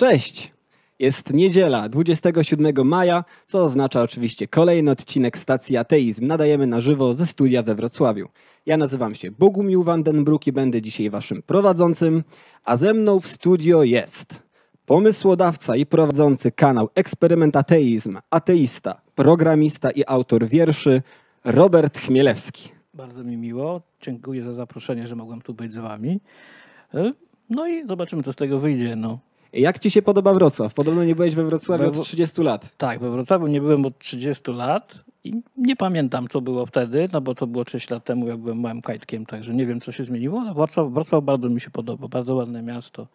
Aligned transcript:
Cześć! 0.00 0.52
Jest 0.98 1.32
niedziela, 1.32 1.88
27 1.88 2.88
maja, 2.88 3.24
co 3.46 3.64
oznacza 3.64 4.02
oczywiście 4.02 4.48
kolejny 4.48 4.90
odcinek 4.90 5.38
stacji 5.38 5.76
Ateizm. 5.76 6.26
Nadajemy 6.26 6.66
na 6.66 6.80
żywo 6.80 7.14
ze 7.14 7.26
studia 7.26 7.62
we 7.62 7.74
Wrocławiu. 7.74 8.28
Ja 8.66 8.76
nazywam 8.76 9.14
się 9.14 9.30
Bogumił 9.30 9.82
Vandenbroek 9.82 10.46
i 10.46 10.52
będę 10.52 10.82
dzisiaj 10.82 11.10
waszym 11.10 11.42
prowadzącym, 11.42 12.24
a 12.64 12.76
ze 12.76 12.94
mną 12.94 13.20
w 13.20 13.26
studio 13.26 13.82
jest 13.82 14.42
pomysłodawca 14.86 15.76
i 15.76 15.86
prowadzący 15.86 16.52
kanał 16.52 16.88
Eksperyment 16.94 17.56
Ateizm, 17.56 18.18
ateista, 18.30 19.00
programista 19.14 19.90
i 19.90 20.04
autor 20.06 20.48
wierszy 20.48 21.02
Robert 21.44 21.98
Chmielewski. 21.98 22.68
Bardzo 22.94 23.24
mi 23.24 23.36
miło. 23.36 23.82
Dziękuję 24.00 24.44
za 24.44 24.54
zaproszenie, 24.54 25.06
że 25.06 25.16
mogłem 25.16 25.42
tu 25.42 25.54
być 25.54 25.72
z 25.72 25.78
wami. 25.78 26.20
No 27.50 27.68
i 27.68 27.86
zobaczymy, 27.86 28.22
co 28.22 28.32
z 28.32 28.36
tego 28.36 28.60
wyjdzie. 28.60 28.96
No. 28.96 29.18
Jak 29.52 29.78
ci 29.78 29.90
się 29.90 30.02
podoba 30.02 30.34
Wrocław? 30.34 30.74
Podobno 30.74 31.04
nie 31.04 31.14
byłeś 31.14 31.34
we 31.34 31.44
Wrocławiu 31.44 31.84
od 31.88 31.96
Wro- 31.96 32.02
30 32.02 32.42
lat. 32.42 32.76
Tak, 32.76 33.00
we 33.00 33.10
Wrocławiu 33.10 33.46
nie 33.46 33.60
byłem 33.60 33.86
od 33.86 33.98
30 33.98 34.52
lat 34.52 35.04
i 35.24 35.32
nie 35.56 35.76
pamiętam, 35.76 36.28
co 36.28 36.40
było 36.40 36.66
wtedy, 36.66 37.08
no 37.12 37.20
bo 37.20 37.34
to 37.34 37.46
było 37.46 37.64
6 37.68 37.90
lat 37.90 38.04
temu, 38.04 38.28
jak 38.28 38.38
byłem 38.38 38.60
małym 38.60 38.82
kajtkiem, 38.82 39.26
także 39.26 39.54
nie 39.54 39.66
wiem, 39.66 39.80
co 39.80 39.92
się 39.92 40.04
zmieniło, 40.04 40.40
ale 40.40 40.54
Wrocław, 40.54 40.92
Wrocław 40.92 41.24
bardzo 41.24 41.48
mi 41.48 41.60
się 41.60 41.70
podoba. 41.70 42.08
Bardzo 42.08 42.34
ładne 42.34 42.62
miasto. 42.62 43.06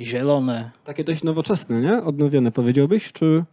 Zielone. 0.00 0.70
Takie 0.84 1.04
dość 1.04 1.22
nowoczesne, 1.22 1.80
nie? 1.80 2.02
Odnowione 2.02 2.52
powiedziałbyś, 2.52 3.12
czy... 3.12 3.44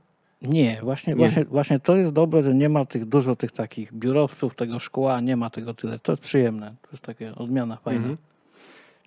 Nie, 0.41 0.79
właśnie, 0.83 1.13
Nie. 1.13 1.17
Właśnie, 1.17 1.45
właśnie 1.45 1.79
to 1.79 1.95
jest 1.95 2.13
dobre, 2.13 2.43
że 2.43 2.53
nie 2.55 2.69
ma 2.69 2.85
tych 2.85 3.05
dużo 3.05 3.35
tych 3.35 3.51
takich 3.51 3.93
biurowców, 3.93 4.55
tego 4.55 4.79
szkła, 4.79 5.21
nie 5.21 5.37
ma 5.37 5.49
tego 5.49 5.73
tyle. 5.73 5.99
To 5.99 6.11
jest 6.11 6.21
przyjemne. 6.21 6.75
To 6.81 6.87
jest 6.91 7.03
taka 7.03 7.25
odmiana 7.35 7.75
fajna. 7.77 7.99
Mhm. 7.99 8.17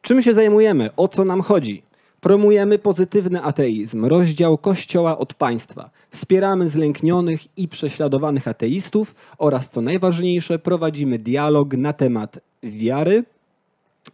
Czym 0.02 0.22
się 0.22 0.32
zajmujemy? 0.34 0.90
O 0.96 1.08
co 1.08 1.24
nam 1.24 1.40
chodzi? 1.40 1.82
Promujemy 2.20 2.78
pozytywny 2.78 3.42
ateizm, 3.42 4.04
rozdział 4.04 4.58
Kościoła 4.58 5.18
od 5.18 5.34
państwa. 5.34 5.90
Wspieramy 6.10 6.68
zlęknionych 6.68 7.58
i 7.58 7.68
prześladowanych 7.68 8.48
ateistów 8.48 9.14
oraz, 9.38 9.70
co 9.70 9.80
najważniejsze, 9.80 10.58
prowadzimy 10.58 11.18
dialog 11.18 11.74
na 11.74 11.92
temat 11.92 12.38
wiary. 12.62 13.24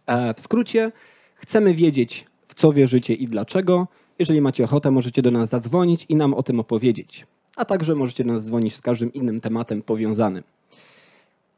E, 0.07 0.33
W 0.33 0.41
skrócie, 0.41 0.91
chcemy 1.35 1.73
wiedzieć, 1.73 2.25
w 2.47 2.53
co 2.53 2.73
wierzycie 2.73 3.13
i 3.13 3.27
dlaczego. 3.27 3.87
Jeżeli 4.19 4.41
macie 4.41 4.63
ochotę, 4.63 4.91
możecie 4.91 5.21
do 5.21 5.31
nas 5.31 5.49
zadzwonić 5.49 6.05
i 6.09 6.15
nam 6.15 6.33
o 6.33 6.43
tym 6.43 6.59
opowiedzieć. 6.59 7.27
A 7.55 7.65
także 7.65 7.95
możecie 7.95 8.23
do 8.23 8.33
nas 8.33 8.45
dzwonić 8.45 8.75
z 8.75 8.81
każdym 8.81 9.13
innym 9.13 9.41
tematem 9.41 9.81
powiązanym. 9.81 10.43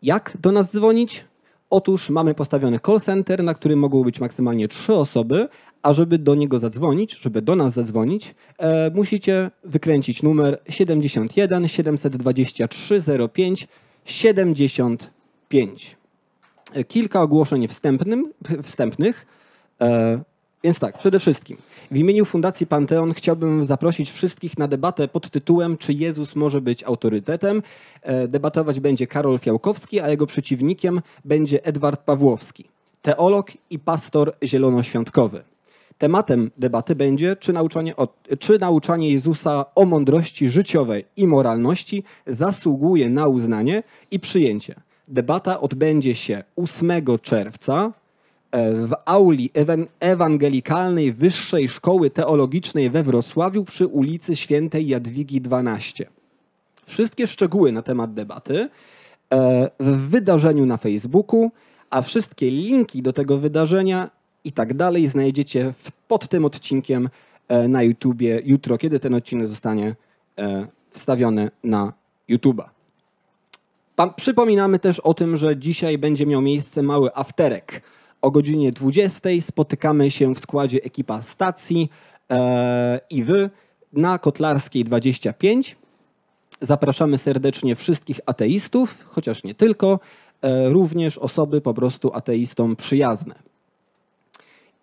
Jak 0.01 0.37
do 0.41 0.51
nas 0.51 0.71
dzwonić? 0.71 1.25
Otóż 1.69 2.09
mamy 2.09 2.33
postawiony 2.33 2.79
call 2.85 3.01
center, 3.01 3.43
na 3.43 3.53
którym 3.53 3.79
mogą 3.79 4.03
być 4.03 4.19
maksymalnie 4.19 4.67
trzy 4.67 4.93
osoby, 4.93 5.47
a 5.87 5.93
żeby 5.93 6.17
do 6.17 6.35
niego 6.35 6.59
zadzwonić, 6.59 7.17
żeby 7.17 7.41
do 7.41 7.55
nas 7.55 7.73
zadzwonić, 7.73 8.35
e, 8.57 8.91
musicie 8.95 9.51
wykręcić 9.63 10.23
numer 10.23 10.59
71 10.69 11.67
723 11.67 13.01
05 13.33 13.67
75. 14.05 15.95
E, 16.73 16.83
Kilka 16.83 17.21
ogłoszeń 17.21 17.67
wstępnym, 17.67 18.33
wstępnych. 18.63 19.25
E, 19.81 20.19
Więc 20.63 20.79
tak, 20.79 20.97
przede 20.97 21.19
wszystkim 21.19 21.57
w 21.91 21.97
imieniu 21.97 22.25
Fundacji 22.25 22.67
Panteon 22.67 23.13
chciałbym 23.13 23.65
zaprosić 23.65 24.11
wszystkich 24.11 24.57
na 24.57 24.67
debatę 24.67 25.07
pod 25.07 25.29
tytułem 25.29 25.77
Czy 25.77 25.93
Jezus 25.93 26.35
może 26.35 26.61
być 26.61 26.83
autorytetem? 26.83 27.63
E, 28.01 28.27
Debatować 28.27 28.79
będzie 28.79 29.07
Karol 29.07 29.39
Fiałkowski, 29.39 29.99
a 29.99 30.09
jego 30.09 30.27
przeciwnikiem 30.27 31.01
będzie 31.25 31.65
Edward 31.65 32.01
Pawłowski, 32.01 32.65
teolog 33.01 33.51
i 33.69 33.79
pastor 33.79 34.33
zielonoświątkowy. 34.43 35.43
Tematem 35.97 36.51
debaty 36.57 36.95
będzie, 36.95 37.35
czy 37.35 37.53
nauczanie, 37.53 37.95
o, 37.95 38.07
czy 38.39 38.59
nauczanie 38.59 39.11
Jezusa 39.11 39.65
o 39.75 39.85
mądrości 39.85 40.49
życiowej 40.49 41.05
i 41.17 41.27
moralności 41.27 42.03
zasługuje 42.27 43.09
na 43.09 43.27
uznanie 43.27 43.83
i 44.11 44.19
przyjęcie. 44.19 44.75
Debata 45.07 45.59
odbędzie 45.59 46.15
się 46.15 46.43
8 46.55 46.91
czerwca 47.21 47.91
e, 48.51 48.73
w 48.73 48.93
auli 49.05 49.49
ewan- 49.53 49.87
ewangelikalnej 49.99 51.13
Wyższej 51.13 51.69
Szkoły 51.69 52.09
Teologicznej 52.09 52.89
we 52.89 53.03
Wrocławiu 53.03 53.63
przy 53.63 53.87
ulicy 53.87 54.35
Świętej 54.35 54.87
Jadwigi 54.87 55.41
12. 55.41 56.07
Wszystkie 56.85 57.27
szczegóły 57.27 57.71
na 57.71 57.81
temat 57.81 58.13
debaty 58.13 58.69
e, 59.33 59.69
w 59.79 60.09
wydarzeniu 60.09 60.65
na 60.65 60.77
Facebooku, 60.77 61.51
a 61.89 62.01
wszystkie 62.01 62.51
linki 62.51 63.01
do 63.01 63.13
tego 63.13 63.37
wydarzenia 63.37 64.16
i 64.43 64.51
tak 64.51 64.73
dalej 64.73 65.07
znajdziecie 65.07 65.73
pod 66.07 66.27
tym 66.27 66.45
odcinkiem 66.45 67.09
e, 67.47 67.67
na 67.67 67.83
YouTubie 67.83 68.41
jutro, 68.45 68.77
kiedy 68.77 68.99
ten 68.99 69.13
odcinek 69.13 69.47
zostanie 69.47 69.95
e, 70.37 70.67
wstawiony 70.91 71.51
na 71.63 71.93
YouTuba. 72.27 72.69
Pan, 73.95 74.13
przypominamy 74.13 74.79
też 74.79 74.99
o 74.99 75.13
tym, 75.13 75.37
że 75.37 75.57
dzisiaj 75.57 75.97
będzie 75.97 76.25
miał 76.25 76.41
miejsce 76.41 76.83
mały 76.83 77.15
afterek. 77.15 77.81
O 78.21 78.31
godzinie 78.31 78.71
20 78.71 79.29
spotykamy 79.41 80.11
się 80.11 80.35
w 80.35 80.39
składzie 80.39 80.83
ekipa 80.83 81.21
stacji 81.21 81.89
e, 82.31 82.99
i 83.09 83.23
wy 83.23 83.49
na 83.93 84.19
Kotlarskiej 84.19 84.83
25. 84.83 85.75
Zapraszamy 86.61 87.17
serdecznie 87.17 87.75
wszystkich 87.75 88.19
ateistów, 88.25 89.05
chociaż 89.09 89.43
nie 89.43 89.55
tylko, 89.55 89.99
e, 90.41 90.69
również 90.69 91.17
osoby 91.17 91.61
po 91.61 91.73
prostu 91.73 92.11
ateistom 92.13 92.75
przyjazne. 92.75 93.46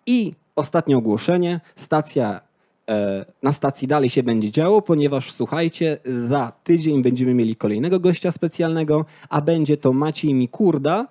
I 0.05 0.33
ostatnie 0.55 0.97
ogłoszenie. 0.97 1.61
Stacja, 1.75 2.41
e, 2.89 3.25
na 3.43 3.51
stacji 3.51 3.87
dalej 3.87 4.09
się 4.09 4.23
będzie 4.23 4.51
działo, 4.51 4.81
ponieważ 4.81 5.31
słuchajcie, 5.31 5.97
za 6.05 6.51
tydzień 6.63 7.01
będziemy 7.01 7.33
mieli 7.33 7.55
kolejnego 7.55 7.99
gościa 7.99 8.31
specjalnego, 8.31 9.05
a 9.29 9.41
będzie 9.41 9.77
to 9.77 9.93
Maciej 9.93 10.33
Mikurda 10.33 11.07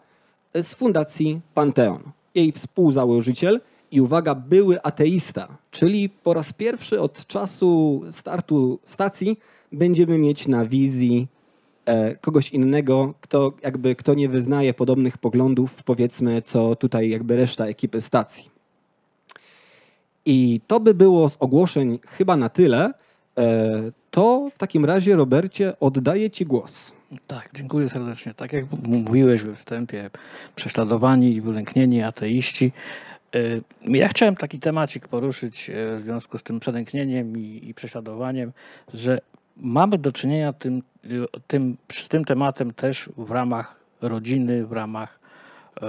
z 0.55 0.75
Fundacji 0.75 1.41
Panteon. 1.55 2.03
Jej 2.35 2.53
współzałożyciel 2.53 3.61
i 3.91 4.01
uwaga, 4.01 4.35
były 4.35 4.83
ateista, 4.83 5.59
czyli 5.71 6.09
po 6.09 6.35
raz 6.35 6.53
pierwszy 6.53 7.01
od 7.01 7.27
czasu 7.27 8.03
startu 8.11 8.79
stacji 8.85 9.39
będziemy 9.73 10.19
mieć 10.19 10.49
na 10.49 10.67
wizji 10.67 11.29
e, 11.87 12.17
kogoś 12.17 12.51
innego, 12.51 13.15
kto 13.21 13.53
jakby 13.63 13.97
kto 13.97 14.15
nie 14.15 14.29
wyznaje 14.29 14.75
podobnych 14.75 15.19
poglądów, 15.19 15.83
powiedzmy, 15.85 16.43
co 16.43 16.77
tutaj 16.77 17.11
jakby 17.11 17.37
reszta 17.37 17.67
ekipy 17.67 18.01
stacji. 18.01 18.54
I 20.27 20.61
to 20.67 20.81
by 20.81 20.95
było 20.95 21.29
z 21.29 21.37
ogłoszeń 21.41 21.99
chyba 22.07 22.37
na 22.37 22.49
tyle. 22.49 22.93
E, 23.39 23.91
To 24.11 24.51
w 24.55 24.59
takim 24.59 24.85
razie, 24.85 25.17
Robercie, 25.17 25.73
oddaję 25.81 26.31
Ci 26.31 26.47
głos. 26.47 26.93
Tak, 27.27 27.51
dziękuję 27.55 27.89
serdecznie. 27.89 28.35
Tak 28.35 28.53
jak 28.53 28.65
mówiłeś 28.87 29.43
we 29.43 29.55
wstępie, 29.55 30.11
prześladowani 30.57 31.33
i 31.35 31.41
wylęknieni 31.41 32.03
ateiści. 32.03 32.73
Y, 33.35 33.63
Ja 33.89 34.09
chciałem 34.09 34.37
taki 34.37 34.59
temacik 34.59 35.09
poruszyć 35.09 35.71
y, 35.71 35.97
w 35.97 36.01
związku 36.01 36.39
z 36.39 36.43
tym 36.43 36.61
przelęknieniem 36.61 37.37
i, 37.39 37.61
i 37.69 37.75
prześladowaniem, 37.75 38.53
że 38.95 39.21
mamy 39.57 39.99
do 39.99 40.13
czynienia 40.13 40.53
tym, 40.53 40.83
tym, 41.47 41.77
z 41.93 42.09
tym 42.09 42.25
tematem 42.25 42.73
też 42.73 43.11
w 43.17 43.31
ramach 43.31 43.77
rodziny, 44.01 44.67
w 44.67 44.73
ramach 44.73 45.21
y, 45.77 45.81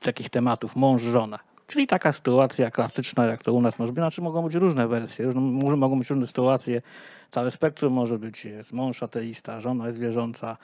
takich 0.00 0.30
tematów 0.30 0.76
mąż-żona. 0.76 1.38
Czyli 1.66 1.86
taka 1.86 2.12
sytuacja 2.12 2.70
klasyczna, 2.70 3.26
jak 3.26 3.42
to 3.42 3.52
u 3.52 3.62
nas 3.62 3.78
może 3.78 3.92
być. 3.92 4.00
Znaczy 4.00 4.22
mogą 4.22 4.42
być 4.42 4.54
różne 4.54 4.88
wersje, 4.88 5.24
różne, 5.24 5.40
mogą 5.76 5.98
być 5.98 6.10
różne 6.10 6.26
sytuacje. 6.26 6.82
Całe 7.30 7.50
spektrum 7.50 7.92
może 7.92 8.18
być 8.18 8.44
jest 8.44 8.72
mąż 8.72 9.02
ateista, 9.02 9.60
żona 9.60 9.86
jest 9.86 9.98
wierząca, 9.98 10.56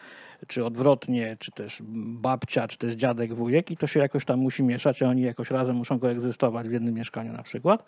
czy 0.47 0.65
odwrotnie, 0.65 1.37
czy 1.39 1.53
też 1.53 1.83
babcia, 2.21 2.69
czy 2.69 2.79
też 2.79 2.95
dziadek, 2.95 3.35
wujek 3.35 3.71
i 3.71 3.77
to 3.77 3.87
się 3.87 4.01
jakoś 4.01 4.25
tam 4.25 4.39
musi 4.39 4.63
mieszać, 4.63 5.03
a 5.03 5.09
oni 5.09 5.23
jakoś 5.23 5.51
razem 5.51 5.77
muszą 5.77 5.99
koegzystować 5.99 6.69
w 6.69 6.73
jednym 6.73 6.95
mieszkaniu 6.95 7.33
na 7.33 7.43
przykład. 7.43 7.85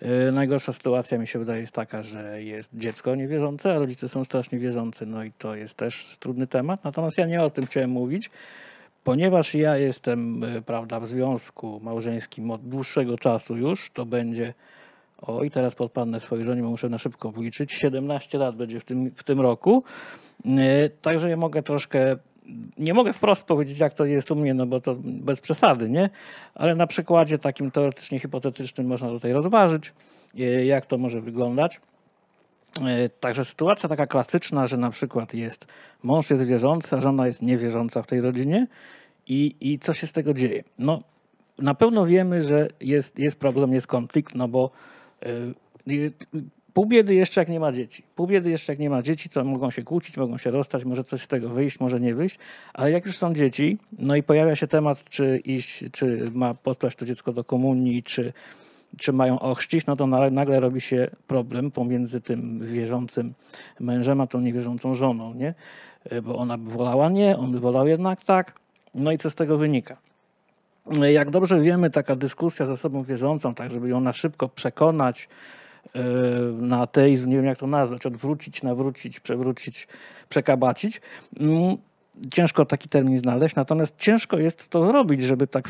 Yy, 0.00 0.32
Najgorsza 0.32 0.72
sytuacja 0.72 1.18
mi 1.18 1.26
się 1.26 1.38
wydaje 1.38 1.60
jest 1.60 1.72
taka, 1.72 2.02
że 2.02 2.42
jest 2.42 2.70
dziecko 2.74 3.14
niewierzące, 3.14 3.74
a 3.74 3.78
rodzice 3.78 4.08
są 4.08 4.24
strasznie 4.24 4.58
wierzący, 4.58 5.06
no 5.06 5.24
i 5.24 5.32
to 5.32 5.54
jest 5.54 5.74
też 5.76 6.16
trudny 6.20 6.46
temat. 6.46 6.84
Natomiast 6.84 7.18
ja 7.18 7.26
nie 7.26 7.42
o 7.42 7.50
tym 7.50 7.66
chciałem 7.66 7.90
mówić, 7.90 8.30
ponieważ 9.04 9.54
ja 9.54 9.76
jestem, 9.76 10.40
yy, 10.40 10.62
prawda, 10.62 11.00
w 11.00 11.08
związku 11.08 11.80
małżeńskim 11.82 12.50
od 12.50 12.68
dłuższego 12.68 13.18
czasu 13.18 13.56
już, 13.56 13.90
to 13.90 14.06
będzie 14.06 14.54
i 15.44 15.50
teraz 15.50 15.74
podpadnę 15.74 16.20
swojej 16.20 16.44
żonie, 16.44 16.62
bo 16.62 16.70
muszę 16.70 16.88
na 16.88 16.98
szybko 16.98 17.32
policzyć. 17.32 17.72
17 17.72 18.38
lat 18.38 18.56
będzie 18.56 18.80
w 18.80 18.84
tym, 18.84 19.10
w 19.16 19.22
tym 19.22 19.40
roku. 19.40 19.84
Yy, 20.44 20.90
Także 21.02 21.30
ja 21.30 21.36
mogę 21.36 21.62
troszkę, 21.62 22.16
nie 22.78 22.94
mogę 22.94 23.12
wprost 23.12 23.44
powiedzieć, 23.44 23.78
jak 23.78 23.92
to 23.92 24.04
jest 24.04 24.30
u 24.30 24.36
mnie, 24.36 24.54
no 24.54 24.66
bo 24.66 24.80
to 24.80 24.96
bez 25.04 25.40
przesady, 25.40 25.90
nie? 25.90 26.10
Ale 26.54 26.74
na 26.74 26.86
przykładzie 26.86 27.38
takim 27.38 27.70
teoretycznie 27.70 28.18
hipotetycznym 28.18 28.86
można 28.86 29.08
tutaj 29.08 29.32
rozważyć, 29.32 29.92
yy, 30.34 30.64
jak 30.64 30.86
to 30.86 30.98
może 30.98 31.20
wyglądać. 31.20 31.80
Yy, 32.80 33.10
Także 33.20 33.44
sytuacja 33.44 33.88
taka 33.88 34.06
klasyczna, 34.06 34.66
że 34.66 34.76
na 34.76 34.90
przykład 34.90 35.34
jest 35.34 35.66
mąż 36.02 36.30
jest 36.30 36.44
wierzący, 36.44 36.96
a 36.96 37.00
żona 37.00 37.26
jest 37.26 37.42
niewierząca 37.42 38.02
w 38.02 38.06
tej 38.06 38.20
rodzinie 38.20 38.66
i, 39.26 39.56
i 39.60 39.78
co 39.78 39.94
się 39.94 40.06
z 40.06 40.12
tego 40.12 40.34
dzieje? 40.34 40.64
No, 40.78 41.02
na 41.58 41.74
pewno 41.74 42.06
wiemy, 42.06 42.40
że 42.40 42.68
jest, 42.80 43.18
jest 43.18 43.38
problem, 43.38 43.72
jest 43.72 43.86
konflikt, 43.86 44.34
no 44.34 44.48
bo 44.48 44.70
Y, 45.26 46.12
Pół 46.74 46.86
biedy 46.86 47.14
jeszcze 47.14 47.40
jak 47.40 47.48
nie 47.48 47.60
ma 47.60 47.72
dzieci. 47.72 48.02
Pół 48.16 48.26
biedy 48.26 48.50
jeszcze 48.50 48.72
jak 48.72 48.78
nie 48.78 48.90
ma 48.90 49.02
dzieci, 49.02 49.28
to 49.28 49.44
mogą 49.44 49.70
się 49.70 49.82
kłócić, 49.82 50.16
mogą 50.16 50.38
się 50.38 50.50
rozstać, 50.50 50.84
może 50.84 51.04
coś 51.04 51.20
z 51.20 51.28
tego 51.28 51.48
wyjść, 51.48 51.80
może 51.80 52.00
nie 52.00 52.14
wyjść. 52.14 52.38
Ale 52.72 52.90
jak 52.90 53.06
już 53.06 53.16
są 53.16 53.34
dzieci, 53.34 53.78
no 53.98 54.16
i 54.16 54.22
pojawia 54.22 54.56
się 54.56 54.66
temat, 54.66 55.04
czy 55.04 55.40
iść, 55.44 55.84
czy 55.92 56.30
ma 56.34 56.54
posłać 56.54 56.96
to 56.96 57.06
dziecko 57.06 57.32
do 57.32 57.44
komunii, 57.44 58.02
czy, 58.02 58.32
czy 58.98 59.12
mają 59.12 59.38
ochrzcić, 59.38 59.86
no 59.86 59.96
to 59.96 60.06
nagle 60.06 60.60
robi 60.60 60.80
się 60.80 61.10
problem 61.26 61.70
pomiędzy 61.70 62.20
tym 62.20 62.60
wierzącym 62.72 63.34
mężem, 63.80 64.20
a 64.20 64.26
tą 64.26 64.40
niewierzącą 64.40 64.94
żoną, 64.94 65.34
nie? 65.34 65.54
Bo 66.22 66.36
ona 66.36 66.58
by 66.58 66.70
wolała 66.70 67.08
nie, 67.08 67.36
on 67.36 67.52
by 67.52 67.60
wolał 67.60 67.86
jednak 67.86 68.24
tak. 68.24 68.52
No 68.94 69.12
i 69.12 69.18
co 69.18 69.30
z 69.30 69.34
tego 69.34 69.58
wynika? 69.58 69.96
Jak 71.12 71.30
dobrze 71.30 71.60
wiemy, 71.60 71.90
taka 71.90 72.16
dyskusja 72.16 72.66
ze 72.66 72.76
sobą 72.76 73.02
wierzącą, 73.02 73.54
tak 73.54 73.70
żeby 73.70 73.88
ją 73.88 74.00
na 74.00 74.12
szybko 74.12 74.48
przekonać, 74.48 75.28
E, 75.94 76.02
na 76.52 76.80
ateizm, 76.80 77.30
nie 77.30 77.36
wiem 77.36 77.44
jak 77.44 77.58
to 77.58 77.66
nazwać, 77.66 78.06
odwrócić, 78.06 78.62
nawrócić, 78.62 79.20
przewrócić, 79.20 79.88
przekabacić. 80.28 81.00
Ciężko 82.32 82.64
taki 82.64 82.88
termin 82.88 83.18
znaleźć, 83.18 83.54
natomiast 83.54 83.96
ciężko 83.96 84.38
jest 84.38 84.68
to 84.68 84.82
zrobić, 84.82 85.22
żeby 85.22 85.46
tak 85.46 85.68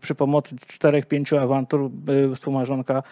przy 0.00 0.14
pomocy 0.14 0.56
czterech, 0.66 1.06
pięciu 1.06 1.38
awantur 1.38 1.90
e, 2.30 2.34
współmarzonka 2.34 3.02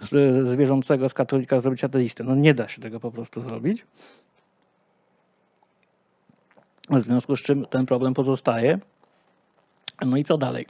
z 0.00 0.56
wierzącego, 0.56 1.08
z 1.08 1.14
katolika 1.14 1.60
zrobić 1.60 1.84
ateistę. 1.84 2.24
No 2.24 2.34
nie 2.34 2.54
da 2.54 2.68
się 2.68 2.82
tego 2.82 3.00
po 3.00 3.10
prostu 3.10 3.40
zrobić. 3.40 3.86
W 6.90 7.00
związku 7.00 7.36
z 7.36 7.42
czym 7.42 7.66
ten 7.66 7.86
problem 7.86 8.14
pozostaje. 8.14 8.78
No 10.06 10.16
i 10.16 10.24
co 10.24 10.38
dalej? 10.38 10.66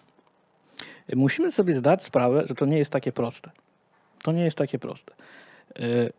Musimy 1.15 1.51
sobie 1.51 1.75
zdać 1.75 2.03
sprawę, 2.03 2.43
że 2.47 2.55
to 2.55 2.67
nie 2.67 2.79
jest 2.79 2.91
takie 2.91 3.13
proste. 3.13 3.51
To 4.23 4.33
nie 4.33 4.45
jest 4.45 4.59
takie 4.59 4.79
proste. 4.79 5.15
E, 5.77 6.11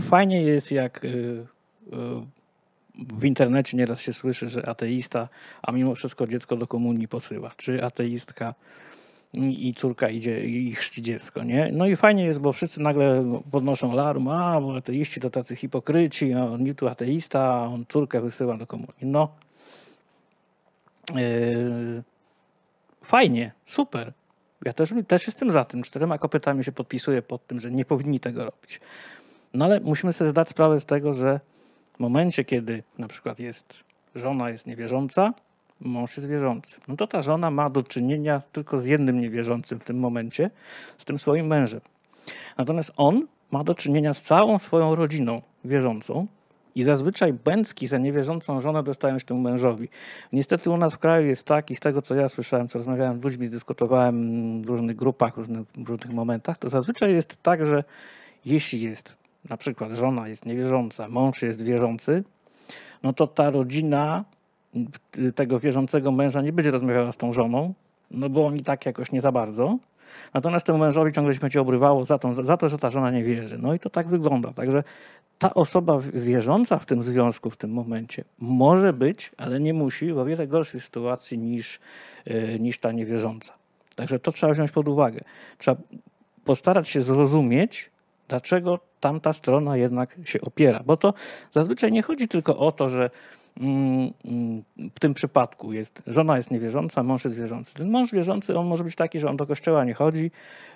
fajnie 0.00 0.42
jest, 0.42 0.72
jak 0.72 1.06
w 2.98 3.24
internecie 3.24 3.76
nieraz 3.76 4.00
się 4.00 4.12
słyszy, 4.12 4.48
że 4.48 4.68
ateista, 4.68 5.28
a 5.62 5.72
mimo 5.72 5.94
wszystko 5.94 6.26
dziecko 6.26 6.56
do 6.56 6.66
komunii 6.66 7.08
posyła, 7.08 7.50
czy 7.56 7.84
ateistka 7.84 8.54
i 9.34 9.74
córka 9.74 10.08
idzie 10.08 10.44
i 10.46 10.74
chrzci 10.74 11.02
dziecko, 11.02 11.44
nie? 11.44 11.70
No 11.72 11.86
i 11.86 11.96
fajnie 11.96 12.24
jest, 12.24 12.40
bo 12.40 12.52
wszyscy 12.52 12.82
nagle 12.82 13.24
podnoszą 13.50 13.92
alarm, 13.92 14.28
a 14.28 14.60
bo 14.60 14.76
ateiści 14.76 15.20
to 15.20 15.30
tacy 15.30 15.56
hipokryci, 15.56 16.32
a 16.32 16.44
on 16.44 16.74
tu 16.74 16.88
ateista, 16.88 17.40
a 17.40 17.66
on 17.66 17.84
córkę 17.88 18.20
wysyła 18.20 18.56
do 18.56 18.66
komunii. 18.66 18.94
No, 19.02 19.28
yy, 21.14 22.02
fajnie, 23.02 23.52
super, 23.64 24.12
ja 24.64 24.72
też, 24.72 24.94
też 25.08 25.26
jestem 25.26 25.52
za 25.52 25.64
tym. 25.64 25.82
Czterema 25.82 26.18
kopytami 26.18 26.64
się 26.64 26.72
podpisuję 26.72 27.22
pod 27.22 27.46
tym, 27.46 27.60
że 27.60 27.70
nie 27.70 27.84
powinni 27.84 28.20
tego 28.20 28.44
robić. 28.44 28.80
No 29.54 29.64
ale 29.64 29.80
musimy 29.80 30.12
sobie 30.12 30.30
zdać 30.30 30.48
sprawę 30.48 30.80
z 30.80 30.86
tego, 30.86 31.14
że 31.14 31.40
w 31.96 32.00
momencie, 32.00 32.44
kiedy 32.44 32.82
na 32.98 33.08
przykład 33.08 33.38
jest 33.38 33.74
żona 34.14 34.50
jest 34.50 34.66
niewierząca, 34.66 35.34
mąż 35.80 36.16
jest 36.16 36.28
wierzący, 36.28 36.80
no 36.88 36.96
to 36.96 37.06
ta 37.06 37.22
żona 37.22 37.50
ma 37.50 37.70
do 37.70 37.82
czynienia 37.82 38.40
tylko 38.52 38.80
z 38.80 38.86
jednym 38.86 39.20
niewierzącym 39.20 39.80
w 39.80 39.84
tym 39.84 39.98
momencie, 39.98 40.50
z 40.98 41.04
tym 41.04 41.18
swoim 41.18 41.46
mężem. 41.46 41.80
Natomiast 42.58 42.92
on 42.96 43.26
ma 43.50 43.64
do 43.64 43.74
czynienia 43.74 44.14
z 44.14 44.22
całą 44.22 44.58
swoją 44.58 44.94
rodziną 44.94 45.42
wierzącą, 45.64 46.26
i 46.76 46.82
zazwyczaj 46.82 47.32
bęcki 47.32 47.86
za 47.86 47.98
niewierzącą 47.98 48.60
żonę 48.60 48.82
dostają 48.82 49.18
się 49.18 49.24
temu 49.24 49.40
mężowi. 49.40 49.88
Niestety 50.32 50.70
u 50.70 50.76
nas 50.76 50.94
w 50.94 50.98
kraju 50.98 51.26
jest 51.26 51.44
tak 51.44 51.70
i 51.70 51.76
z 51.76 51.80
tego 51.80 52.02
co 52.02 52.14
ja 52.14 52.28
słyszałem, 52.28 52.68
co 52.68 52.78
rozmawiałem 52.78 53.20
z 53.20 53.24
ludźmi, 53.24 53.48
dyskutowałem 53.48 54.62
w 54.62 54.66
różnych 54.66 54.96
grupach, 54.96 55.34
w 55.34 55.38
różnych, 55.38 55.66
w 55.74 55.88
różnych 55.88 56.14
momentach, 56.14 56.58
to 56.58 56.68
zazwyczaj 56.68 57.12
jest 57.14 57.42
tak, 57.42 57.66
że 57.66 57.84
jeśli 58.44 58.82
jest 58.82 59.16
na 59.50 59.56
przykład 59.56 59.92
żona 59.92 60.28
jest 60.28 60.46
niewierząca, 60.46 61.08
mąż 61.08 61.42
jest 61.42 61.62
wierzący, 61.62 62.24
no 63.02 63.12
to 63.12 63.26
ta 63.26 63.50
rodzina 63.50 64.24
tego 65.34 65.60
wierzącego 65.60 66.12
męża 66.12 66.42
nie 66.42 66.52
będzie 66.52 66.70
rozmawiała 66.70 67.12
z 67.12 67.16
tą 67.16 67.32
żoną, 67.32 67.74
no 68.10 68.28
bo 68.28 68.46
oni 68.46 68.64
tak 68.64 68.86
jakoś 68.86 69.12
nie 69.12 69.20
za 69.20 69.32
bardzo. 69.32 69.78
Natomiast 70.34 70.66
temu 70.66 70.78
mężowi 70.78 71.12
ciągle 71.12 71.34
się 71.34 71.40
będzie 71.40 71.60
obrywało 71.60 72.04
za 72.04 72.18
to, 72.18 72.44
za 72.44 72.56
to, 72.56 72.68
że 72.68 72.78
ta 72.78 72.90
żona 72.90 73.10
nie 73.10 73.24
wierzy. 73.24 73.58
No 73.58 73.74
i 73.74 73.78
to 73.78 73.90
tak 73.90 74.08
wygląda. 74.08 74.52
Także 74.52 74.84
ta 75.38 75.54
osoba 75.54 75.98
wierząca 76.14 76.78
w 76.78 76.86
tym 76.86 77.04
związku 77.04 77.50
w 77.50 77.56
tym 77.56 77.72
momencie 77.72 78.24
może 78.38 78.92
być, 78.92 79.32
ale 79.36 79.60
nie 79.60 79.74
musi, 79.74 80.12
w 80.12 80.18
o 80.18 80.24
wiele 80.24 80.46
gorszej 80.46 80.80
sytuacji 80.80 81.38
niż, 81.38 81.80
e, 82.24 82.58
niż 82.58 82.78
ta 82.78 82.92
niewierząca. 82.92 83.54
Także 83.96 84.18
to 84.18 84.32
trzeba 84.32 84.52
wziąć 84.52 84.70
pod 84.70 84.88
uwagę. 84.88 85.20
Trzeba 85.58 85.80
postarać 86.44 86.88
się 86.88 87.02
zrozumieć, 87.02 87.90
dlaczego 88.28 88.78
tamta 89.00 89.32
strona 89.32 89.76
jednak 89.76 90.16
się 90.24 90.40
opiera. 90.40 90.82
Bo 90.86 90.96
to 90.96 91.14
zazwyczaj 91.52 91.92
nie 91.92 92.02
chodzi 92.02 92.28
tylko 92.28 92.58
o 92.58 92.72
to, 92.72 92.88
że 92.88 93.10
Mm, 93.60 94.12
w 94.94 95.00
tym 95.00 95.14
przypadku 95.14 95.72
jest, 95.72 96.02
żona 96.06 96.36
jest 96.36 96.50
niewierząca, 96.50 97.02
mąż 97.02 97.24
jest 97.24 97.36
wierzący. 97.36 97.74
Ten 97.74 97.90
mąż 97.90 98.12
wierzący, 98.12 98.58
on 98.58 98.66
może 98.66 98.84
być 98.84 98.94
taki, 98.94 99.18
że 99.18 99.28
on 99.28 99.36
do 99.36 99.46
kościoła 99.46 99.84
nie 99.84 99.94
chodzi, 99.94 100.30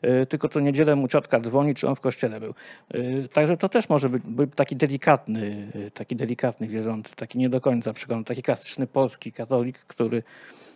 y, 0.05 0.27
tylko 0.27 0.49
co 0.49 0.61
niedzielę 0.61 0.97
mu 0.97 1.09
ciotka 1.09 1.41
dzwoni, 1.41 1.75
czy 1.75 1.89
on 1.89 1.97
w 1.97 2.01
kościele 2.01 2.41
był. 2.41 2.55
Y, 2.95 3.29
także 3.33 3.57
to 3.57 3.69
też 3.69 3.89
może 3.89 4.09
być, 4.09 4.23
być 4.23 4.51
taki 4.55 4.77
delikatny, 4.77 5.73
y, 5.77 5.91
taki 5.91 6.17
delikatny 6.17 6.67
wierzący, 6.67 7.17
taki 7.17 7.39
nie 7.39 7.49
do 7.49 7.61
końca 7.61 7.93
przekonany, 7.93 8.25
taki 8.25 8.43
klasyczny 8.43 8.87
polski 8.87 9.33
katolik, 9.33 9.79
który 9.79 10.23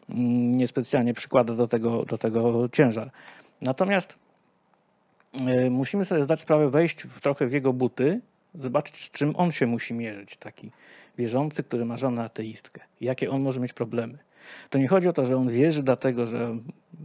mm, 0.08 0.52
niespecjalnie 0.52 1.14
przykłada 1.14 1.54
do 1.54 1.68
tego, 1.68 2.04
do 2.04 2.18
tego 2.18 2.68
ciężar. 2.68 3.10
Natomiast 3.60 4.23
musimy 5.70 6.04
sobie 6.04 6.24
zdać 6.24 6.40
sprawę, 6.40 6.70
wejść 6.70 7.02
w 7.02 7.20
trochę 7.20 7.46
w 7.46 7.52
jego 7.52 7.72
buty, 7.72 8.20
zobaczyć, 8.54 8.96
z 8.96 9.10
czym 9.10 9.36
on 9.36 9.52
się 9.52 9.66
musi 9.66 9.94
mierzyć, 9.94 10.36
taki 10.36 10.70
wierzący, 11.18 11.62
który 11.62 11.84
ma 11.84 11.96
żonę 11.96 12.24
ateistkę. 12.24 12.80
Jakie 13.00 13.30
on 13.30 13.42
może 13.42 13.60
mieć 13.60 13.72
problemy. 13.72 14.18
To 14.70 14.78
nie 14.78 14.88
chodzi 14.88 15.08
o 15.08 15.12
to, 15.12 15.26
że 15.26 15.36
on 15.36 15.48
wierzy 15.48 15.82
dlatego, 15.82 16.26
że 16.26 16.56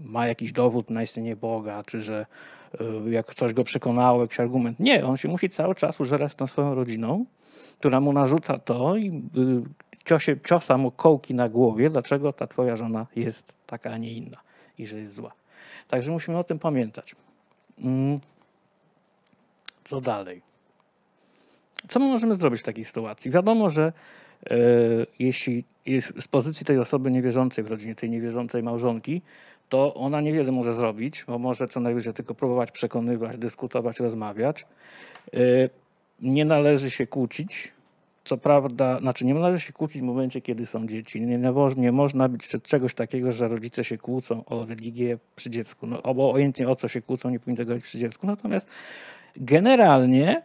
ma 0.05 0.27
jakiś 0.27 0.51
dowód 0.51 0.89
na 0.89 1.03
istnienie 1.03 1.35
Boga, 1.35 1.83
czy 1.83 2.01
że 2.01 2.25
y, 2.81 3.11
jak 3.11 3.35
coś 3.35 3.53
go 3.53 3.63
przekonało, 3.63 4.21
jakiś 4.21 4.39
argument. 4.39 4.79
Nie, 4.79 5.05
on 5.05 5.17
się 5.17 5.27
musi 5.27 5.49
cały 5.49 5.75
czas 5.75 5.99
użerać 5.99 6.31
z 6.31 6.35
tą 6.35 6.47
swoją 6.47 6.75
rodziną, 6.75 7.25
która 7.79 7.99
mu 7.99 8.13
narzuca 8.13 8.59
to 8.59 8.95
i 8.95 9.07
y, 9.07 10.01
ciosie, 10.05 10.37
ciosa 10.47 10.77
mu 10.77 10.91
kołki 10.91 11.33
na 11.33 11.49
głowie, 11.49 11.89
dlaczego 11.89 12.33
ta 12.33 12.47
twoja 12.47 12.75
żona 12.75 13.07
jest 13.15 13.55
taka, 13.67 13.91
a 13.91 13.97
nie 13.97 14.13
inna 14.13 14.37
i 14.77 14.87
że 14.87 14.99
jest 14.99 15.13
zła. 15.13 15.31
Także 15.87 16.11
musimy 16.11 16.37
o 16.37 16.43
tym 16.43 16.59
pamiętać. 16.59 17.15
Mm. 17.81 18.19
Co 19.83 20.01
dalej? 20.01 20.41
Co 21.87 21.99
my 21.99 22.05
możemy 22.05 22.35
zrobić 22.35 22.59
w 22.61 22.63
takiej 22.63 22.85
sytuacji? 22.85 23.31
Wiadomo, 23.31 23.69
że 23.69 23.93
e, 24.49 24.55
jeśli 25.19 25.63
jest 25.85 26.13
z 26.19 26.27
pozycji 26.27 26.65
tej 26.65 26.79
osoby 26.79 27.11
niewierzącej 27.11 27.63
w 27.63 27.67
rodzinie, 27.67 27.95
tej 27.95 28.09
niewierzącej 28.09 28.63
małżonki, 28.63 29.21
to 29.69 29.93
ona 29.93 30.21
niewiele 30.21 30.51
może 30.51 30.73
zrobić, 30.73 31.23
bo 31.27 31.39
może 31.39 31.67
co 31.67 31.79
najwyżej 31.79 32.13
tylko 32.13 32.35
próbować 32.35 32.71
przekonywać, 32.71 33.37
dyskutować, 33.37 33.99
rozmawiać. 33.99 34.65
E, 35.33 35.39
nie 36.21 36.45
należy 36.45 36.91
się 36.91 37.07
kłócić. 37.07 37.71
Co 38.29 38.37
prawda, 38.37 38.99
znaczy 38.99 39.25
nie 39.25 39.33
należy 39.33 39.59
się 39.65 39.73
kłócić 39.73 40.01
w 40.01 40.05
momencie, 40.05 40.41
kiedy 40.41 40.65
są 40.65 40.87
dzieci. 40.87 41.21
Nie, 41.21 41.39
nie 41.77 41.91
można 41.91 42.29
być 42.29 42.47
czegoś 42.63 42.93
takiego, 42.93 43.31
że 43.31 43.47
rodzice 43.47 43.83
się 43.83 43.97
kłócą 43.97 44.45
o 44.45 44.65
religię 44.65 45.17
przy 45.35 45.49
dziecku. 45.49 45.87
No, 45.87 46.03
obojętnie 46.03 46.69
o 46.69 46.75
co 46.75 46.87
się 46.87 47.01
kłócą, 47.01 47.29
nie 47.29 47.39
powinno 47.39 47.57
tego 47.57 47.73
być 47.73 47.83
przy 47.83 47.99
dziecku. 47.99 48.27
Natomiast 48.27 48.69
generalnie 49.35 50.41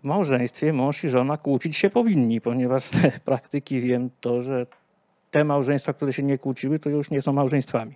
w 0.00 0.04
małżeństwie 0.04 0.72
mąż 0.72 1.04
i 1.04 1.08
żona 1.08 1.36
kłócić 1.36 1.76
się 1.76 1.90
powinni, 1.90 2.40
ponieważ 2.40 2.84
z 2.84 2.96
praktyki 3.30 3.80
wiem 3.80 4.10
to, 4.20 4.42
że 4.42 4.66
te 5.30 5.44
małżeństwa, 5.44 5.92
które 5.92 6.12
się 6.12 6.22
nie 6.22 6.38
kłóciły, 6.38 6.78
to 6.78 6.90
już 6.90 7.10
nie 7.10 7.22
są 7.22 7.32
małżeństwami 7.32 7.94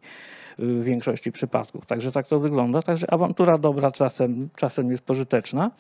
w 0.59 0.85
większości 0.85 1.33
przypadków. 1.33 1.87
Także 1.87 2.13
tak 2.13 2.27
to 2.27 2.41
wygląda. 2.41 2.83
Także 2.83 3.11
awantura 3.11 3.59
dobra 3.59 3.91
czasem, 3.91 4.49
czasem 4.57 4.91
jest 4.91 5.03
pożyteczna. 5.03 5.71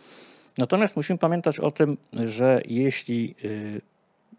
Natomiast 0.58 0.96
musimy 0.96 1.18
pamiętać 1.18 1.60
o 1.60 1.70
tym, 1.70 1.96
że 2.12 2.60
jeśli 2.64 3.34
y, 3.44 3.80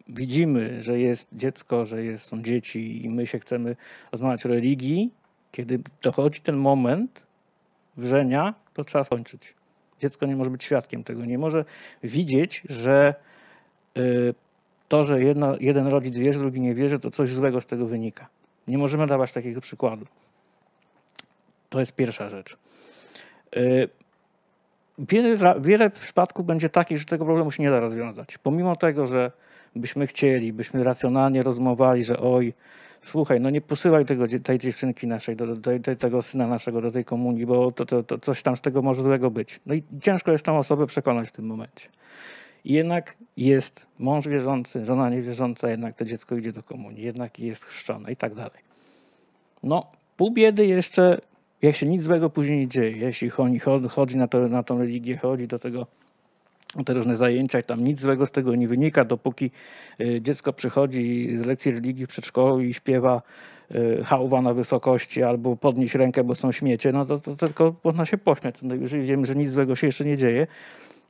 widzimy, 0.07 0.81
że 0.81 0.99
jest 0.99 1.29
dziecko, 1.33 1.85
że 1.85 2.03
jest, 2.03 2.25
są 2.25 2.41
dzieci 2.41 3.05
i 3.05 3.09
my 3.09 3.27
się 3.27 3.39
chcemy 3.39 3.75
rozmawiać 4.11 4.45
o 4.45 4.49
religii, 4.49 5.11
kiedy 5.51 5.79
dochodzi 6.01 6.41
ten 6.41 6.55
moment 6.55 7.23
wrzenia, 7.97 8.53
to 8.73 8.83
trzeba 8.83 9.03
skończyć. 9.03 9.53
Dziecko 9.99 10.25
nie 10.25 10.35
może 10.35 10.49
być 10.49 10.63
świadkiem 10.63 11.03
tego, 11.03 11.25
nie 11.25 11.37
może 11.37 11.65
widzieć, 12.03 12.63
że 12.69 13.15
y, 13.97 14.33
to, 14.87 15.03
że 15.03 15.23
jedna, 15.23 15.55
jeden 15.59 15.87
rodzic 15.87 16.17
wierzy, 16.17 16.39
drugi 16.39 16.61
nie 16.61 16.75
wierzy, 16.75 16.99
to 16.99 17.11
coś 17.11 17.29
złego 17.29 17.61
z 17.61 17.65
tego 17.65 17.85
wynika. 17.85 18.27
Nie 18.67 18.77
możemy 18.77 19.07
dawać 19.07 19.31
takiego 19.31 19.61
przykładu. 19.61 20.05
To 21.69 21.79
jest 21.79 21.95
pierwsza 21.95 22.29
rzecz. 22.29 22.57
Wiele, 24.97 25.55
wiele 25.61 25.89
przypadków 25.89 26.45
będzie 26.45 26.69
takich, 26.69 26.97
że 26.97 27.05
tego 27.05 27.25
problemu 27.25 27.51
się 27.51 27.63
nie 27.63 27.69
da 27.69 27.79
rozwiązać. 27.79 28.37
Pomimo 28.37 28.75
tego, 28.75 29.07
że 29.07 29.31
byśmy 29.75 30.07
chcieli, 30.07 30.53
byśmy 30.53 30.83
racjonalnie 30.83 31.43
rozmawiali, 31.43 32.03
że 32.03 32.19
oj, 32.19 32.53
słuchaj, 33.01 33.41
no 33.41 33.49
nie 33.49 33.61
posyłaj 33.61 34.05
tego, 34.05 34.25
tej 34.43 34.59
dziewczynki 34.59 35.07
naszej, 35.07 35.35
do, 35.35 35.47
do, 35.47 35.79
do 35.79 35.95
tego 35.95 36.21
syna 36.21 36.47
naszego 36.47 36.81
do 36.81 36.91
tej 36.91 37.05
komunii, 37.05 37.45
bo 37.45 37.71
to, 37.71 37.85
to, 37.85 38.03
to 38.03 38.17
coś 38.17 38.43
tam 38.43 38.57
z 38.57 38.61
tego 38.61 38.81
może 38.81 39.03
złego 39.03 39.31
być. 39.31 39.59
No 39.65 39.73
i 39.73 39.83
ciężko 40.01 40.31
jest 40.31 40.45
tą 40.45 40.57
osobę 40.57 40.87
przekonać 40.87 41.29
w 41.29 41.31
tym 41.31 41.45
momencie. 41.45 41.89
Jednak 42.65 43.17
jest 43.37 43.87
mąż 43.99 44.27
wierzący, 44.27 44.85
żona 44.85 45.09
niewierząca, 45.09 45.69
jednak 45.69 45.95
to 45.95 46.05
dziecko 46.05 46.35
idzie 46.35 46.51
do 46.51 46.63
komunii, 46.63 47.03
jednak 47.03 47.39
jest 47.39 47.65
chrzczone 47.65 48.11
i 48.11 48.15
tak 48.15 48.35
dalej. 48.35 48.63
No, 49.63 49.91
pół 50.17 50.31
biedy 50.31 50.65
jeszcze, 50.65 51.21
jak 51.63 51.75
się 51.75 51.85
nic 51.85 52.01
złego 52.01 52.29
później 52.29 52.57
nie 52.57 52.67
dzieje, 52.67 52.97
jeśli 52.97 53.29
chodzi, 53.29 53.59
chodzi 53.89 54.17
na, 54.17 54.27
to, 54.27 54.47
na 54.47 54.63
tą 54.63 54.79
religię, 54.79 55.17
chodzi 55.17 55.47
do 55.47 55.59
tego, 55.59 55.87
te 56.85 56.93
różne 56.93 57.15
zajęcia 57.15 57.59
i 57.59 57.63
tam 57.63 57.83
nic 57.83 57.99
złego 57.99 58.25
z 58.25 58.31
tego 58.31 58.55
nie 58.55 58.67
wynika, 58.67 59.05
dopóki 59.05 59.51
y, 60.01 60.21
dziecko 60.21 60.53
przychodzi 60.53 61.37
z 61.37 61.45
lekcji 61.45 61.71
religii 61.71 62.05
w 62.05 62.09
przedszkolu 62.09 62.61
i 62.61 62.73
śpiewa 62.73 63.21
y, 63.71 64.03
hałwa 64.03 64.41
na 64.41 64.53
wysokości 64.53 65.23
albo 65.23 65.55
podnieść 65.55 65.95
rękę, 65.95 66.23
bo 66.23 66.35
są 66.35 66.51
śmiecie, 66.51 66.91
no 66.91 67.05
to, 67.05 67.19
to 67.19 67.35
tylko 67.35 67.75
można 67.83 68.05
się 68.05 68.17
pośmiać. 68.17 68.55
Jeżeli 68.79 69.05
wiemy, 69.05 69.25
że 69.25 69.35
nic 69.35 69.51
złego 69.51 69.75
się 69.75 69.87
jeszcze 69.87 70.05
nie 70.05 70.17
dzieje. 70.17 70.47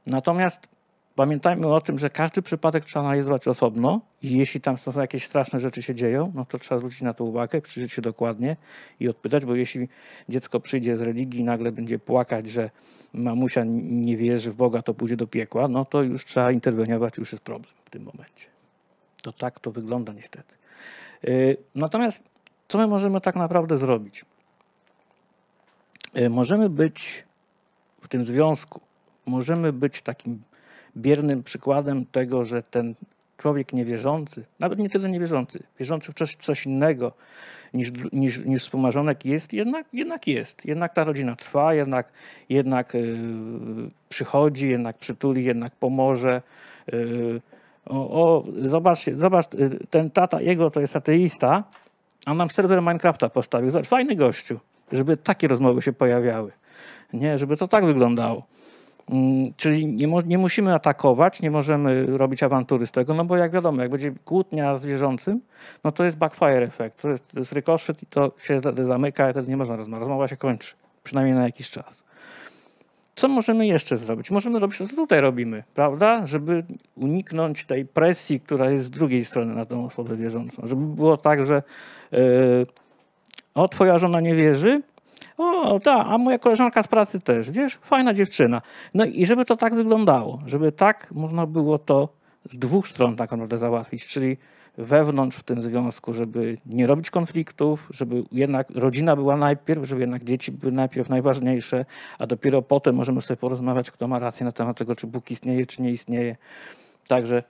Natomiast 0.08 0.68
pamiętajmy 1.16 1.68
o 1.68 1.82
tym, 1.82 2.00
że 2.00 2.10
każdy 2.10 2.42
przypadek 2.42 2.86
trzeba 2.86 3.06
analizować 3.06 3.48
osobno 3.48 4.02
i 4.22 4.38
jeśli 4.38 4.62
tam 4.62 4.78
są 4.78 5.02
jakieś 5.02 5.26
straszne 5.26 5.60
rzeczy 5.60 5.82
się 5.82 5.96
dzieją, 5.96 6.32
no 6.36 6.46
to 6.46 6.60
trzeba 6.60 6.80
zwrócić 6.80 7.02
na 7.02 7.14
to 7.14 7.24
uwagę, 7.24 7.62
przyjrzeć 7.62 7.94
się 7.94 8.02
dokładnie 8.02 8.58
i 9.00 9.10
odpytać, 9.10 9.46
bo 9.46 9.56
jeśli 9.56 9.90
dziecko 10.30 10.60
przyjdzie 10.60 10.98
z 10.98 11.02
religii 11.02 11.40
i 11.40 11.44
nagle 11.44 11.72
będzie 11.72 12.00
płakać, 12.00 12.50
że 12.50 12.70
mamusia 13.14 13.64
nie 13.66 14.18
wierzy 14.18 14.52
w 14.52 14.56
Boga, 14.56 14.82
to 14.82 14.94
pójdzie 14.94 15.16
do 15.16 15.28
piekła, 15.28 15.68
no 15.68 15.86
to 15.86 16.04
już 16.04 16.26
trzeba 16.26 16.52
interweniować, 16.52 17.18
już 17.18 17.32
jest 17.32 17.44
problem 17.44 17.74
w 17.86 17.90
tym 17.90 18.04
momencie. 18.04 18.48
To 19.22 19.34
tak 19.34 19.60
to 19.60 19.72
wygląda 19.72 20.14
niestety. 20.14 20.56
Yy, 21.24 21.58
Natomiast 21.76 22.24
co 22.68 22.78
my 22.78 22.88
możemy 22.88 23.22
tak 23.22 23.36
naprawdę 23.36 23.78
zrobić? 23.78 24.26
Yy, 26.14 26.30
Możemy 26.30 26.70
być 26.70 27.24
w 28.02 28.08
tym 28.08 28.26
związku, 28.26 28.82
możemy 29.26 29.74
być 29.74 30.02
takim 30.02 30.42
biernym 30.98 31.44
przykładem 31.44 32.06
tego, 32.06 32.46
że 32.46 32.64
ten 32.64 32.96
człowiek 33.38 33.74
niewierzący, 33.74 34.44
nawet 34.60 34.80
nie 34.80 34.90
tyle 34.90 35.10
niewierzący, 35.10 35.64
wierzący 35.80 36.12
w 36.12 36.16
coś, 36.16 36.36
coś 36.36 36.66
innego 36.66 37.12
niż, 37.74 37.92
niż, 38.14 38.46
niż 38.46 38.64
wspomarzonek 38.64 39.26
jest, 39.26 39.54
jednak, 39.54 39.88
jednak 39.94 40.28
jest. 40.28 40.66
Jednak 40.66 40.94
ta 40.94 41.04
rodzina 41.04 41.36
trwa, 41.36 41.74
jednak, 41.74 42.12
jednak 42.50 42.94
yy, 42.94 43.90
przychodzi, 44.10 44.70
jednak 44.70 44.98
przytuli, 44.98 45.44
jednak 45.44 45.76
pomoże. 45.76 46.42
Yy, 46.92 47.42
o, 47.86 48.24
o, 48.24 48.46
zobaczcie, 48.66 49.20
zobacz, 49.20 49.54
yy, 49.54 49.80
ten 49.90 50.12
tata, 50.12 50.42
jego 50.42 50.72
to 50.72 50.82
jest 50.82 50.96
ateista, 50.96 51.64
a 52.26 52.34
nam 52.34 52.50
serwer 52.50 52.82
Minecrafta 52.82 53.30
postawił. 53.30 53.70
Zobacz, 53.70 53.88
fajny 53.88 54.16
gościu, 54.16 54.60
żeby 54.92 55.18
takie 55.18 55.48
rozmowy 55.48 55.82
się 55.82 55.94
pojawiały. 55.94 56.52
Nie, 57.14 57.38
żeby 57.38 57.58
to 57.58 57.68
tak 57.68 57.86
wyglądało. 57.86 58.46
Mm, 59.10 59.44
Czyli 59.58 59.88
nie, 59.88 60.08
nie 60.26 60.38
musimy 60.38 60.74
atakować, 60.74 61.42
nie 61.42 61.52
możemy 61.52 62.06
robić 62.06 62.44
awantury 62.44 62.88
z 62.88 62.92
tego, 62.92 63.14
no 63.14 63.26
bo 63.26 63.38
jak 63.38 63.52
wiadomo, 63.52 63.82
jak 63.82 63.92
będzie 63.92 64.14
kłótnia 64.26 64.78
z 64.78 64.86
wierzącym, 64.86 65.42
no 65.84 65.92
to 65.92 66.04
jest 66.04 66.18
backfire 66.18 66.64
efekt, 66.64 67.02
to 67.02 67.10
jest, 67.10 67.34
jest 67.34 67.54
i 68.04 68.06
to 68.06 68.32
się 68.38 68.62
zamyka 68.82 69.30
i 69.30 69.34
wtedy 69.34 69.50
nie 69.50 69.58
można 69.58 69.76
rozmawiać. 69.76 70.00
Rozmowa 70.00 70.28
się 70.28 70.38
kończy, 70.38 70.76
przynajmniej 71.04 71.36
na 71.36 71.44
jakiś 71.44 71.70
czas. 71.70 72.04
Co 73.16 73.28
możemy 73.28 73.68
jeszcze 73.68 73.98
zrobić? 73.98 74.32
Możemy 74.32 74.60
robić 74.60 74.78
to, 74.78 74.88
co 74.88 74.96
tutaj 74.96 75.22
robimy, 75.22 75.64
prawda? 75.74 76.28
Żeby 76.28 76.64
uniknąć 76.96 77.66
tej 77.66 77.86
presji, 77.86 78.40
która 78.40 78.72
jest 78.72 78.86
z 78.86 78.90
drugiej 78.90 79.26
strony 79.26 79.56
na 79.56 79.66
tą 79.66 79.86
osobę 79.86 80.16
wierzącą. 80.16 80.68
Żeby 80.68 80.86
było 80.86 81.18
tak, 81.18 81.46
że 81.46 81.64
yy, 82.12 82.20
o, 83.56 83.68
twoja 83.68 83.98
żona 83.98 84.22
nie 84.22 84.36
wierzy, 84.36 84.82
o, 85.38 85.80
tak, 85.80 86.08
a 86.10 86.18
moja 86.18 86.40
koleżanka 86.40 86.84
z 86.84 86.88
pracy 86.88 87.20
też, 87.20 87.52
wiesz, 87.52 87.78
fajna 87.82 88.14
dziewczyna. 88.14 88.62
No 88.94 89.06
i 89.06 89.26
żeby 89.26 89.46
to 89.46 89.58
tak 89.58 89.76
wyglądało, 89.76 90.42
żeby 90.46 90.72
tak 90.72 91.12
można 91.12 91.46
było 91.46 91.80
to 91.80 92.10
z 92.46 92.58
dwóch 92.58 92.88
stron 92.88 93.16
tak 93.16 93.32
naprawdę 93.32 93.58
załatwić, 93.58 94.06
czyli 94.06 94.38
wewnątrz 94.78 95.38
w 95.38 95.44
tym 95.44 95.62
związku, 95.62 96.14
żeby 96.14 96.58
nie 96.66 96.88
robić 96.88 97.10
konfliktów, 97.10 97.88
żeby 97.90 98.24
jednak 98.32 98.70
rodzina 98.70 99.16
była 99.16 99.38
najpierw, 99.38 99.86
żeby 99.86 100.02
jednak 100.02 100.24
dzieci 100.24 100.52
były 100.52 100.72
najpierw 100.72 101.10
najważniejsze, 101.10 101.86
a 102.20 102.28
dopiero 102.28 102.62
potem 102.62 102.96
możemy 102.96 103.22
sobie 103.22 103.38
porozmawiać, 103.38 103.92
kto 103.92 104.08
ma 104.08 104.20
rację 104.20 104.46
na 104.46 104.52
temat 104.52 104.78
tego, 104.78 104.96
czy 104.96 105.08
Bóg 105.08 105.32
istnieje, 105.32 105.66
czy 105.66 105.82
nie 105.82 105.92
istnieje. 105.92 106.36
Także 107.08 107.44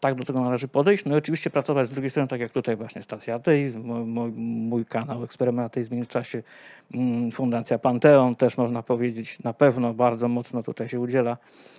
tak 0.00 0.14
do 0.14 0.24
tego 0.24 0.40
należy 0.40 0.68
podejść. 0.68 1.04
No 1.04 1.14
i 1.14 1.18
oczywiście 1.18 1.50
pracować 1.50 1.86
z 1.86 1.90
drugiej 1.90 2.10
strony, 2.10 2.28
tak 2.28 2.40
jak 2.40 2.50
tutaj 2.50 2.76
właśnie 2.76 3.02
Stacja 3.02 3.34
Ateizm, 3.34 3.82
mój, 4.06 4.32
mój, 4.36 4.84
kanał 4.84 5.24
Eksperyment 5.24 5.66
Ateizm 5.66 5.90
w 5.90 5.92
międzyczasie, 5.92 6.42
mm, 6.94 7.30
Fundacja 7.30 7.78
Panteon 7.78 8.34
też 8.34 8.56
można 8.56 8.82
powiedzieć, 8.82 9.42
na 9.42 9.52
pewno 9.52 9.94
bardzo 9.94 10.28
mocno 10.28 10.62
tutaj 10.62 10.88
się 10.88 11.00
udziela, 11.00 11.36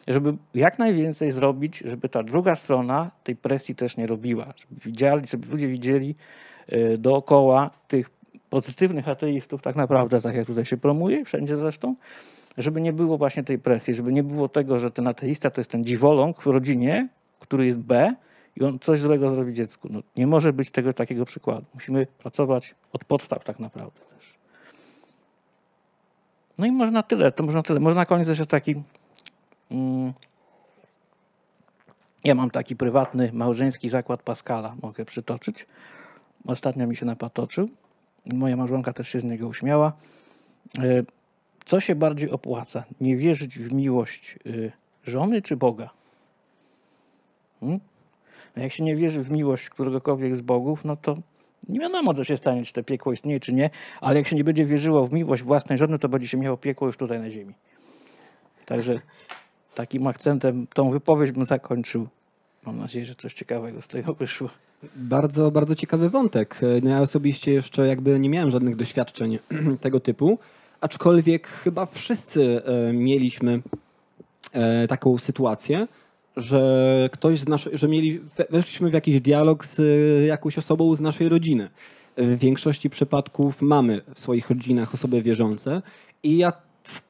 żeby 0.07 0.33
jak 0.53 0.79
najwięcej 0.79 1.31
zrobić, 1.31 1.77
żeby 1.77 2.09
ta 2.09 2.23
druga 2.23 2.55
strona 2.55 3.11
tej 3.23 3.35
presji 3.35 3.75
też 3.75 3.97
nie 3.97 4.07
robiła, 4.07 4.45
żeby, 4.57 4.81
widzieli, 4.85 5.27
żeby 5.27 5.47
ludzie 5.47 5.67
widzieli 5.67 6.15
y, 6.73 6.97
dookoła 6.97 7.69
tych 7.87 8.09
pozytywnych 8.49 9.07
ateistów 9.07 9.61
tak 9.61 9.75
naprawdę, 9.75 10.21
tak 10.21 10.35
jak 10.35 10.47
tutaj 10.47 10.65
się 10.65 10.77
promuje, 10.77 11.25
wszędzie 11.25 11.57
zresztą, 11.57 11.95
żeby 12.57 12.81
nie 12.81 12.93
było 12.93 13.17
właśnie 13.17 13.43
tej 13.43 13.59
presji, 13.59 13.93
żeby 13.93 14.13
nie 14.13 14.23
było 14.23 14.49
tego, 14.49 14.79
że 14.79 14.91
ten 14.91 15.07
ateista 15.07 15.49
to 15.49 15.61
jest 15.61 15.71
ten 15.71 15.83
dziwoląg 15.83 16.41
w 16.41 16.45
rodzinie, 16.45 17.07
który 17.49 17.65
jest 17.65 17.79
B 17.79 18.15
i 18.55 18.63
on 18.63 18.79
coś 18.79 18.99
złego 18.99 19.29
zrobi 19.29 19.53
dziecku. 19.53 19.87
No, 19.91 19.99
nie 20.17 20.27
może 20.27 20.53
być 20.53 20.71
tego 20.71 20.93
takiego 20.93 21.25
przykładu. 21.25 21.65
Musimy 21.73 22.05
pracować 22.05 22.75
od 22.93 23.05
podstaw 23.05 23.43
tak 23.43 23.59
naprawdę 23.59 23.99
też. 23.99 24.33
No 26.57 26.65
i 26.65 26.71
można 26.71 27.03
tyle, 27.03 27.31
to 27.31 27.43
można 27.43 27.63
tyle. 27.63 27.79
Można 27.79 28.01
na 28.01 28.05
koniec 28.05 28.27
jeszcze 28.27 28.45
taki... 28.45 28.75
Mm, 29.71 30.13
ja 32.23 32.35
mam 32.35 32.49
taki 32.51 32.75
prywatny 32.75 33.31
małżeński 33.33 33.89
zakład 33.89 34.23
Pascala, 34.23 34.75
mogę 34.81 35.05
przytoczyć. 35.05 35.67
Ostatnio 36.45 36.87
mi 36.87 36.95
się 36.95 37.05
napatoczył. 37.05 37.69
Moja 38.33 38.57
małżonka 38.57 38.93
też 38.93 39.09
się 39.09 39.19
z 39.19 39.23
niego 39.23 39.47
uśmiała. 39.47 39.93
E, 40.79 40.81
Co 41.65 41.79
się 41.79 41.95
bardziej 41.95 42.31
opłaca? 42.31 42.83
Nie 43.01 43.17
wierzyć 43.17 43.59
w 43.59 43.73
miłość 43.73 44.39
y, 44.45 44.71
żony 45.03 45.41
czy 45.41 45.57
Boga? 45.57 45.98
Hmm? 47.59 47.79
Jak 48.55 48.71
się 48.71 48.83
nie 48.83 48.95
wierzy 48.95 49.23
w 49.23 49.31
miłość 49.31 49.69
któregokolwiek 49.69 50.35
z 50.35 50.41
bogów, 50.41 50.85
no 50.85 50.95
to 50.95 51.17
nie 51.69 51.79
wiadomo, 51.79 52.13
co 52.13 52.23
się 52.23 52.37
stanie, 52.37 52.65
czy 52.65 52.73
to 52.73 52.83
piekło 52.83 53.11
istnieje, 53.11 53.39
czy 53.39 53.53
nie, 53.53 53.69
ale 54.01 54.19
jak 54.19 54.27
się 54.27 54.35
nie 54.35 54.43
będzie 54.43 54.65
wierzyło 54.65 55.07
w 55.07 55.13
miłość 55.13 55.43
własnej 55.43 55.77
żony, 55.77 55.99
to 55.99 56.09
będzie 56.09 56.27
się 56.27 56.37
miało 56.37 56.57
piekło 56.57 56.87
już 56.87 56.97
tutaj 56.97 57.19
na 57.19 57.29
ziemi. 57.29 57.53
Także 58.65 58.99
takim 59.75 60.07
akcentem 60.07 60.67
tą 60.73 60.91
wypowiedź 60.91 61.31
bym 61.31 61.45
zakończył. 61.45 62.07
Mam 62.65 62.77
nadzieję, 62.77 63.05
że 63.05 63.15
coś 63.15 63.33
ciekawego 63.33 63.81
z 63.81 63.87
tego 63.87 64.13
wyszło. 64.13 64.49
Bardzo, 64.95 65.51
bardzo 65.51 65.75
ciekawy 65.75 66.09
wątek. 66.09 66.61
No 66.83 66.89
ja 66.89 67.01
osobiście 67.01 67.53
jeszcze 67.53 67.87
jakby 67.87 68.19
nie 68.19 68.29
miałem 68.29 68.51
żadnych 68.51 68.75
doświadczeń 68.75 69.39
tego 69.81 69.99
typu, 69.99 70.39
aczkolwiek 70.81 71.47
chyba 71.47 71.85
wszyscy 71.85 72.61
e, 72.65 72.93
mieliśmy 72.93 73.61
e, 74.53 74.87
taką 74.87 75.17
sytuację, 75.17 75.87
że 76.39 77.09
ktoś 77.11 77.39
z 77.39 77.47
naszej, 77.47 77.77
że 77.77 77.87
mieli, 77.87 78.19
we- 78.19 78.45
weszliśmy 78.49 78.89
w 78.89 78.93
jakiś 78.93 79.21
dialog 79.21 79.65
z 79.65 79.79
e, 79.79 80.25
jakąś 80.25 80.57
osobą 80.57 80.95
z 80.95 81.01
naszej 81.01 81.29
rodziny. 81.29 81.69
W 82.17 82.37
większości 82.37 82.89
przypadków 82.89 83.61
mamy 83.61 84.01
w 84.15 84.19
swoich 84.19 84.49
rodzinach 84.49 84.93
osoby 84.93 85.21
wierzące 85.21 85.81
i 86.23 86.37
ja 86.37 86.53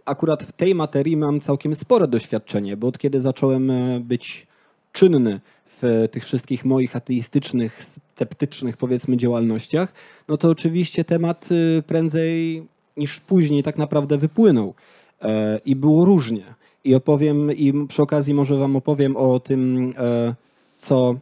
akurat 0.06 0.44
w 0.44 0.52
tej 0.52 0.76
materii 0.76 1.18
mam 1.18 1.40
całkiem 1.40 1.76
spore 1.76 2.08
doświadczenie, 2.08 2.78
bo 2.78 2.88
od 2.88 2.98
kiedy 2.98 3.22
zacząłem 3.22 3.72
e, 3.72 4.00
być 4.00 4.48
czynny 4.92 5.40
w 5.82 6.08
tych 6.12 6.26
wszystkich 6.26 6.66
moich 6.66 6.96
ateistycznych, 6.96 7.84
sceptycznych 7.84 8.78
powiedzmy 8.78 9.18
działalnościach, 9.18 9.94
no 10.28 10.38
to 10.38 10.50
oczywiście 10.50 11.04
temat 11.04 11.50
y, 11.52 11.84
prędzej 11.88 12.64
niż 12.98 13.20
później 13.20 13.64
tak 13.64 13.78
naprawdę 13.78 14.18
wypłynął. 14.18 14.74
E, 15.22 15.60
I 15.66 15.76
było 15.76 16.06
różnie. 16.06 16.44
I 16.84 16.96
opowiem, 16.96 17.52
i 17.52 17.88
przy 17.88 18.02
okazji 18.02 18.34
może 18.34 18.56
wam 18.58 18.76
opowiem 18.76 19.18
o 19.18 19.40
tym, 19.40 19.94
e, 19.98 20.36
co 20.78 21.16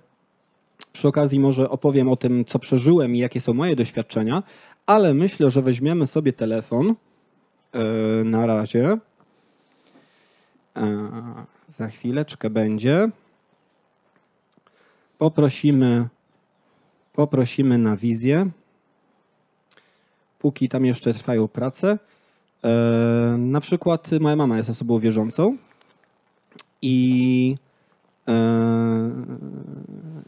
przy 0.94 1.08
okazji 1.08 1.40
może 1.40 1.70
opowiem 1.70 2.10
o 2.10 2.16
tym, 2.16 2.46
co 2.46 2.60
przeżyłem 2.60 3.16
i 3.16 3.20
jakie 3.20 3.42
są 3.42 3.54
moje 3.54 3.76
doświadczenia, 3.76 4.44
ale 4.86 5.14
myślę, 5.14 5.52
że 5.52 5.62
weźmiemy 5.62 6.08
sobie 6.08 6.34
telefon 6.34 6.96
e, 7.74 7.84
na 8.24 8.46
razie. 8.46 8.98
E, 10.76 11.10
Za 11.68 11.88
chwileczkę 11.88 12.50
będzie. 12.50 13.10
Poprosimy, 15.18 16.08
poprosimy 17.14 17.78
na 17.78 17.98
wizję. 17.98 18.50
Póki 20.40 20.70
tam 20.70 20.86
jeszcze 20.86 21.14
trwają 21.14 21.48
prace. 21.48 21.98
E, 22.68 23.38
na 23.38 23.62
przykład 23.62 24.12
moja 24.20 24.36
mama 24.36 24.58
jest 24.58 24.70
osobą 24.70 25.00
wierzącą 25.00 25.58
i, 26.82 27.56
e, 28.28 29.12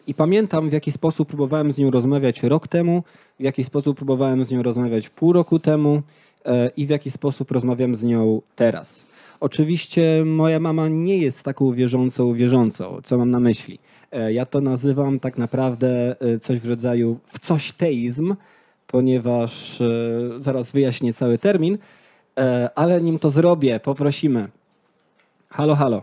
I 0.08 0.14
pamiętam, 0.14 0.70
w 0.70 0.74
jaki 0.74 0.92
sposób 0.92 1.28
próbowałem 1.28 1.74
z 1.74 1.78
nią 1.78 1.92
rozmawiać 1.92 2.44
rok 2.44 2.68
temu, 2.68 3.04
w 3.40 3.44
jaki 3.44 3.64
sposób 3.64 3.98
próbowałem 3.98 4.44
z 4.44 4.52
nią 4.52 4.64
rozmawiać 4.64 5.10
pół 5.10 5.34
roku 5.34 5.60
temu 5.60 6.02
e, 6.46 6.72
i 6.78 6.88
w 6.88 6.90
jaki 6.90 7.12
sposób 7.12 7.52
rozmawiam 7.52 7.96
z 7.96 8.04
nią 8.04 8.42
teraz. 8.56 9.06
Oczywiście 9.40 10.24
moja 10.26 10.60
mama 10.60 10.88
nie 10.88 11.18
jest 11.18 11.44
taką 11.44 11.74
wierzącą 11.74 12.34
wierzącą, 12.34 13.00
co 13.04 13.18
mam 13.18 13.32
na 13.32 13.40
myśli. 13.40 13.80
Ja 14.30 14.46
to 14.46 14.62
nazywam 14.62 15.20
tak 15.20 15.38
naprawdę 15.38 16.16
coś 16.42 16.60
w 16.60 16.70
rodzaju 16.70 17.20
w 17.28 17.40
coś 17.40 17.72
teizm, 17.72 18.36
ponieważ 18.88 19.82
zaraz 20.40 20.72
wyjaśnię 20.72 21.14
cały 21.14 21.38
termin, 21.38 21.78
ale 22.76 23.02
nim 23.02 23.20
to 23.20 23.30
zrobię, 23.30 23.80
poprosimy. 23.80 24.48
Halo, 25.50 25.76
halo. 25.76 26.02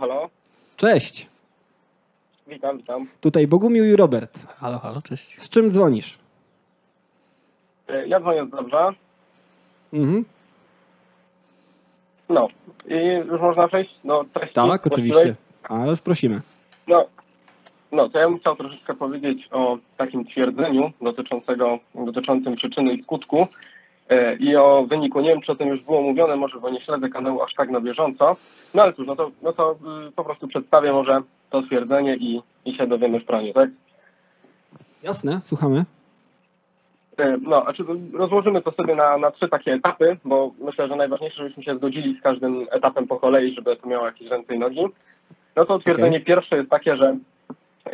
Halo, 0.00 0.28
Cześć. 0.76 1.26
witam, 2.46 2.76
witam. 2.78 3.08
Tutaj 3.20 3.46
Bogumił 3.46 3.84
i 3.84 3.96
Robert. 3.96 4.38
Halo, 4.58 4.78
halo, 4.78 5.02
cześć. 5.02 5.40
Z 5.42 5.48
czym 5.48 5.70
dzwonisz? 5.70 6.18
E, 7.88 8.06
Ja 8.08 8.20
dzwonię 8.20 8.46
z 8.46 8.50
Dobrza. 8.50 8.94
Mhm. 9.92 10.24
No, 12.28 12.48
i 12.88 12.94
już 13.32 13.40
można 13.40 13.68
przejść 13.68 13.94
do 14.04 14.24
treści. 14.34 14.54
Tak, 14.54 14.66
właściwej? 14.66 14.92
oczywiście. 14.92 15.34
Ależ 15.62 16.00
prosimy. 16.00 16.40
No, 16.88 17.06
no, 17.92 18.08
to 18.08 18.18
ja 18.18 18.28
bym 18.28 18.38
chciał 18.38 18.56
troszeczkę 18.56 18.94
powiedzieć 18.94 19.48
o 19.50 19.78
takim 19.96 20.24
twierdzeniu 20.24 20.92
dotyczącego, 21.02 21.78
dotyczącym 21.94 22.56
przyczyny 22.56 22.92
i 22.94 23.02
skutku 23.02 23.40
e, 23.42 23.46
i 24.38 24.56
o 24.56 24.86
wyniku. 24.88 25.20
Nie 25.20 25.28
wiem, 25.28 25.40
czy 25.40 25.52
o 25.52 25.54
tym 25.54 25.68
już 25.68 25.82
było 25.82 26.02
mówione, 26.02 26.36
może, 26.36 26.60
bo 26.60 26.70
nie 26.70 26.80
śledzę 26.80 27.08
kanału 27.08 27.42
aż 27.42 27.54
tak 27.54 27.70
na 27.70 27.80
bieżąco. 27.80 28.36
No 28.74 28.82
ale 28.82 28.92
cóż, 28.92 29.06
no 29.06 29.16
to, 29.16 29.30
no 29.42 29.52
to 29.52 29.76
y, 30.08 30.12
po 30.12 30.24
prostu 30.24 30.48
przedstawię 30.48 30.92
może 30.92 31.22
to 31.50 31.62
twierdzenie 31.62 32.16
i, 32.16 32.42
i 32.64 32.74
się 32.74 32.86
dowiemy 32.86 33.20
w 33.20 33.24
praniu, 33.24 33.52
tak? 33.52 33.70
Jasne, 35.02 35.40
słuchamy. 35.42 35.84
E, 37.16 37.38
No, 37.42 37.62
znaczy 37.62 37.84
rozłożymy 38.14 38.62
to 38.62 38.72
sobie 38.72 38.94
na, 38.94 39.18
na 39.18 39.30
trzy 39.30 39.48
takie 39.48 39.72
etapy, 39.72 40.16
bo 40.24 40.50
myślę, 40.58 40.88
że 40.88 40.96
najważniejsze, 40.96 41.36
żebyśmy 41.36 41.62
się 41.62 41.76
zgodzili 41.76 42.18
z 42.18 42.22
każdym 42.22 42.66
etapem 42.70 43.06
po 43.06 43.16
kolei, 43.16 43.54
żeby 43.54 43.76
to 43.76 43.88
miało 43.88 44.06
jakieś 44.06 44.28
ręce 44.28 44.54
i 44.54 44.58
nogi. 44.58 44.84
No 45.56 45.64
to 45.64 45.78
twierdzenie 45.78 46.20
pierwsze 46.20 46.56
jest 46.56 46.70
takie, 46.70 46.96
że 46.96 47.16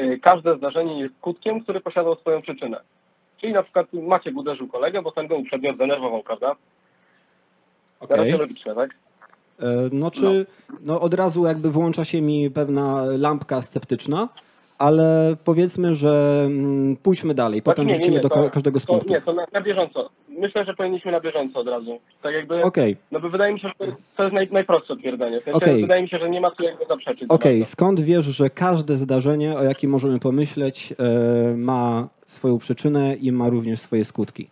y, 0.01 0.19
każde 0.23 0.57
zdarzenie 0.57 1.01
jest 1.01 1.17
skutkiem, 1.17 1.61
który 1.61 1.81
posiadał 1.81 2.17
swoją 2.17 2.43
przyczynę. 2.43 2.81
Czyli 3.43 3.53
na 3.53 3.63
przykład 3.63 3.93
Maciek 3.93 4.37
uderzył 4.37 4.69
kolegę, 4.69 5.03
bo 5.03 5.11
ten 5.11 5.27
go 5.27 5.37
uprzednio 5.37 5.75
zdenerwował, 5.75 6.23
prawda? 6.23 6.57
Okay. 8.01 8.39
logiczne, 8.39 8.75
tak? 8.75 8.91
E, 9.61 9.65
No 9.93 10.11
czy 10.11 10.47
no 10.81 11.01
od 11.01 11.15
razu 11.15 11.47
jakby 11.47 11.71
włącza 11.71 12.05
się 12.05 12.21
mi 12.21 12.51
pewna 12.51 13.05
lampka 13.05 13.63
sceptyczna, 13.63 14.29
ale 14.83 15.37
powiedzmy, 15.45 15.95
że 15.95 16.43
mm, 16.47 16.97
pójdźmy 16.97 17.35
dalej, 17.35 17.63
potem 17.63 17.87
nie, 17.87 17.93
nie, 17.93 17.99
wrócimy 17.99 18.17
nie, 18.17 18.23
do 18.23 18.29
to- 18.29 18.35
ka- 18.35 18.51
każdego 18.51 18.81
z 18.81 18.85
To, 18.85 19.01
nie, 19.07 19.21
to 19.21 19.33
na, 19.33 19.47
na 19.53 19.61
bieżąco. 19.61 20.11
Myślę, 20.29 20.65
że 20.65 20.75
powinniśmy 20.75 21.13
na 21.13 21.21
bieżąco 21.21 21.61
od 21.61 21.69
razu. 21.69 21.99
Tak 22.23 22.35
jakby, 22.35 22.63
Okej, 22.63 22.97
no 23.13 23.21
bo 23.21 23.31
wydaje 23.31 23.55
mi 23.55 23.61
się, 23.61 23.69
że 23.69 23.87
to 24.17 24.23
jest, 24.23 24.35
naj, 24.35 24.49
najprostsze 24.53 24.97
twierdzenie. 24.97 25.41
W 25.41 25.45
sensie 25.45 25.57
Okej. 25.57 25.81
Wydaje 25.81 26.03
mi 26.03 26.09
się, 26.09 26.19
że 26.19 26.31
nie 26.31 26.41
ma 26.41 26.51
tu 26.51 26.63
jakby 26.63 26.85
zaprzeczyć. 26.87 27.29
za 27.29 27.35
okej. 27.35 27.59
bardzo. 27.59 27.73
skąd 27.73 28.01
wiesz, 28.01 28.27
że 28.27 28.51
każde 28.51 28.97
zdarzenie, 28.97 29.57
o 29.57 29.63
jakim 29.63 29.91
możemy 29.91 30.19
pomyśleć, 30.19 30.95
e, 30.99 31.57
ma 31.57 32.09
swoją 32.27 32.59
przyczynę 32.59 33.15
i 33.15 33.33
ma 33.33 33.49
również 33.49 33.81
swoje 33.81 34.05
skutki? 34.05 34.49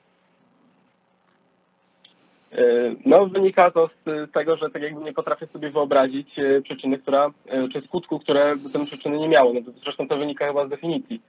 E, 2.52 2.62
No, 3.06 3.26
wynika 3.26 3.70
to 3.70 3.90
z 4.06 4.32
tego, 4.32 4.56
że 4.56 4.70
tak 4.70 4.82
jakby 4.82 5.04
nie 5.04 5.12
potrafię 5.12 5.46
sobie 5.46 5.70
wyobrazić 5.70 6.38
e, 6.38 6.62
przyczyny, 6.62 6.98
która, 6.98 7.30
e, 7.46 7.68
czy 7.68 7.80
skutku, 7.80 8.18
które 8.18 8.56
by 8.56 8.70
te 8.70 8.84
przyczyny 8.86 9.18
nie 9.18 9.28
miały. 9.28 9.54
No 9.54 9.60
zresztą 9.84 10.08
to 10.08 10.16
wynika 10.16 10.46
chyba 10.46 10.66
z 10.66 10.70
definicji, 10.70 11.20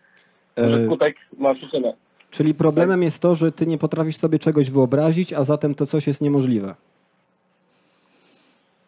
że 0.58 0.64
E, 0.78 0.86
skutek 0.86 1.16
ma 1.38 1.54
przyczynę. 1.56 1.94
Czyli 2.32 2.54
problemem 2.54 3.04
jest 3.04 3.22
to, 3.22 3.36
że 3.36 3.52
ty 3.52 3.68
nie 3.68 3.78
potrafisz 3.78 4.18
sobie 4.18 4.40
czegoś 4.40 4.72
wyobrazić, 4.72 5.34
a 5.34 5.44
zatem 5.44 5.76
to 5.76 5.86
coś 5.86 6.08
jest 6.08 6.22
niemożliwe. 6.22 6.76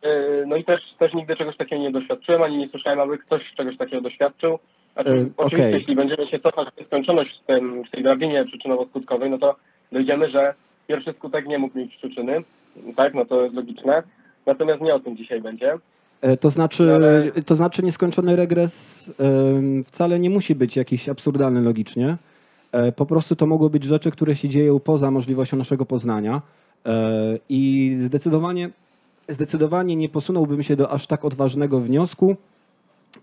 E, 0.01 0.45
No 0.47 0.55
i 0.55 0.63
też, 0.63 0.93
też 0.99 1.13
nigdy 1.13 1.35
czegoś 1.35 1.57
takiego 1.57 1.81
nie 1.81 1.91
doświadczyłem, 1.91 2.41
ani 2.41 2.57
nie 2.57 2.69
słyszałem, 2.69 2.99
aby 2.99 3.17
ktoś 3.17 3.53
czegoś 3.57 3.77
takiego 3.77 4.01
doświadczył. 4.01 4.59
Znaczy, 4.93 5.09
E, 5.11 5.29
oczywiście, 5.37 5.71
jeśli 5.71 5.95
będziemy 5.95 6.27
się 6.27 6.39
cofać 6.39 6.67
w 6.75 6.79
nieskończoność 6.79 7.39
w, 7.39 7.45
tym, 7.45 7.83
w 7.83 7.91
tej 7.91 8.03
drabinie 8.03 8.45
przyczynowo-skutkowej, 8.45 9.29
no 9.29 9.37
to 9.37 9.55
dojdziemy, 9.91 10.29
że 10.29 10.53
pierwszy 10.87 11.13
skutek 11.13 11.47
nie 11.47 11.57
mógł 11.59 11.77
mieć 11.77 11.95
przyczyny. 11.97 12.37
Tak, 12.95 13.13
no 13.13 13.25
to 13.25 13.43
jest 13.43 13.55
logiczne. 13.55 14.03
Natomiast 14.45 14.81
nie 14.81 14.95
o 14.95 14.99
tym 14.99 15.17
dzisiaj 15.17 15.41
będzie. 15.41 15.73
E, 16.21 16.37
To 16.37 16.49
znaczy, 16.49 16.95
Ale- 16.95 17.31
to 17.45 17.55
znaczy 17.55 17.83
nieskończony 17.83 18.35
regres 18.35 19.05
wcale 19.85 20.19
nie 20.19 20.29
musi 20.29 20.55
być 20.55 20.75
jakiś 20.75 21.09
absurdalny 21.09 21.61
logicznie. 21.61 22.17
E, 22.71 22.91
Po 22.91 23.05
prostu 23.05 23.35
to 23.35 23.45
mogą 23.45 23.69
być 23.69 23.83
rzeczy, 23.83 24.11
które 24.11 24.35
się 24.35 24.49
dzieją 24.49 24.79
poza 24.79 25.11
możliwością 25.11 25.57
naszego 25.57 25.85
poznania. 25.85 26.41
E, 26.85 26.91
I 27.49 27.95
zdecydowanie, 28.05 28.69
zdecydowanie 29.29 29.95
nie 29.95 30.09
posunąłbym 30.09 30.63
się 30.63 30.75
do 30.75 30.91
aż 30.91 31.07
tak 31.07 31.25
odważnego 31.25 31.79
wniosku, 31.79 32.35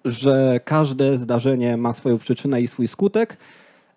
że 0.05 0.61
każde 0.65 1.19
zdarzenie 1.19 1.77
ma 1.77 1.93
swoją 1.93 2.19
przyczynę 2.19 2.61
i 2.63 2.67
swój 2.67 2.89
skutek. 2.89 3.37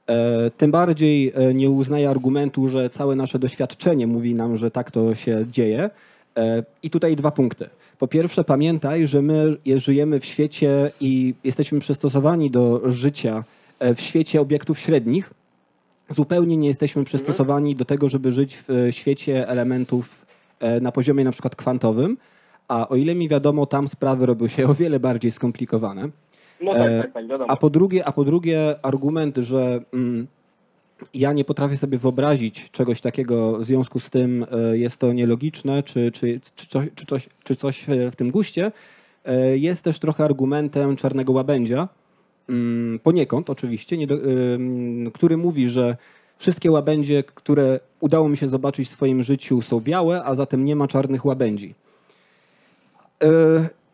E, 0.10 0.52
Tym 0.58 0.72
bardziej 0.72 1.32
e, 1.36 1.54
nie 1.54 1.70
uznaję 1.70 2.10
argumentu, 2.10 2.68
że 2.68 2.90
całe 2.90 3.16
nasze 3.16 3.40
doświadczenie 3.40 4.08
mówi 4.08 4.36
nam, 4.36 4.58
że 4.58 4.72
tak 4.72 4.92
to 4.92 5.16
się 5.16 5.46
dzieje. 5.52 5.90
E, 6.38 6.64
I 6.84 6.90
tutaj 6.90 7.16
dwa 7.16 7.32
punkty. 7.32 7.70
Po 8.00 8.08
pierwsze, 8.08 8.44
pamiętaj, 8.44 9.08
że 9.08 9.22
my 9.22 9.58
je- 9.66 9.80
żyjemy 9.80 10.20
w 10.20 10.26
świecie 10.26 10.92
i 11.02 11.34
jesteśmy 11.44 11.80
przystosowani 11.80 12.52
do 12.52 12.92
życia 12.92 13.44
w 13.96 14.02
świecie 14.02 14.42
obiektów 14.42 14.80
średnich. 14.80 15.34
Zupełnie 16.10 16.58
nie 16.58 16.68
jesteśmy 16.68 17.04
przystosowani 17.04 17.76
do 17.76 17.86
tego, 17.86 18.10
żeby 18.10 18.32
żyć 18.32 18.58
w 18.68 18.88
świecie 18.92 19.48
elementów 19.48 20.26
na 20.82 20.92
poziomie 20.92 21.24
na 21.24 21.32
przykład 21.32 21.56
kwantowym. 21.56 22.18
A 22.68 22.88
o 22.90 22.96
ile 22.96 23.16
mi 23.16 23.30
wiadomo, 23.30 23.66
tam 23.66 23.88
sprawy 23.88 24.26
robią 24.26 24.48
się 24.48 24.68
o 24.68 24.74
wiele 24.74 25.00
bardziej 25.00 25.32
skomplikowane. 25.32 26.10
No 26.64 26.74
tak, 26.74 26.92
E, 26.92 27.02
tak, 27.02 27.14
tak, 27.14 27.28
wiadomo. 27.28 27.52
A 27.52 27.56
po 27.56 27.70
drugie, 27.70 28.06
a 28.06 28.12
po 28.12 28.24
drugie 28.24 28.76
argument, 28.82 29.38
że 29.38 29.82
mm, 29.94 30.28
ja 31.14 31.34
nie 31.34 31.46
potrafię 31.46 31.78
sobie 31.78 31.98
wyobrazić 31.98 32.72
czegoś 32.72 33.02
takiego, 33.02 33.60
w 33.60 33.66
związku 33.66 34.00
z 34.00 34.10
tym 34.10 34.46
e, 34.52 34.78
jest 34.78 34.98
to 34.98 35.14
nielogiczne, 35.14 35.84
czy, 35.84 36.12
czy, 36.12 36.40
czy, 36.56 36.68
coś, 36.68 36.88
czy, 36.96 37.06
coś, 37.06 37.30
czy 37.44 37.56
coś 37.56 37.86
w 38.12 38.16
tym 38.16 38.32
guście, 38.32 38.72
e, 39.26 39.58
jest 39.58 39.84
też 39.84 40.00
trochę 40.00 40.26
argumentem 40.26 40.96
czarnego 40.96 41.34
łabędzia, 41.34 41.88
mm, 42.50 43.00
poniekąd 43.00 43.50
oczywiście, 43.50 43.98
nie 43.98 44.08
do, 44.08 44.16
ym, 44.16 45.12
który 45.14 45.38
mówi, 45.38 45.70
że 45.70 45.98
wszystkie 46.38 46.72
łabędzie, 46.72 47.24
które 47.24 47.80
udało 48.00 48.30
mi 48.30 48.38
się 48.38 48.48
zobaczyć 48.48 48.90
w 48.90 48.92
swoim 48.92 49.24
życiu 49.24 49.62
są 49.62 49.80
białe, 49.80 50.24
a 50.24 50.36
zatem 50.36 50.66
nie 50.66 50.76
ma 50.76 50.88
czarnych 50.88 51.26
łabędzi. 51.26 51.76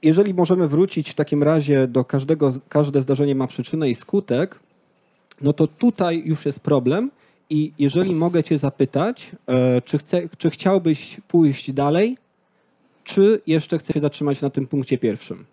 Jeżeli 0.04 0.34
możemy 0.34 0.68
wrócić 0.68 1.10
w 1.10 1.16
takim 1.16 1.44
razie 1.44 1.88
do 1.88 2.06
każdego, 2.06 2.54
każde 2.70 3.02
zdarzenie 3.02 3.36
ma 3.36 3.48
przyczynę 3.48 3.90
i 3.90 3.96
skutek, 3.96 4.60
no 5.42 5.54
to 5.54 5.68
tutaj 5.68 6.22
już 6.26 6.46
jest 6.46 6.60
problem 6.60 7.12
i 7.50 7.72
jeżeli 7.80 8.16
mogę 8.16 8.44
Cię 8.44 8.58
zapytać, 8.58 9.32
e, 9.48 9.82
czy, 9.82 9.98
chce, 9.98 10.22
czy 10.38 10.50
chciałbyś 10.50 11.18
pójść 11.28 11.72
dalej, 11.72 12.18
czy 13.04 13.42
jeszcze 13.48 13.78
chcesz 13.78 13.94
się 13.94 14.00
zatrzymać 14.00 14.42
na 14.42 14.50
tym 14.50 14.68
punkcie 14.68 14.98
pierwszym? 14.98 15.46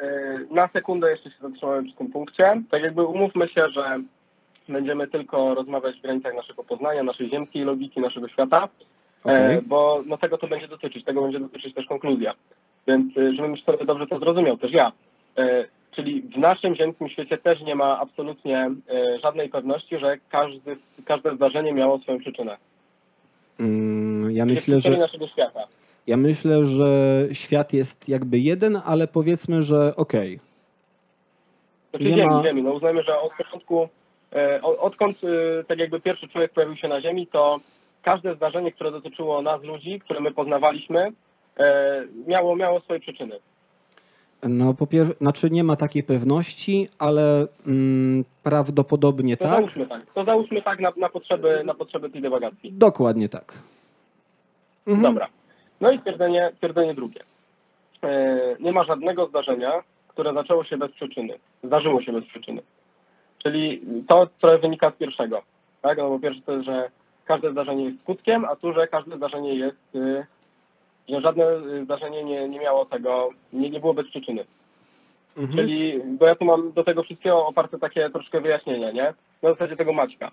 E, 0.00 0.38
Na 0.50 0.68
sekundę 0.68 1.10
jeszcze 1.10 1.30
się 1.30 1.36
zatrzymałem 1.42 1.84
przy 1.84 1.94
tym 1.94 2.12
punkcie. 2.12 2.62
Tak 2.70 2.82
jakby 2.82 3.04
umówmy 3.04 3.48
się, 3.48 3.68
że 3.70 4.00
będziemy 4.68 5.08
tylko 5.08 5.54
rozmawiać 5.54 5.98
w 5.98 6.02
granicach 6.02 6.34
naszego 6.34 6.64
poznania, 6.64 7.02
naszej 7.02 7.30
ziemskiej 7.30 7.64
logiki, 7.64 8.00
naszego 8.00 8.28
świata, 8.28 8.68
e, 9.24 9.62
bo 9.62 10.02
no, 10.06 10.18
tego 10.18 10.38
to 10.38 10.46
będzie 10.48 10.68
dotyczyć, 10.68 11.04
tego 11.04 11.22
będzie 11.22 11.40
dotyczyć 11.40 11.74
też 11.74 11.86
konkluzja. 11.86 12.34
Więc 12.86 13.16
e, 13.18 13.34
żebym 13.34 13.56
sobie 13.56 13.84
dobrze 13.84 14.06
to 14.06 14.18
zrozumiał, 14.18 14.56
też 14.56 14.72
ja. 14.72 14.92
E, 15.38 15.64
Czyli 15.90 16.22
w 16.22 16.38
naszym 16.38 16.74
ziemskim 16.74 17.08
świecie 17.08 17.38
też 17.38 17.60
nie 17.60 17.74
ma 17.74 17.98
absolutnie 18.00 18.70
e, 18.90 19.18
żadnej 19.20 19.48
pewności, 19.48 19.98
że 19.98 20.18
każdy, 20.30 20.76
każde 21.04 21.34
zdarzenie 21.36 21.72
miało 21.72 21.98
swoją 21.98 22.18
przyczynę. 22.18 22.56
Mm, 23.60 24.30
Ja 24.30 24.46
myślę, 24.46 24.80
że, 24.80 24.90
naszego 24.96 25.28
świata. 25.28 25.60
ja 26.06 26.16
myślę, 26.16 26.66
że 26.66 26.88
świat 27.32 27.72
jest 27.72 28.08
jakby 28.08 28.38
jeden, 28.38 28.80
ale 28.84 29.06
powiedzmy, 29.08 29.62
że 29.62 29.92
okej. 29.96 30.40
Znaczy 31.90 32.04
Nie 32.04 32.10
ziemi, 32.10 32.34
ma- 32.34 32.42
ziemi. 32.42 32.62
No 32.62 32.70
uznajmy, 32.72 33.02
że 33.02 33.18
od 33.20 33.32
początku, 33.38 33.88
odkąd 34.62 35.20
tak 35.68 35.78
jakby 35.78 36.00
pierwszy 36.00 36.28
człowiek 36.28 36.52
pojawił 36.52 36.76
się 36.76 36.88
na 36.88 37.00
Ziemi, 37.00 37.26
to 37.26 37.60
każde 38.02 38.34
zdarzenie, 38.34 38.72
które 38.72 38.90
dotyczyło 38.90 39.42
nas, 39.42 39.62
ludzi, 39.62 40.00
które 40.00 40.20
my 40.20 40.30
poznawaliśmy, 40.32 41.12
miało, 42.26 42.56
miało 42.56 42.80
swoje 42.80 43.00
przyczyny. 43.00 43.38
No 44.42 44.74
po 44.74 44.86
pierwsze, 44.86 45.14
znaczy 45.20 45.50
nie 45.50 45.64
ma 45.64 45.76
takiej 45.76 46.02
pewności, 46.02 46.88
ale 46.98 47.46
mm, 47.66 48.24
prawdopodobnie 48.42 49.36
To 49.36 49.44
tak. 49.44 49.54
załóżmy 49.54 49.86
tak. 49.86 50.02
To 50.14 50.24
załóżmy 50.24 50.62
tak 50.62 50.80
na, 50.80 50.92
na, 50.96 51.08
potrzeby, 51.08 51.62
na 51.64 51.74
potrzeby 51.74 52.10
tej 52.10 52.22
dywagacji. 52.22 52.72
Dokładnie 52.72 53.28
tak. 53.28 53.52
Mhm. 54.86 55.02
Dobra. 55.02 55.28
No 55.80 55.90
i 55.90 55.98
twierdzenie, 55.98 56.52
twierdzenie 56.56 56.94
drugie. 56.94 57.20
E, 58.02 58.38
nie 58.60 58.72
ma 58.72 58.84
żadnego 58.84 59.26
zdarzenia, 59.26 59.82
które 60.08 60.34
zaczęło 60.34 60.64
się 60.64 60.76
bez 60.76 60.92
przyczyny. 60.92 61.34
Zdarzyło 61.64 62.02
się 62.02 62.12
bez 62.12 62.24
przyczyny. 62.24 62.62
Czyli 63.42 63.82
to, 64.08 64.28
co 64.40 64.58
wynika 64.58 64.90
z 64.90 64.94
pierwszego. 64.94 65.42
Tak? 65.82 65.98
No 65.98 66.08
bo 66.10 66.18
pierwsze 66.18 66.42
to 66.42 66.52
jest, 66.52 66.64
że 66.64 66.90
każde 67.24 67.52
zdarzenie 67.52 67.84
jest 67.84 68.00
skutkiem, 68.00 68.44
a 68.44 68.56
tu, 68.56 68.72
że 68.72 68.86
każde 68.88 69.16
zdarzenie 69.16 69.54
jest, 69.54 69.76
y, 69.94 70.26
że 71.08 71.20
żadne 71.20 71.44
y, 71.52 71.84
zdarzenie 71.84 72.24
nie, 72.24 72.48
nie 72.48 72.60
miało 72.60 72.84
tego, 72.84 73.30
nie, 73.52 73.70
nie 73.70 73.80
było 73.80 73.94
bez 73.94 74.06
przyczyny. 74.06 74.44
Mhm. 75.36 75.58
Czyli, 75.58 76.00
bo 76.18 76.26
ja 76.26 76.34
tu 76.34 76.44
mam 76.44 76.72
do 76.72 76.84
tego 76.84 77.02
wszystkiego 77.02 77.46
oparte 77.46 77.78
takie 77.78 78.10
troszkę 78.10 78.40
wyjaśnienia, 78.40 78.90
nie? 78.90 79.14
Na 79.42 79.50
zasadzie 79.52 79.76
tego 79.76 79.92
Maćka. 79.92 80.30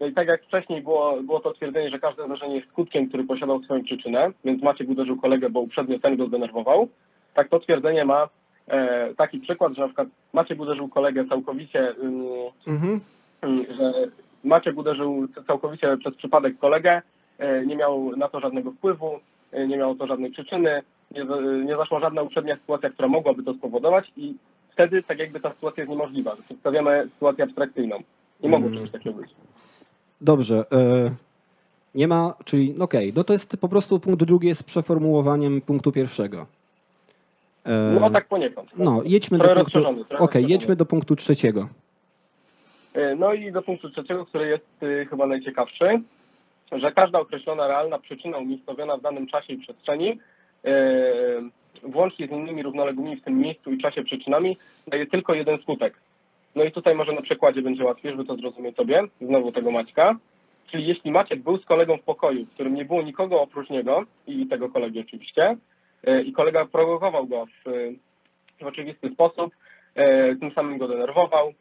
No 0.00 0.06
i 0.06 0.12
tak 0.12 0.28
jak 0.28 0.42
wcześniej 0.42 0.82
było, 0.82 1.22
było 1.22 1.40
to 1.40 1.52
twierdzenie, 1.52 1.90
że 1.90 1.98
każde 1.98 2.26
zdarzenie 2.26 2.56
jest 2.56 2.68
skutkiem, 2.68 3.08
który 3.08 3.24
posiadał 3.24 3.62
swoją 3.62 3.84
przyczynę, 3.84 4.30
więc 4.44 4.62
Maciek 4.62 4.88
uderzył 4.88 5.16
kolegę, 5.16 5.50
bo 5.50 5.60
uprzednio 5.60 5.98
ten 5.98 6.16
go 6.16 6.26
zdenerwował, 6.26 6.88
tak 7.34 7.48
to 7.48 7.60
twierdzenie 7.60 8.04
ma 8.04 8.28
e, 8.68 9.14
taki 9.14 9.38
przykład, 9.38 9.72
że 9.74 9.80
na 9.80 9.88
przykład 9.88 10.08
Maciek 10.32 10.60
uderzył 10.60 10.88
kolegę 10.88 11.24
całkowicie, 11.24 11.94
Mhm. 12.66 13.00
że 13.78 13.92
Maciek 14.44 14.78
uderzył 14.78 15.28
całkowicie 15.46 15.96
przez 15.96 16.14
przypadek 16.14 16.58
kolegę, 16.58 17.02
e, 17.38 17.66
nie 17.66 17.76
miał 17.76 18.16
na 18.16 18.28
to 18.28 18.40
żadnego 18.40 18.72
wpływu, 18.72 19.10
nie 19.52 19.76
miało 19.76 19.94
to 19.94 20.06
żadnej 20.06 20.30
przyczyny, 20.30 20.82
nie, 21.10 21.26
za- 21.26 21.40
nie 21.40 21.76
zaszła 21.76 22.00
żadna 22.00 22.22
uprzednia 22.22 22.56
sytuacja, 22.56 22.90
która 22.90 23.08
mogłaby 23.08 23.42
to 23.42 23.54
spowodować 23.54 24.12
i 24.16 24.34
wtedy 24.70 25.02
tak 25.02 25.18
jakby 25.18 25.40
ta 25.40 25.52
sytuacja 25.52 25.80
jest 25.82 25.90
niemożliwa. 25.90 26.36
Przedstawiamy 26.44 27.08
sytuację 27.14 27.44
abstrakcyjną. 27.44 27.96
Nie 28.42 28.48
mogło 28.48 28.66
Mm. 28.68 28.78
czegoś 28.78 28.92
takiego 28.92 29.20
być. 29.20 29.30
Dobrze. 30.20 30.64
E, 30.72 31.10
nie 31.94 32.08
ma, 32.08 32.34
czyli 32.44 32.74
no 32.78 32.84
okej, 32.84 33.12
no 33.16 33.24
to 33.24 33.32
jest 33.32 33.56
po 33.60 33.68
prostu 33.68 34.00
punkt 34.00 34.24
drugi 34.24 34.48
jest 34.48 34.64
przeformułowaniem 34.64 35.60
punktu 35.60 35.92
pierwszego. 35.92 36.46
E, 37.64 37.98
No 38.00 38.10
tak 38.10 38.28
poniekąd. 38.28 38.70
No, 38.76 39.02
jedźmy 39.04 39.38
do 39.38 39.44
Trochę 39.44 39.60
punktu. 39.60 39.78
rozszerzony, 39.78 40.00
Okej, 40.04 40.18
rozszerzony. 40.18 40.48
jedźmy 40.52 40.76
do 40.76 40.86
punktu 40.86 41.16
trzeciego. 41.16 41.68
E, 42.94 43.14
No 43.14 43.32
i 43.34 43.52
do 43.52 43.62
punktu 43.62 43.90
trzeciego, 43.90 44.26
który 44.26 44.46
jest 44.48 44.66
chyba 45.10 45.26
najciekawszy, 45.26 46.00
że 46.72 46.92
każda 46.92 47.20
określona 47.20 47.68
realna 47.68 47.98
przyczyna 47.98 48.38
umiejscowiona 48.38 48.96
w 48.96 49.00
danym 49.00 49.26
czasie 49.26 49.52
i 49.52 49.58
przestrzeni, 49.58 50.18
e, 50.64 50.72
włącznie 51.82 52.26
z 52.26 52.30
innymi 52.30 52.62
równoległymi 52.62 53.16
w 53.16 53.24
tym 53.24 53.38
miejscu 53.38 53.72
i 53.72 53.78
czasie 53.78 54.04
przyczynami, 54.04 54.56
daje 54.86 55.06
tylko 55.06 55.34
jeden 55.34 55.58
skutek. 55.58 55.94
No 56.54 56.64
i 56.64 56.72
tutaj 56.72 56.94
może 56.94 57.12
na 57.12 57.22
przykładzie 57.22 57.62
będzie 57.62 57.84
łatwiej, 57.84 58.10
żeby 58.10 58.24
to 58.24 58.36
zrozumieć 58.36 58.76
sobie, 58.76 59.02
znowu 59.20 59.52
tego 59.52 59.70
Maćka. 59.70 60.16
Czyli 60.70 60.86
jeśli 60.86 61.10
Maciek 61.10 61.42
był 61.42 61.58
z 61.58 61.64
kolegą 61.64 61.96
w 61.96 62.02
pokoju, 62.02 62.46
w 62.46 62.50
którym 62.50 62.74
nie 62.74 62.84
było 62.84 63.02
nikogo 63.02 63.42
oprócz 63.42 63.70
niego 63.70 64.04
i 64.26 64.46
tego 64.46 64.68
kolegi 64.68 65.00
oczywiście, 65.00 65.56
e, 66.04 66.22
i 66.22 66.32
kolega 66.32 66.66
prowokował 66.66 67.26
go 67.26 67.46
w, 67.46 67.70
w 68.62 68.66
oczywisty 68.66 69.10
sposób, 69.10 69.54
e, 69.94 70.36
tym 70.36 70.50
samym 70.50 70.78
go 70.78 70.88
denerwował, 70.88 71.48
e, 71.48 71.52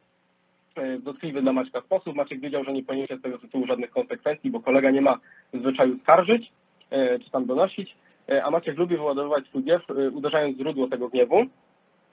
dotkliwy 0.99 1.41
dla 1.41 1.53
Maćka 1.53 1.81
sposób. 1.81 2.15
Maciek 2.15 2.39
wiedział, 2.39 2.63
że 2.63 2.73
nie 2.73 2.83
poniesie 2.83 3.17
z 3.17 3.21
tego 3.21 3.37
tytułu 3.37 3.67
żadnych 3.67 3.91
konsekwencji, 3.91 4.51
bo 4.51 4.59
kolega 4.59 4.91
nie 4.91 5.01
ma 5.01 5.19
zwyczaju 5.53 5.99
skarżyć 5.99 6.51
e, 6.89 7.19
czy 7.19 7.31
tam 7.31 7.45
donosić, 7.45 7.95
e, 8.29 8.43
a 8.43 8.51
Maciek 8.51 8.77
lubi 8.77 8.97
wyładowywać 8.97 9.45
swój 9.45 9.63
gniew, 9.63 9.89
e, 9.89 10.09
uderzając 10.09 10.57
w 10.57 10.59
źródło 10.59 10.87
tego 10.87 11.09
gniewu. 11.09 11.45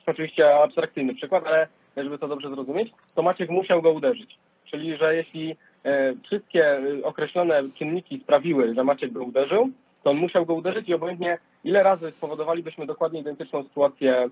Oczywiście 0.07 0.55
abstrakcyjny 0.55 1.15
przykład, 1.15 1.47
ale 1.47 1.69
żeby 1.97 2.19
to 2.19 2.29
dobrze 2.29 2.51
zrozumieć, 2.51 2.93
to 3.15 3.23
Maciek 3.23 3.51
musiał 3.51 3.83
go 3.83 3.93
uderzyć. 3.93 4.39
Czyli, 4.65 4.97
że 4.97 5.17
jeśli 5.17 5.57
e, 5.85 6.15
wszystkie 6.23 6.67
e, 6.67 6.83
określone 7.05 7.63
czynniki 7.79 8.21
sprawiły, 8.21 8.75
że 8.75 8.85
Maciek 8.85 9.13
go 9.13 9.25
uderzył, 9.25 9.71
to 10.03 10.11
on 10.11 10.17
musiał 10.17 10.47
go 10.47 10.55
uderzyć 10.55 10.89
i 10.89 10.95
obojętnie 10.95 11.39
ile 11.65 11.83
razy 11.83 12.11
spowodowalibyśmy 12.11 12.87
dokładnie 12.87 13.21
identyczną 13.21 13.63
sytuację 13.63 14.17
e, 14.17 14.29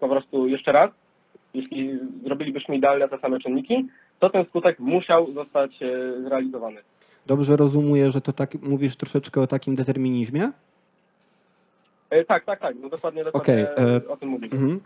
po 0.00 0.08
prostu 0.08 0.48
jeszcze 0.48 0.72
raz, 0.72 0.90
jeśli 1.54 1.98
zrobilibyśmy 2.24 2.76
idealne 2.76 3.08
te 3.08 3.18
same 3.18 3.40
czynniki, 3.40 3.88
to 4.18 4.30
ten 4.30 4.44
skutek 4.44 4.78
musiał 4.78 5.32
zostać 5.32 5.82
e, 5.82 6.22
zrealizowany. 6.22 6.80
Dobrze 7.26 7.56
rozumuję, 7.56 8.10
że 8.10 8.20
to 8.20 8.32
tak 8.32 8.62
mówisz 8.62 8.96
troszeczkę 8.96 9.40
o 9.40 9.46
takim 9.46 9.74
determinizmie? 9.74 10.52
E, 12.10 12.24
tak, 12.24 12.44
tak, 12.44 12.60
tak, 12.60 12.76
no 12.82 12.88
dokładnie, 12.88 13.24
e, 13.78 14.08
o 14.08 14.16
tym 14.16 14.28
mówię. 14.28 14.48
Mhm. 14.52 14.80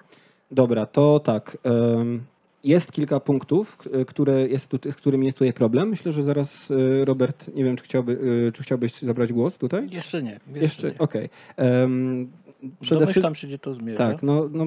Dobra, 0.50 0.86
to 0.86 1.20
tak. 1.20 1.58
Jest 2.64 2.92
kilka 2.92 3.20
punktów, 3.20 3.78
które 4.06 4.48
jest 4.48 4.70
tu, 4.70 4.78
z 4.92 4.96
którymi 4.96 5.26
jest 5.26 5.38
tutaj 5.38 5.52
problem. 5.52 5.88
Myślę, 5.88 6.12
że 6.12 6.22
zaraz 6.22 6.70
e, 6.70 7.04
Robert, 7.04 7.54
nie 7.54 7.64
wiem, 7.64 7.76
czy, 7.76 7.84
chciałby, 7.84 8.18
czy 8.54 8.62
chciałbyś 8.62 9.02
zabrać 9.02 9.32
głos 9.32 9.58
tutaj? 9.58 9.88
Jeszcze 9.90 10.22
nie. 10.22 10.30
Jeszcze, 10.30 10.60
Jeszcze, 10.60 10.90
nie. 10.90 10.98
okej. 10.98 11.28
Em, 11.56 12.30
Przede 12.80 13.00
Domyślam 13.00 13.04
wszystkim, 13.04 13.34
się, 13.34 13.46
gdzie 13.46 13.58
to 13.58 13.74
zmierza. 13.74 13.98
tak, 13.98 14.22
no, 14.22 14.48
no, 14.52 14.64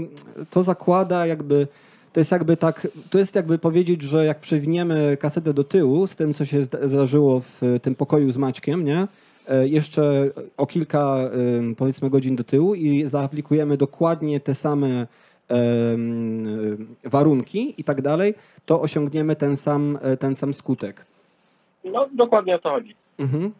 to 0.51 0.63
zakłada 0.63 1.25
jakby, 1.25 1.67
to 2.13 2.19
jest 2.19 2.31
jakby 2.31 2.57
tak, 2.57 2.87
to 3.09 3.17
jest 3.19 3.35
jakby 3.35 3.59
powiedzieć, 3.59 4.01
że 4.01 4.25
jak 4.25 4.39
przewiniemy 4.39 5.17
kasetę 5.19 5.53
do 5.53 5.63
tyłu 5.63 6.07
z 6.07 6.15
tym, 6.15 6.33
co 6.33 6.45
się 6.45 6.63
zda- 6.63 6.87
zdarzyło 6.87 7.39
w 7.39 7.79
tym 7.81 7.95
pokoju 7.95 8.31
z 8.31 8.37
Maćkiem, 8.37 8.85
nie? 8.85 9.07
E, 9.47 9.67
Jeszcze 9.67 10.29
o 10.57 10.65
kilka, 10.67 11.17
powiedzmy, 11.77 12.09
godzin 12.09 12.35
do 12.35 12.43
tyłu 12.43 12.75
i 12.75 13.05
zaaplikujemy 13.05 13.77
dokładnie 13.77 14.39
te 14.39 14.55
same 14.55 15.07
warunki 17.03 17.73
i 17.77 17.83
tak 17.83 18.01
dalej, 18.01 18.33
to 18.65 18.81
osiągniemy 18.81 19.35
ten 19.35 19.57
sam, 19.57 19.99
e, 20.01 20.17
ten 20.17 20.35
sam 20.35 20.53
skutek. 20.53 21.05
No 21.83 22.07
dokładnie 22.13 22.55
o 22.55 22.59
to 22.59 22.69
chodzi. 22.69 22.95
Mhm. 23.19 23.51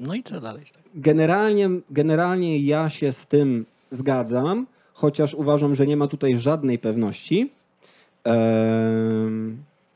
No 0.00 0.14
i 0.14 0.22
co 0.22 0.40
dalej? 0.40 0.64
Generalnie, 0.94 1.70
generalnie 1.90 2.58
ja 2.58 2.90
się 2.90 3.12
z 3.12 3.26
tym 3.26 3.66
zgadzam, 3.90 4.66
chociaż 4.92 5.34
uważam, 5.34 5.74
że 5.74 5.86
nie 5.86 5.96
ma 5.96 6.08
tutaj 6.08 6.38
żadnej 6.38 6.78
pewności. 6.78 7.50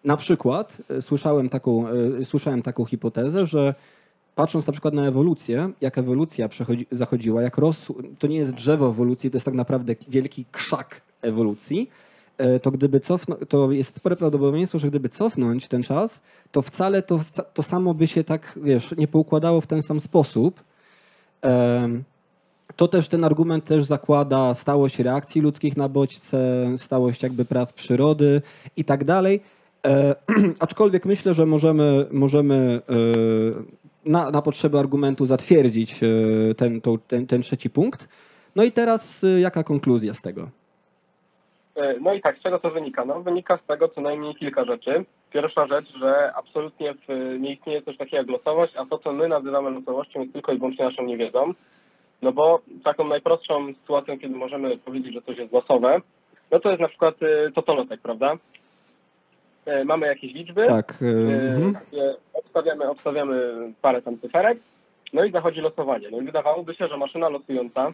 Na 0.04 0.16
przykład 0.16 0.78
e, 0.90 1.02
słyszałem 1.02 1.48
taką, 1.48 1.88
e, 1.88 2.24
słyszałem 2.24 2.62
taką 2.62 2.84
hipotezę, 2.84 3.46
że 3.46 3.74
patrząc 4.34 4.66
na 4.66 4.72
przykład 4.72 4.94
na 4.94 5.06
ewolucję, 5.06 5.70
jak 5.80 5.98
ewolucja 5.98 6.48
zachodziła, 6.90 7.42
jak 7.42 7.58
rosł, 7.58 7.94
to 8.18 8.26
nie 8.26 8.36
jest 8.36 8.52
drzewo 8.52 8.88
ewolucji, 8.88 9.30
to 9.30 9.36
jest 9.36 9.44
tak 9.44 9.54
naprawdę 9.54 9.94
wielki 10.08 10.44
krzak 10.52 11.00
ewolucji, 11.22 11.90
to 12.62 12.70
gdyby 12.70 13.00
cofnąć, 13.00 13.40
to 13.48 13.72
jest 13.72 13.96
spore 13.96 14.16
prawdopodobieństwo, 14.16 14.78
że 14.78 14.88
gdyby 14.88 15.08
cofnąć 15.08 15.68
ten 15.68 15.82
czas, 15.82 16.22
to 16.52 16.62
wcale 16.62 17.02
to, 17.02 17.20
to 17.54 17.62
samo 17.62 17.94
by 17.94 18.06
się 18.06 18.24
tak, 18.24 18.58
wiesz, 18.62 18.94
nie 18.96 19.08
poukładało 19.08 19.60
w 19.60 19.66
ten 19.66 19.82
sam 19.82 20.00
sposób. 20.00 20.64
To 22.76 22.88
też 22.88 23.08
ten 23.08 23.24
argument 23.24 23.64
też 23.64 23.84
zakłada 23.84 24.54
stałość 24.54 24.98
reakcji 24.98 25.40
ludzkich 25.40 25.76
na 25.76 25.88
bodźce, 25.88 26.66
stałość 26.76 27.22
jakby 27.22 27.44
praw 27.44 27.72
przyrody 27.74 28.42
i 28.76 28.84
tak 28.84 29.04
dalej. 29.04 29.40
E, 29.86 30.14
aczkolwiek 30.58 31.04
myślę, 31.04 31.34
że 31.34 31.46
możemy, 31.46 32.06
możemy 32.10 32.80
e, 32.88 34.10
na, 34.10 34.30
na 34.30 34.42
potrzeby 34.42 34.78
argumentu 34.78 35.26
zatwierdzić 35.26 36.00
e, 36.02 36.54
ten, 36.54 36.80
ten, 37.06 37.26
ten 37.26 37.42
trzeci 37.42 37.70
punkt. 37.70 38.08
No 38.56 38.64
i 38.64 38.72
teraz 38.72 39.24
e, 39.24 39.40
jaka 39.40 39.64
konkluzja 39.64 40.14
z 40.14 40.22
tego? 40.22 40.48
E, 41.78 41.94
No 42.00 42.14
i 42.14 42.20
tak, 42.20 42.38
z 42.38 42.42
czego 42.42 42.58
to 42.58 42.70
wynika? 42.70 43.04
No, 43.04 43.20
wynika 43.20 43.56
z 43.64 43.66
tego 43.66 43.88
co 43.88 44.00
najmniej 44.00 44.34
kilka 44.34 44.64
rzeczy. 44.64 45.04
Pierwsza 45.32 45.66
rzecz, 45.66 45.92
że 45.98 46.32
absolutnie 46.34 46.94
w, 46.94 47.36
nie 47.40 47.52
istnieje 47.52 47.82
coś 47.82 47.96
takiego 47.96 48.16
jak 48.16 48.28
losowość, 48.28 48.76
a 48.76 48.86
to, 48.86 48.98
co 48.98 49.12
my 49.12 49.28
nazywamy 49.28 49.70
losowością, 49.70 50.20
jest 50.20 50.32
tylko 50.32 50.52
i 50.52 50.58
wyłącznie 50.58 50.84
naszą 50.84 51.02
niewiedzą. 51.04 51.52
No 52.22 52.32
bo 52.32 52.60
taką 52.84 53.08
najprostszą 53.08 53.66
sytuacją, 53.74 54.18
kiedy 54.18 54.36
możemy 54.36 54.78
powiedzieć, 54.78 55.14
że 55.14 55.22
coś 55.22 55.38
jest 55.38 55.52
losowe, 55.52 56.00
no 56.50 56.60
to 56.60 56.68
jest 56.68 56.80
na 56.80 56.88
przykład 56.88 57.14
e, 57.22 57.52
totolotek, 57.52 58.00
prawda? 58.00 58.36
E, 59.66 59.84
Mamy 59.84 60.06
jakieś 60.06 60.34
liczby, 60.34 60.66
Tak. 60.66 60.98
e, 61.98 62.14
obstawiamy, 62.34 62.90
obstawiamy 62.90 63.42
parę 63.82 64.02
tam 64.02 64.18
cyferek, 64.18 64.58
no 65.12 65.24
i 65.24 65.30
zachodzi 65.32 65.60
losowanie. 65.60 66.08
No 66.10 66.20
i 66.20 66.24
wydawałoby 66.24 66.74
się, 66.74 66.88
że 66.88 66.96
maszyna 66.96 67.28
losująca 67.28 67.92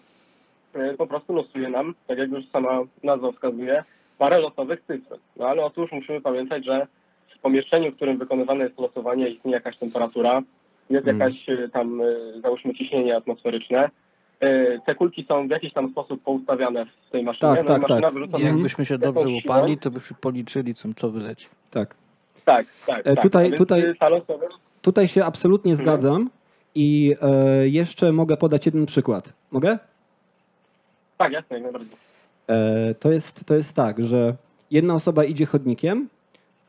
po 0.99 1.07
prostu 1.07 1.33
losuje 1.33 1.69
nam, 1.69 1.95
tak 2.07 2.19
jak 2.19 2.31
już 2.31 2.49
sama 2.49 2.81
nazwa 3.03 3.33
wskazuje, 3.33 3.85
parę 4.19 4.39
losowych 4.41 4.83
cyfr. 4.87 5.17
No 5.37 5.47
ale 5.49 5.65
otóż 5.65 5.93
musimy 5.93 6.21
pamiętać, 6.21 6.65
że 6.65 6.87
w 7.37 7.41
pomieszczeniu, 7.41 7.93
w 7.93 7.97
którym 7.97 8.19
wykonywane 8.19 8.65
jest 8.65 8.79
losowanie, 8.79 9.29
istnieje 9.29 9.55
jakaś 9.55 9.77
temperatura, 9.77 10.43
jest 10.91 11.09
Mm. 11.09 11.21
jakaś 11.21 11.49
e, 11.49 11.69
tam, 11.69 12.01
e, 12.01 12.05
załóżmy, 12.43 12.75
ciśnienie 12.75 13.17
atmosferyczne. 13.17 13.91
E, 14.41 14.79
Te 14.81 14.95
kulki 14.95 15.25
są 15.29 15.49
w 15.49 15.51
jakiś 15.51 15.73
tam 15.73 15.91
sposób 15.91 16.23
poustawiane 16.23 16.87
w 16.87 17.11
tej 17.11 17.25
maszynie. 17.25 17.55
Tak, 17.57 17.69
no 17.69 17.75
tak, 17.75 17.83
maszyna 17.83 18.29
tak. 18.33 18.41
jakbyśmy 18.41 18.85
się 18.85 18.99
dobrze 18.99 19.29
łupali, 19.29 19.79
to 19.79 19.91
byśmy 19.91 20.17
policzyli, 20.21 20.75
co, 20.75 20.89
co 20.97 21.11
wyleci. 21.11 21.49
tak. 21.71 21.95
Tak, 22.45 22.67
tak. 22.87 23.01
E, 23.07 23.15
tak. 23.15 23.23
tutaj- 23.23 23.45
więc, 23.45 23.57
tutaj- 23.59 23.83
e, 23.83 23.95
Tutaj 24.83 25.09
się 25.09 25.25
absolutnie 25.25 25.73
Mhm. 25.73 25.89
zgadzam 25.89 26.31
i 26.75 27.15
e, 27.23 27.69
jeszcze 27.69 28.13
mogę 28.13 28.37
podać 28.37 28.67
jeden 28.67 28.87
przykład. 28.87 29.33
Mogę? 29.51 29.79
Tak, 31.25 31.33
jasne, 31.33 31.57
jak 31.57 31.63
najbardziej. 31.63 31.97
E, 32.49 32.95
to, 32.95 33.13
jest, 33.13 33.45
to 33.45 33.55
jest 33.55 33.73
tak, 33.73 34.05
że 34.05 34.37
jedna 34.71 34.95
osoba 34.95 35.25
idzie 35.25 35.47
chodnikiem 35.47 36.09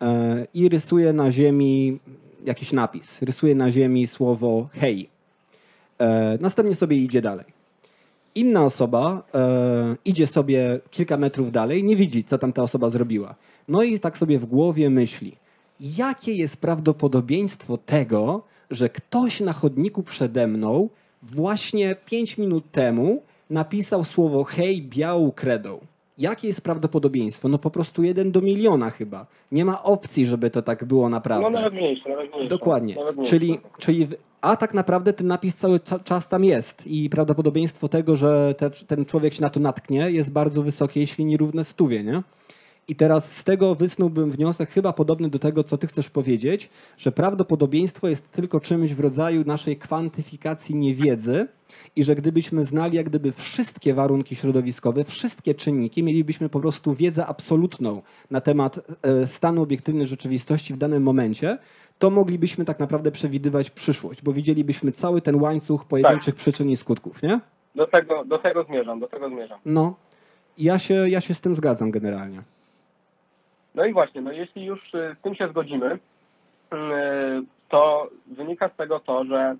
e, 0.01 0.47
i 0.53 0.69
rysuje 0.69 1.13
na 1.13 1.31
ziemi 1.31 1.99
jakiś 2.45 2.71
napis. 2.71 3.21
Rysuje 3.21 3.55
na 3.55 3.71
ziemi 3.71 4.07
słowo 4.07 4.69
hej. 4.73 5.09
E, 5.99 6.37
następnie 6.41 6.75
sobie 6.75 6.97
idzie 6.97 7.21
dalej. 7.21 7.45
Inna 8.35 8.63
osoba 8.63 9.23
idzie 10.05 10.27
sobie 10.27 10.79
kilka 10.91 11.17
metrów 11.17 11.51
dalej, 11.51 11.83
nie 11.83 11.95
widzi, 11.95 12.23
co 12.23 12.37
tam 12.37 12.53
ta 12.53 12.63
osoba 12.63 12.89
zrobiła. 12.89 13.35
No 13.67 13.83
i 13.83 13.99
tak 13.99 14.17
sobie 14.17 14.39
w 14.39 14.45
głowie 14.45 14.89
myśli, 14.89 15.35
jakie 15.79 16.33
jest 16.35 16.57
prawdopodobieństwo 16.57 17.77
tego, 17.77 18.41
że 18.71 18.89
ktoś 18.89 19.39
na 19.39 19.53
chodniku 19.53 20.03
przede 20.03 20.47
mną 20.47 20.89
właśnie 21.23 21.95
5 22.05 22.37
minut 22.37 22.71
temu 22.71 23.21
napisał 23.49 24.03
słowo 24.03 24.43
hej 24.43 24.81
białą 24.81 25.31
kredą. 25.31 25.79
Jakie 26.17 26.47
jest 26.47 26.61
prawdopodobieństwo? 26.61 27.47
No 27.49 27.57
po 27.57 27.71
prostu 27.71 28.03
jeden 28.03 28.31
do 28.31 28.41
miliona 28.41 28.89
chyba. 28.89 29.25
Nie 29.51 29.65
ma 29.65 29.83
opcji, 29.83 30.25
żeby 30.25 30.49
to 30.49 30.61
tak 30.61 30.85
było 30.85 31.09
naprawdę. 31.09 31.43
No 31.43 31.49
nawet 31.49 31.73
mniejsze, 31.73 32.09
nawet 32.09 32.29
mniejsze. 32.31 32.47
Dokładnie. 32.49 32.95
Nawet 32.95 33.15
mniejsze. 33.15 33.29
Czyli, 33.31 33.59
czyli, 33.79 34.07
a 34.41 34.55
tak 34.55 34.73
naprawdę 34.73 35.13
ten 35.13 35.27
napis 35.27 35.57
cały 35.57 35.77
cza- 35.79 36.03
czas 36.03 36.29
tam 36.29 36.43
jest 36.43 36.87
i 36.87 37.09
prawdopodobieństwo 37.09 37.87
tego, 37.87 38.17
że 38.17 38.55
te, 38.57 38.69
ten 38.69 39.05
człowiek 39.05 39.33
się 39.33 39.41
na 39.41 39.49
to 39.49 39.59
natknie 39.59 40.11
jest 40.11 40.31
bardzo 40.31 40.61
wysokie, 40.63 40.99
jeśli 40.99 41.25
nie 41.25 41.37
równe 41.37 41.63
stówie, 41.63 42.03
nie? 42.03 42.21
I 42.87 42.95
teraz 42.95 43.37
z 43.37 43.43
tego 43.43 43.75
wysnułbym 43.75 44.31
wniosek 44.31 44.69
chyba 44.69 44.93
podobny 44.93 45.29
do 45.29 45.39
tego, 45.39 45.63
co 45.63 45.77
ty 45.77 45.87
chcesz 45.87 46.09
powiedzieć, 46.09 46.69
że 46.97 47.11
prawdopodobieństwo 47.11 48.07
jest 48.07 48.31
tylko 48.31 48.59
czymś 48.59 48.93
w 48.93 48.99
rodzaju 48.99 49.43
naszej 49.45 49.77
kwantyfikacji 49.77 50.75
niewiedzy 50.75 51.47
i 51.95 52.03
że 52.03 52.15
gdybyśmy 52.15 52.65
znali 52.65 52.97
jak 52.97 53.05
gdyby 53.05 53.31
wszystkie 53.31 53.93
warunki 53.93 54.35
środowiskowe, 54.35 55.03
wszystkie 55.03 55.55
czynniki, 55.55 56.03
mielibyśmy 56.03 56.49
po 56.49 56.59
prostu 56.59 56.93
wiedzę 56.93 57.25
absolutną 57.25 58.01
na 58.31 58.41
temat 58.41 58.79
e, 59.01 59.27
stanu 59.27 59.61
obiektywnej 59.61 60.07
rzeczywistości 60.07 60.73
w 60.73 60.77
danym 60.77 61.03
momencie, 61.03 61.57
to 61.99 62.09
moglibyśmy 62.09 62.65
tak 62.65 62.79
naprawdę 62.79 63.11
przewidywać 63.11 63.69
przyszłość, 63.69 64.21
bo 64.21 64.33
widzielibyśmy 64.33 64.91
cały 64.91 65.21
ten 65.21 65.41
łańcuch 65.41 65.85
pojedynczych 65.85 66.35
przyczyn 66.35 66.69
i 66.69 66.77
skutków, 66.77 67.23
nie? 67.23 67.39
Do 67.75 67.87
tego, 67.87 68.25
do 68.25 68.37
tego 68.37 68.63
zmierzam, 68.63 68.99
do 68.99 69.07
tego 69.07 69.29
zmierzam. 69.29 69.59
No, 69.65 69.95
ja 70.57 70.79
się, 70.79 71.09
ja 71.09 71.21
się 71.21 71.33
z 71.33 71.41
tym 71.41 71.55
zgadzam 71.55 71.91
generalnie. 71.91 72.41
No 73.75 73.85
i 73.85 73.93
właśnie, 73.93 74.21
no 74.21 74.31
jeśli 74.31 74.65
już 74.65 74.93
y, 74.93 75.15
z 75.19 75.21
tym 75.21 75.35
się 75.35 75.47
zgodzimy, 75.47 75.93
y, 75.93 75.97
to 77.69 78.09
wynika 78.27 78.69
z 78.69 78.75
tego 78.75 78.99
to, 78.99 79.25
że 79.25 79.55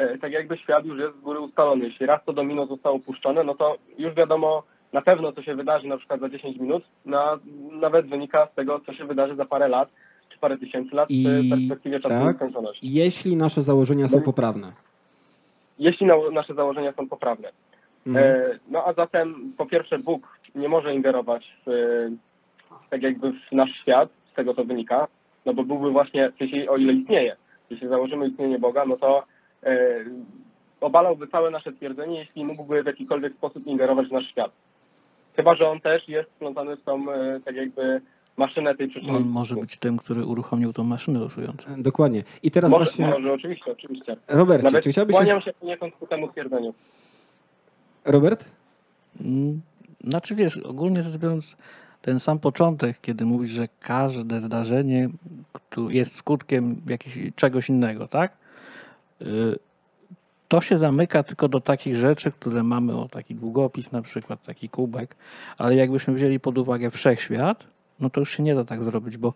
y, 0.00 0.18
tak 0.18 0.32
jakby 0.32 0.56
świat 0.56 0.84
już 0.84 0.98
jest 0.98 1.16
z 1.16 1.20
góry 1.20 1.40
ustalony. 1.40 1.84
Jeśli 1.84 2.06
raz 2.06 2.24
to 2.24 2.32
domino 2.32 2.66
zostało 2.66 2.98
puszczone, 2.98 3.44
no 3.44 3.54
to 3.54 3.76
już 3.98 4.14
wiadomo 4.14 4.62
na 4.92 5.02
pewno, 5.02 5.32
co 5.32 5.42
się 5.42 5.54
wydarzy 5.54 5.86
na 5.88 5.96
przykład 5.98 6.20
za 6.20 6.28
10 6.28 6.56
minut, 6.58 6.84
no, 7.06 7.18
a 7.20 7.38
nawet 7.72 8.06
wynika 8.06 8.46
z 8.52 8.54
tego, 8.54 8.80
co 8.86 8.92
się 8.92 9.04
wydarzy 9.04 9.36
za 9.36 9.44
parę 9.44 9.68
lat, 9.68 9.88
czy 10.28 10.38
parę 10.38 10.58
tysięcy 10.58 10.96
lat 10.96 11.10
I- 11.10 11.26
w 11.46 11.50
perspektywie 11.50 12.00
czasu 12.00 12.14
tak. 12.14 12.24
nieskończoności. 12.24 12.92
Jeśli 12.92 13.36
nasze 13.36 13.62
założenia 13.62 14.08
są 14.08 14.16
No. 14.16 14.22
poprawne. 14.22 14.72
Jeśli 15.78 16.06
na, 16.06 16.14
nasze 16.32 16.54
założenia 16.54 16.92
są 16.92 17.08
poprawne. 17.08 17.48
Mhm. 18.06 18.26
E, 18.26 18.58
No 18.70 18.84
a 18.86 18.92
zatem 18.92 19.52
po 19.56 19.66
pierwsze 19.66 19.98
Bóg 19.98 20.38
nie 20.54 20.68
może 20.68 20.94
ingerować 20.94 21.52
w, 21.66 21.70
tak 22.90 23.02
jakby 23.02 23.32
w 23.32 23.52
nasz 23.52 23.70
świat, 23.70 24.08
z 24.32 24.34
tego 24.36 24.54
to 24.54 24.64
wynika, 24.64 25.08
no 25.46 25.54
bo 25.54 25.64
byłby 25.64 25.90
właśnie, 25.90 26.30
w 26.30 26.38
sensie 26.38 26.70
o 26.70 26.76
ile 26.76 26.92
istnieje, 26.92 27.36
jeśli 27.70 27.88
założymy 27.88 28.28
istnienie 28.28 28.58
Boga, 28.58 28.84
no 28.86 28.96
to 28.96 29.24
e, 29.62 30.04
obalałby 30.80 31.28
całe 31.28 31.50
nasze 31.50 31.72
twierdzenie, 31.72 32.18
jeśli 32.18 32.44
mógłby 32.44 32.82
w 32.82 32.86
jakikolwiek 32.86 33.34
sposób 33.34 33.66
ingerować 33.66 34.08
w 34.08 34.12
nasz 34.12 34.26
świat. 34.26 34.52
Chyba, 35.36 35.54
że 35.54 35.68
on 35.68 35.80
też 35.80 36.08
jest 36.08 36.30
wplątany 36.30 36.76
w 36.76 36.82
tą 36.82 37.12
e, 37.12 37.40
tak 37.44 37.56
jakby 37.56 38.00
maszynę 38.36 38.74
tej 38.74 38.88
przyczyny. 38.88 39.16
On 39.16 39.24
może 39.24 39.56
być 39.56 39.78
tym, 39.78 39.96
który 39.96 40.26
uruchomił 40.26 40.72
tą 40.72 40.84
maszynę 40.84 41.20
losującą. 41.20 41.82
Dokładnie. 41.82 42.22
I 42.42 42.50
teraz 42.50 42.70
może, 42.70 42.84
właśnie, 42.84 43.06
może, 43.06 43.32
oczywiście, 43.32 43.72
oczywiście. 43.72 44.16
Robercie, 44.28 44.64
Nawet 44.64 44.84
czy 44.84 44.90
chciałbyś... 44.90 45.16
Się... 45.16 45.18
kłaniam 45.18 45.40
się 45.40 45.52
poniekąd 45.52 45.94
ku 45.94 46.06
temu 46.06 46.28
twierdzeniu. 46.28 46.74
Robert? 48.04 48.44
Mm, 49.20 49.60
Znaczy 50.04 50.34
wiesz, 50.34 50.56
ogólnie 50.56 51.02
rzecz 51.02 51.16
biorąc, 51.16 51.56
ten 52.04 52.20
sam 52.20 52.38
początek, 52.38 53.00
kiedy 53.00 53.24
mówisz, 53.24 53.50
że 53.50 53.68
każde 53.80 54.40
zdarzenie 54.40 55.08
jest 55.88 56.16
skutkiem 56.16 56.82
jakiegoś, 56.86 57.18
czegoś 57.36 57.68
innego, 57.68 58.08
tak? 58.08 58.32
Y, 59.22 59.58
To 60.48 60.60
się 60.60 60.78
zamyka 60.78 61.22
tylko 61.22 61.48
do 61.48 61.60
takich 61.60 61.96
rzeczy, 61.96 62.32
które 62.32 62.62
mamy, 62.62 62.96
o 62.96 63.08
taki 63.08 63.34
długopis 63.34 63.92
na 63.92 64.02
przykład, 64.02 64.42
taki 64.42 64.68
kubek, 64.68 65.16
ale 65.58 65.76
jakbyśmy 65.76 66.14
wzięli 66.14 66.40
pod 66.40 66.58
uwagę 66.58 66.90
wszechświat, 66.90 67.66
no 68.00 68.10
to 68.10 68.20
już 68.20 68.36
się 68.36 68.42
nie 68.42 68.54
da 68.54 68.64
tak 68.64 68.84
zrobić, 68.84 69.16
bo 69.16 69.34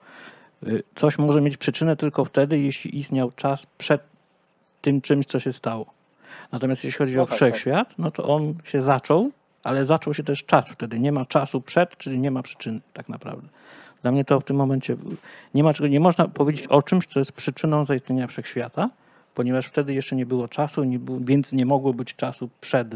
y, 0.66 0.83
coś 0.94 1.18
może 1.18 1.40
mieć 1.40 1.57
przyczynę 1.57 1.96
tylko 1.96 2.24
wtedy, 2.24 2.59
jeśli 2.59 2.98
istniał 2.98 3.33
czas 3.37 3.66
przed 3.66 4.00
tym 4.81 5.00
czymś, 5.00 5.26
co 5.26 5.40
się 5.40 5.52
stało. 5.52 5.87
Natomiast 6.52 6.85
jeśli 6.85 6.98
chodzi 6.98 7.16
No 7.16 7.22
o 7.22 7.26
tak, 7.26 7.35
wszechświat, 7.35 7.98
no 7.98 8.11
to 8.11 8.24
on 8.24 8.54
się 8.64 8.81
zaczął, 8.81 9.31
ale 9.64 9.85
zaczął 9.85 10.14
się 10.14 10.23
też 10.23 10.44
czas 10.44 10.71
wtedy. 10.71 10.99
Nie 11.01 11.12
ma 11.12 11.27
czasu 11.27 11.61
przed, 11.61 11.97
czyli 11.97 12.18
nie 12.18 12.31
ma 12.31 12.42
przyczyny 12.42 12.81
tak 12.92 13.09
naprawdę. 13.09 13.49
Dla 14.03 14.12
mnie 14.12 14.25
to 14.25 14.40
w 14.40 14.44
tym 14.44 14.57
momencie 14.57 14.97
nie 15.55 15.64
ma 15.64 15.73
nie 15.90 16.01
można 16.01 16.29
powiedzieć 16.29 16.66
o 16.66 16.83
czymś, 16.83 17.07
co 17.07 17.18
jest 17.21 17.33
przyczyną 17.33 17.85
zaistnienia 17.85 18.27
wszechświata, 18.27 18.90
ponieważ 19.35 19.66
wtedy 19.66 19.94
jeszcze 19.94 20.16
nie 20.16 20.27
było 20.27 20.49
czasu, 20.49 20.85
nie 20.85 20.99
było, 20.99 21.18
więc 21.21 21.53
nie 21.53 21.66
mogło 21.66 21.94
być 21.94 22.14
czasu 22.14 22.49
przed. 22.61 22.88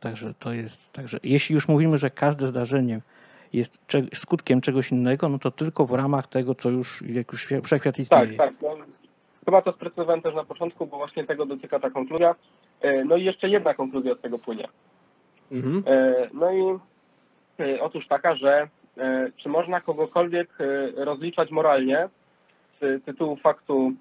Także 0.00 0.34
to 0.38 0.52
jest, 0.52 0.92
także 0.92 1.18
jeśli 1.22 1.54
już 1.54 1.68
mówimy, 1.68 1.98
że 1.98 2.10
każde 2.10 2.48
zdarzenie 2.48 3.00
jest 3.52 3.80
skutkiem 4.14 4.60
czegoś 4.60 4.92
innego, 4.92 5.28
no 5.28 5.38
to 5.38 5.50
tylko 5.50 5.86
w 5.86 5.90
ramach 5.92 6.26
tego, 6.26 6.54
co 6.54 6.70
już, 6.70 7.02
jak 7.08 7.32
już 7.32 7.46
wszechświat 7.64 7.94
Tak, 7.94 7.98
istnieje. 7.98 8.36
tak. 8.36 8.54
No, 8.62 8.76
chyba 9.44 9.62
to 9.62 9.72
sprecyzowałem 9.72 10.22
też 10.22 10.34
na 10.34 10.44
początku, 10.44 10.86
bo 10.86 10.96
właśnie 10.96 11.24
tego 11.24 11.46
dotyka 11.46 11.80
ta 11.80 11.90
konkluzja. 11.90 12.34
E, 12.80 13.04
No 13.04 13.16
i 13.16 13.24
jeszcze 13.24 13.48
jedna 13.48 13.74
konkluzja 13.74 14.14
z 14.14 14.20
tego 14.20 14.38
płynie. 14.38 14.68
Mhm. 15.52 15.82
E, 15.86 16.14
No 16.34 16.52
i 16.52 16.78
e, 17.60 17.80
otóż 17.82 18.08
taka, 18.08 18.36
że 18.36 18.68
e, 18.98 19.30
czy 19.36 19.48
można 19.48 19.80
kogokolwiek 19.80 20.48
rozliczać 20.96 21.50
moralnie 21.50 22.08
z 22.80 23.04
tytułu 23.04 23.36
faktu, 23.36 23.92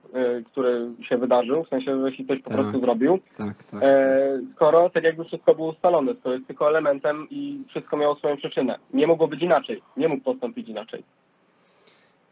który 0.51 0.87
się 1.01 1.17
wydarzył, 1.17 1.63
w 1.63 1.69
sensie, 1.69 2.01
że 2.01 2.09
jeśli 2.09 2.25
ktoś 2.25 2.41
po 2.41 2.49
Tak. 2.49 2.59
prostu 2.59 2.79
zrobił, 2.81 3.19
Tak, 3.37 3.63
tak. 3.63 3.83
e, 3.83 4.39
skoro 4.55 4.89
tak 4.89 5.03
jakby 5.03 5.23
wszystko 5.23 5.55
było 5.55 5.69
ustalone, 5.71 6.13
skoro 6.19 6.35
jest 6.35 6.47
tylko 6.47 6.67
elementem 6.69 7.27
i 7.29 7.63
wszystko 7.69 7.97
miało 7.97 8.15
swoją 8.15 8.37
przyczynę. 8.37 8.77
Nie 8.93 9.07
mogło 9.07 9.27
być 9.27 9.41
inaczej, 9.41 9.81
nie 9.97 10.07
mógł 10.07 10.23
postąpić 10.23 10.69
inaczej. 10.69 11.03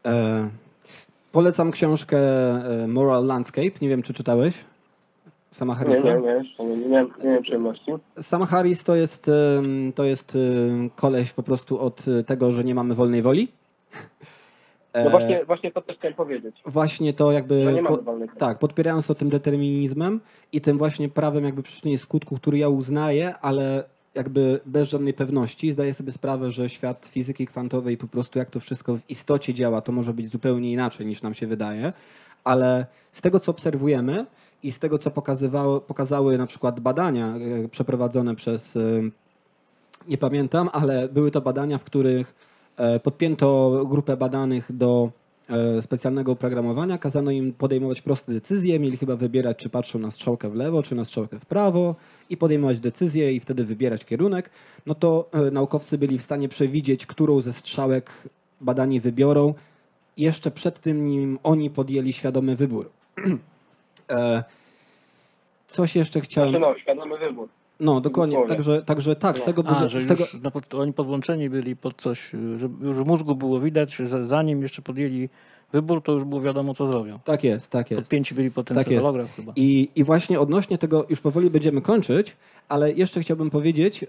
E, 0.05 0.49
polecam 1.31 1.71
książkę 1.71 2.17
Moral 2.87 3.25
Landscape. 3.25 3.71
Nie 3.81 3.89
wiem, 3.89 4.01
czy 4.01 4.13
czytałeś? 4.13 4.53
Sama 5.51 5.73
Nie, 5.73 5.79
Harrisa? 5.79 6.15
nie, 6.15 6.21
nie, 6.21 6.31
jeszcze 6.31 6.63
nie, 6.65 6.77
nie, 6.77 6.87
miałem- 6.87 7.11
nie 7.19 7.25
miałem 7.25 7.43
przyjemności. 7.43 7.91
Sam 8.21 8.43
Harris 8.43 8.83
to 8.83 8.95
jest, 8.95 9.31
to 9.95 10.03
jest 10.03 10.37
koleś 10.95 11.33
po 11.33 11.43
prostu 11.43 11.79
od 11.79 12.07
e, 12.07 12.23
tego, 12.23 12.53
że 12.53 12.63
nie 12.63 12.75
mamy 12.75 12.95
wolnej 12.95 13.21
woli. 13.21 13.47
No 15.03 15.09
właśnie, 15.09 15.45
właśnie 15.45 15.71
to 15.71 15.81
też 15.81 15.97
chciałem 15.97 16.15
powiedzieć, 16.15 16.55
właśnie 16.65 17.13
to 17.13 17.31
jakby... 17.31 17.63
że 17.63 17.73
nie 17.73 17.81
mamy 17.81 17.97
wolnej 18.01 18.27
woli. 18.27 18.39
tak, 18.39 18.59
podpierając 18.59 19.07
to 19.07 19.15
tym 19.15 19.29
determinizmem 19.29 20.19
i 20.51 20.61
tym 20.61 20.77
właśnie 20.77 21.09
prawem 21.09 21.43
jakby 21.43 21.63
przyczyny 21.63 21.93
i 21.93 21.97
skutku, 21.97 22.35
który 22.35 22.57
ja 22.57 22.69
uznaję, 22.69 23.35
ale 23.41 23.83
jakby 24.15 24.59
bez 24.65 24.89
żadnej 24.89 25.13
pewności 25.13 25.71
zdaję 25.71 25.93
sobie 25.93 26.11
sprawę, 26.11 26.51
że 26.51 26.69
świat 26.69 27.05
fizyki 27.11 27.47
kwantowej 27.47 27.97
po 27.97 28.07
prostu 28.07 28.39
jak 28.39 28.49
to 28.49 28.59
wszystko 28.59 28.95
w 28.95 29.09
istocie 29.09 29.53
działa, 29.53 29.81
to 29.81 29.91
może 29.91 30.13
być 30.13 30.29
zupełnie 30.29 30.71
inaczej 30.71 31.05
niż 31.05 31.21
nam 31.21 31.33
się 31.33 31.47
wydaje, 31.47 31.93
ale 32.43 32.85
z 33.11 33.21
tego 33.21 33.39
co 33.39 33.51
obserwujemy 33.51 34.25
i 34.63 34.71
z 34.71 34.79
tego 34.79 34.97
co 34.97 35.11
pokazywało, 35.11 35.81
pokazały 35.81 36.37
na 36.37 36.47
przykład 36.47 36.79
badania 36.79 37.35
e, 37.35 37.67
przeprowadzone 37.69 38.35
przez, 38.35 38.75
e, 38.75 38.81
nie 40.07 40.17
pamiętam, 40.17 40.69
ale 40.73 41.09
były 41.09 41.31
to 41.31 41.41
badania, 41.41 41.77
w 41.77 41.83
których 41.83 42.35
e, 42.77 42.99
podpięto 42.99 43.81
grupę 43.89 44.17
badanych 44.17 44.75
do 44.75 45.11
specjalnego 45.81 46.31
oprogramowania, 46.31 46.97
kazano 46.97 47.31
im 47.31 47.53
podejmować 47.53 48.01
proste 48.01 48.33
decyzje, 48.33 48.79
mieli 48.79 48.97
chyba 48.97 49.15
wybierać, 49.15 49.57
czy 49.57 49.69
patrzą 49.69 49.99
na 49.99 50.11
strzałkę 50.11 50.49
w 50.49 50.55
lewo, 50.55 50.83
czy 50.83 50.95
na 50.95 51.05
strzałkę 51.05 51.39
w 51.39 51.45
prawo 51.45 51.95
i 52.29 52.37
podejmować 52.37 52.79
decyzje 52.79 53.33
i 53.33 53.39
wtedy 53.39 53.65
wybierać 53.65 54.05
kierunek, 54.05 54.49
no 54.85 54.95
to 54.95 55.29
naukowcy 55.51 55.97
byli 55.97 56.17
w 56.17 56.21
stanie 56.21 56.49
przewidzieć, 56.49 57.05
którą 57.05 57.41
ze 57.41 57.53
strzałek 57.53 58.11
badani 58.61 58.99
wybiorą. 58.99 59.53
Jeszcze 60.17 60.51
przed 60.51 60.79
tym, 60.79 61.05
nim 61.05 61.39
oni 61.43 61.69
podjęli 61.69 62.13
świadomy 62.13 62.55
wybór. 62.55 62.89
E, 64.09 64.43
Coś 65.67 65.95
jeszcze 65.95 66.21
chciałem... 66.21 66.49
Znaczy 66.49 66.65
no, 66.65 66.79
świadomy 66.79 67.17
wybór. 67.17 67.47
No, 67.79 68.01
dokładnie. 68.01 68.37
Także, 68.47 68.81
także 68.81 69.15
tak, 69.15 69.39
z 69.39 69.43
tego... 69.43 69.63
A, 69.67 69.87
że 69.87 70.01
z 70.01 70.07
tego... 70.07 70.23
już 70.23 70.41
na 70.41 70.51
pod, 70.51 70.73
oni 70.75 70.93
podłączeni 70.93 71.49
byli 71.49 71.75
pod 71.75 72.01
coś, 72.01 72.31
że 72.55 72.69
już 72.81 72.97
w 72.97 73.07
mózgu 73.07 73.35
było 73.35 73.59
widać, 73.59 73.95
że 73.95 74.25
zanim 74.25 74.61
jeszcze 74.61 74.81
podjęli 74.81 75.29
wybór, 75.73 76.03
to 76.03 76.11
już 76.11 76.23
było 76.23 76.41
wiadomo, 76.41 76.73
co 76.73 76.87
zrobią. 76.87 77.19
Tak 77.25 77.43
jest, 77.43 77.71
tak 77.71 77.91
jest. 77.91 78.01
Podpięci 78.03 78.35
byli 78.35 78.51
pod 78.51 78.67
ten 78.67 78.77
Tak 78.77 78.87
chyba. 78.87 79.53
I, 79.55 79.89
I 79.95 80.03
właśnie 80.03 80.39
odnośnie 80.39 80.77
tego, 80.77 81.05
już 81.09 81.19
powoli 81.21 81.49
będziemy 81.49 81.81
kończyć, 81.81 82.35
ale 82.69 82.91
jeszcze 82.91 83.21
chciałbym 83.21 83.49
powiedzieć, 83.49 84.03
e, 84.03 84.07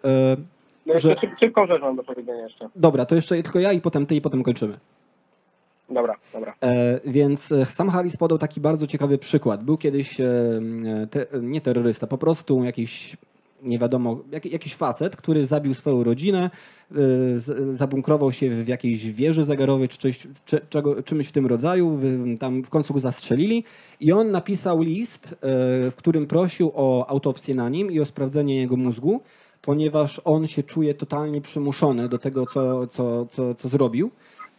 No 0.87 0.93
jeszcze 0.93 1.09
Że- 1.09 1.21
szyb, 1.21 1.31
szybką 1.41 1.67
rzecz 1.67 1.83
mam 1.83 1.97
do 1.97 2.03
powiedzenia 2.03 2.43
jeszcze. 2.43 2.69
dobra, 2.77 3.07
to 3.07 3.15
jeszcze 3.15 3.43
tylko 3.43 3.59
ja 3.59 3.73
i 3.73 3.81
potem 3.81 4.07
ty 4.07 4.15
i 4.15 4.21
potem 4.21 4.43
kończymy. 4.43 4.79
Dobra, 5.91 6.17
dobra. 6.33 6.55
E, 6.63 7.01
więc 7.05 7.53
e, 7.53 7.67
sam 7.67 7.91
Harris 7.91 8.17
podał 8.17 8.39
taki 8.39 8.61
bardzo 8.61 8.87
ciekawy 8.87 9.19
przykład. 9.19 9.65
Był 9.65 9.77
kiedyś, 9.77 10.21
e, 10.21 10.27
te, 11.11 11.27
nie 11.43 11.61
terrorysta, 11.61 12.07
po 12.07 12.19
prostu 12.19 12.65
jakiś 12.65 13.17
nie 13.63 13.79
wiadomo, 13.79 14.19
jak, 14.33 14.47
jakiś 14.47 14.75
facet, 14.75 15.17
który 15.17 15.47
zabił 15.47 15.75
swoją 15.75 16.05
rodzinę, 16.05 16.51
y, 16.91 16.95
z, 17.39 17.77
zabunkrował 17.77 18.33
się 18.33 18.65
w 18.65 18.69
jakiejś 18.69 19.11
wieży 19.13 19.45
zegarowej 19.45 19.89
czy, 19.89 19.99
coś, 19.99 20.27
czy 20.45 20.61
czego, 20.71 21.03
czymś 21.03 21.29
w 21.29 21.33
tym 21.33 21.47
rodzaju, 21.47 21.97
w, 21.97 22.39
tam 22.39 22.63
w 22.63 22.71
końcu 22.71 22.95
go 22.95 23.01
zastrzelili 23.01 23.65
i 24.01 24.13
on 24.13 24.31
napisał 24.31 24.83
list, 24.83 25.37
w 25.91 25.93
którym 25.97 26.27
prosił 26.27 26.73
o 26.75 27.07
autopsję 27.11 27.55
na 27.55 27.69
nim 27.69 27.91
i 27.91 28.01
o 28.01 28.05
sprawdzenie 28.05 28.57
jego 28.57 28.77
mózgu, 28.77 29.21
ponieważ 29.63 30.21
on 30.25 30.47
się 30.47 30.63
czuje 30.63 30.95
totalnie 30.95 31.41
przymuszony 31.41 32.09
do 32.09 32.19
tego, 32.19 32.47
co, 32.47 32.87
co, 32.87 33.27
co, 33.27 33.55
co 33.55 33.69
zrobił. 33.69 34.11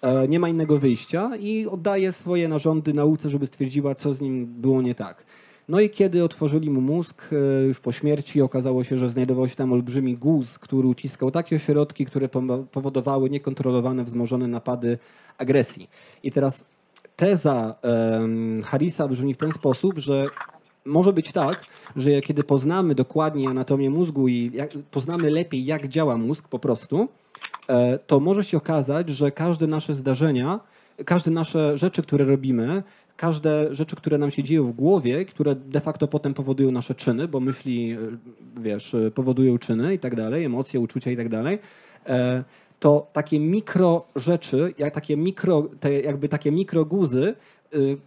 E, 0.02 0.28
Nie 0.28 0.40
ma 0.40 0.50
innego 0.50 0.80
wyjścia 0.80 1.36
i 1.36 1.68
oddaje 1.68 2.12
swoje 2.12 2.48
narządy 2.48 2.94
nauce, 2.94 3.30
żeby 3.30 3.48
stwierdziła, 3.48 3.96
co 3.96 4.14
z 4.14 4.22
nim 4.22 4.46
było 4.46 4.82
nie 4.82 4.96
tak. 4.96 5.24
No 5.70 5.80
i 5.80 5.90
kiedy 5.90 6.24
otworzyli 6.24 6.70
mu 6.70 6.82
mózg 6.82 7.30
e, 7.32 7.66
już 7.66 7.80
po 7.80 7.92
śmierci, 7.92 8.42
okazało 8.42 8.84
się, 8.84 8.98
że 8.98 9.10
znajdował 9.10 9.50
się 9.50 9.56
tam 9.56 9.74
olbrzymi 9.74 10.18
guz, 10.18 10.60
który 10.60 10.88
uciskał 10.88 11.32
takie 11.32 11.56
ośrodki, 11.56 12.06
które 12.06 12.30
powodowały 12.72 13.30
niekontrolowane, 13.30 14.04
wzmożone 14.04 14.48
napady 14.48 14.98
agresji. 15.38 15.90
I 16.24 16.32
teraz 16.32 16.66
teza 17.16 17.76
Harrisa 18.64 19.08
brzmi 19.08 19.34
w 19.34 19.38
ten 19.38 19.52
sposób, 19.52 20.00
że 20.00 20.26
może 20.86 21.14
być 21.14 21.32
tak, 21.32 21.66
że 21.96 22.22
kiedy 22.22 22.44
poznamy 22.44 22.96
dokładnie 22.96 23.50
anatomię 23.50 23.90
mózgu 23.90 24.28
i 24.28 24.52
poznamy 24.92 25.30
lepiej, 25.30 25.66
jak 25.66 25.88
działa 25.88 26.18
mózg 26.18 26.48
po 26.48 26.60
prostu, 26.60 27.08
to 28.07 28.19
może 28.19 28.43
się 28.43 28.57
okazać, 28.57 29.10
że 29.10 29.31
każde 29.31 29.67
nasze 29.67 29.93
zdarzenia, 29.93 30.60
każde 31.05 31.31
nasze 31.31 31.77
rzeczy, 31.77 32.01
które 32.01 32.25
robimy, 32.25 32.84
każde 33.17 33.75
rzeczy, 33.75 33.95
które 33.95 34.17
nam 34.17 34.31
się 34.31 34.43
dzieją 34.43 34.71
w 34.71 34.75
głowie, 34.75 35.25
które 35.25 35.55
de 35.55 35.81
facto 35.81 36.07
potem 36.07 36.34
powodują 36.34 36.71
nasze 36.71 36.95
czyny, 36.95 37.27
bo 37.27 37.39
myśli, 37.39 37.91
e, 37.91 37.97
wiesz, 38.62 38.93
e, 38.93 39.12
powodują 39.12 39.57
czyny 39.57 39.93
i 39.93 39.99
tak 39.99 40.15
dalej, 40.15 40.45
emocje, 40.45 40.79
uczucia 40.79 41.12
i 41.12 41.17
tak 41.17 41.29
dalej, 41.29 41.60
e, 42.05 42.43
to 42.79 43.07
takie 43.13 43.39
mikro 43.39 44.05
rzeczy, 44.15 44.73
jak 44.77 44.93
takie 44.93 45.17
mikro, 45.17 45.63
te, 45.79 46.01
jakby 46.01 46.29
takie 46.29 46.51
mikroguzy 46.51 47.36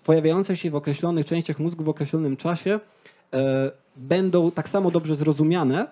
pojawiające 0.05 0.57
się 0.57 0.71
w 0.71 0.75
określonych 0.75 1.27
częściach 1.27 1.59
mózgu 1.59 1.85
w 1.85 1.89
określonym 1.89 2.37
czasie 2.37 2.81
e, 3.33 3.71
będą 3.97 4.51
tak 4.51 4.69
samo 4.69 4.91
dobrze 4.91 5.17
zrozumiane 5.17 5.87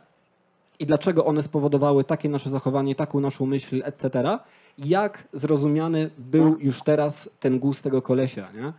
i 0.82 0.86
dlaczego 0.86 1.24
one 1.24 1.42
spowodowały 1.42 2.04
takie 2.04 2.28
nasze 2.28 2.50
zachowanie, 2.50 2.94
taką 2.94 3.20
naszą 3.20 3.46
myśl, 3.46 3.82
etc., 3.84 4.38
jak 4.78 5.28
zrozumiany 5.32 6.10
był 6.18 6.56
już 6.60 6.82
teraz 6.82 7.30
ten 7.40 7.58
guz 7.58 7.82
tego 7.82 8.02
kolesia. 8.02 8.48
Nie? 8.54 8.72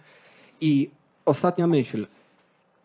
I 0.61 0.89
ostatnia 1.25 1.67
myśl. 1.67 2.07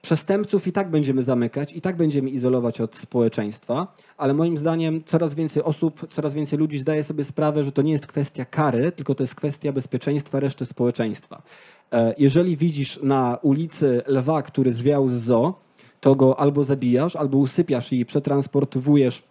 Przestępców 0.03 0.67
i 0.67 0.73
tak 0.73 0.91
będziemy 0.91 1.23
zamykać, 1.23 1.73
i 1.73 1.81
tak 1.81 1.97
będziemy 1.97 2.31
izolować 2.31 2.81
od 2.81 2.97
społeczeństwa, 2.97 3.87
ale 4.17 4.35
moim 4.35 4.59
zdaniem 4.59 5.05
coraz 5.05 5.35
więcej 5.35 5.63
osób, 5.63 6.07
coraz 6.11 6.35
więcej 6.35 6.59
ludzi 6.59 6.79
zdaje 6.79 7.03
sobie 7.03 7.25
sprawę, 7.25 7.65
że 7.65 7.73
to 7.73 7.83
nie 7.83 7.93
jest 7.93 8.07
kwestia 8.07 8.45
kary, 8.45 8.93
tylko 8.93 9.15
to 9.15 9.23
jest 9.23 9.35
kwestia 9.35 9.73
bezpieczeństwa 9.73 10.41
reszty 10.41 10.67
społeczeństwa. 10.67 11.43
E, 11.93 12.15
Jeżeli 12.19 12.57
widzisz 12.57 13.01
na 13.03 13.39
ulicy 13.43 14.03
lwa, 14.07 14.43
który 14.43 14.73
zwiał 14.73 15.09
z 15.09 15.13
zoo, 15.13 15.55
to 16.01 16.15
go 16.15 16.41
albo 16.41 16.65
zabijasz, 16.65 17.17
albo 17.17 17.39
usypiasz 17.39 17.93
i 17.93 18.07
przetransportowujesz 18.07 19.23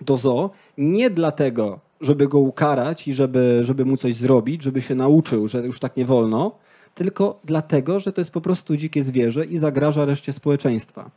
do 0.00 0.16
zoo, 0.16 0.50
nie 0.78 1.10
dlatego, 1.10 1.78
żeby 2.00 2.28
go 2.28 2.38
ukarać 2.38 3.08
i 3.08 3.14
żeby, 3.14 3.60
żeby 3.62 3.84
mu 3.84 3.96
coś 3.96 4.14
zrobić, 4.14 4.62
żeby 4.62 4.82
się 4.82 4.94
nauczył, 4.94 5.48
że 5.48 5.58
już 5.66 5.80
tak 5.80 5.96
nie 5.96 6.04
wolno, 6.04 6.52
tylko 6.94 7.38
dlatego, 7.44 8.00
że 8.00 8.12
to 8.12 8.20
jest 8.20 8.30
po 8.30 8.40
prostu 8.40 8.76
dzikie 8.76 9.02
zwierzę 9.02 9.44
i 9.44 9.58
zagraża 9.58 10.04
reszcie 10.04 10.32
społeczeństwa. 10.32 11.10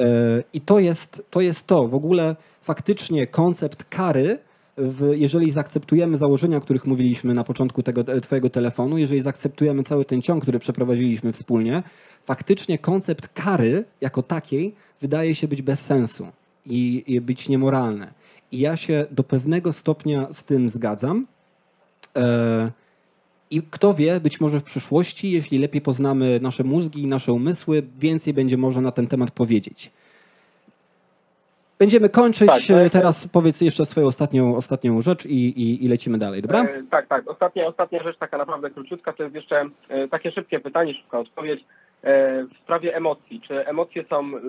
E, 0.00 0.04
I 0.52 0.60
to 0.60 0.78
jest, 0.78 1.22
to 1.30 1.40
jest 1.40 1.66
to. 1.66 1.88
W 1.88 1.94
ogóle 1.94 2.36
faktycznie 2.62 3.26
koncept 3.26 3.84
kary, 3.84 4.38
w, 4.78 5.12
jeżeli 5.16 5.50
zaakceptujemy 5.50 6.16
założenia, 6.16 6.56
o 6.56 6.60
których 6.60 6.86
mówiliśmy 6.86 7.34
na 7.34 7.44
początku 7.44 7.82
tego 7.82 8.00
e, 8.00 8.20
twojego 8.20 8.50
telefonu, 8.50 8.98
jeżeli 8.98 9.22
zaakceptujemy 9.22 9.82
cały 9.82 10.04
ten 10.04 10.22
ciąg, 10.22 10.42
który 10.42 10.58
przeprowadziliśmy 10.58 11.32
wspólnie, 11.32 11.82
faktycznie 12.24 12.78
koncept 12.78 13.28
kary 13.28 13.84
jako 14.00 14.22
takiej 14.22 14.74
wydaje 15.00 15.34
się 15.34 15.48
być 15.48 15.62
bez 15.62 15.80
sensu 15.80 16.26
i, 16.66 17.04
i 17.06 17.20
być 17.20 17.48
niemoralny. 17.48 18.06
I 18.52 18.58
ja 18.58 18.76
się 18.76 19.06
do 19.10 19.24
pewnego 19.24 19.72
stopnia 19.72 20.28
z 20.32 20.44
tym 20.44 20.70
zgadzam. 20.70 21.26
E, 22.16 22.70
I 23.50 23.62
kto 23.70 23.94
wie, 23.94 24.20
być 24.20 24.40
może 24.40 24.60
w 24.60 24.64
przyszłości, 24.64 25.30
jeśli 25.30 25.58
lepiej 25.58 25.80
poznamy 25.80 26.40
nasze 26.42 26.64
mózgi 26.64 27.02
i 27.02 27.06
nasze 27.06 27.32
umysły, 27.32 27.82
więcej 28.00 28.34
będzie 28.34 28.56
można 28.56 28.80
na 28.80 28.92
ten 28.92 29.06
temat 29.06 29.30
powiedzieć. 29.30 29.90
Będziemy 31.78 32.08
kończyć. 32.08 32.48
Tak, 32.48 32.62
tak. 32.68 32.92
Teraz 32.92 33.28
powiedz 33.28 33.60
jeszcze 33.60 33.86
swoją 33.86 34.06
ostatnią, 34.06 34.56
ostatnią 34.56 35.02
rzecz 35.02 35.26
i, 35.26 35.60
i, 35.62 35.84
i 35.84 35.88
lecimy 35.88 36.18
dalej, 36.18 36.42
dobra? 36.42 36.62
E, 36.64 36.82
tak, 36.90 37.06
tak. 37.06 37.30
Ostatnia, 37.30 37.66
ostatnia 37.66 38.02
rzecz, 38.02 38.18
taka 38.18 38.38
naprawdę 38.38 38.70
króciutka, 38.70 39.12
to 39.12 39.22
jest 39.22 39.34
jeszcze 39.34 39.64
e, 39.88 40.08
takie 40.08 40.32
szybkie 40.32 40.60
pytanie, 40.60 40.94
szybka 40.94 41.18
odpowiedź. 41.18 41.64
E, 42.02 42.44
w 42.44 42.58
sprawie 42.58 42.96
emocji. 42.96 43.40
Czy 43.40 43.66
emocje 43.66 44.04
są 44.10 44.20
e, 44.20 44.40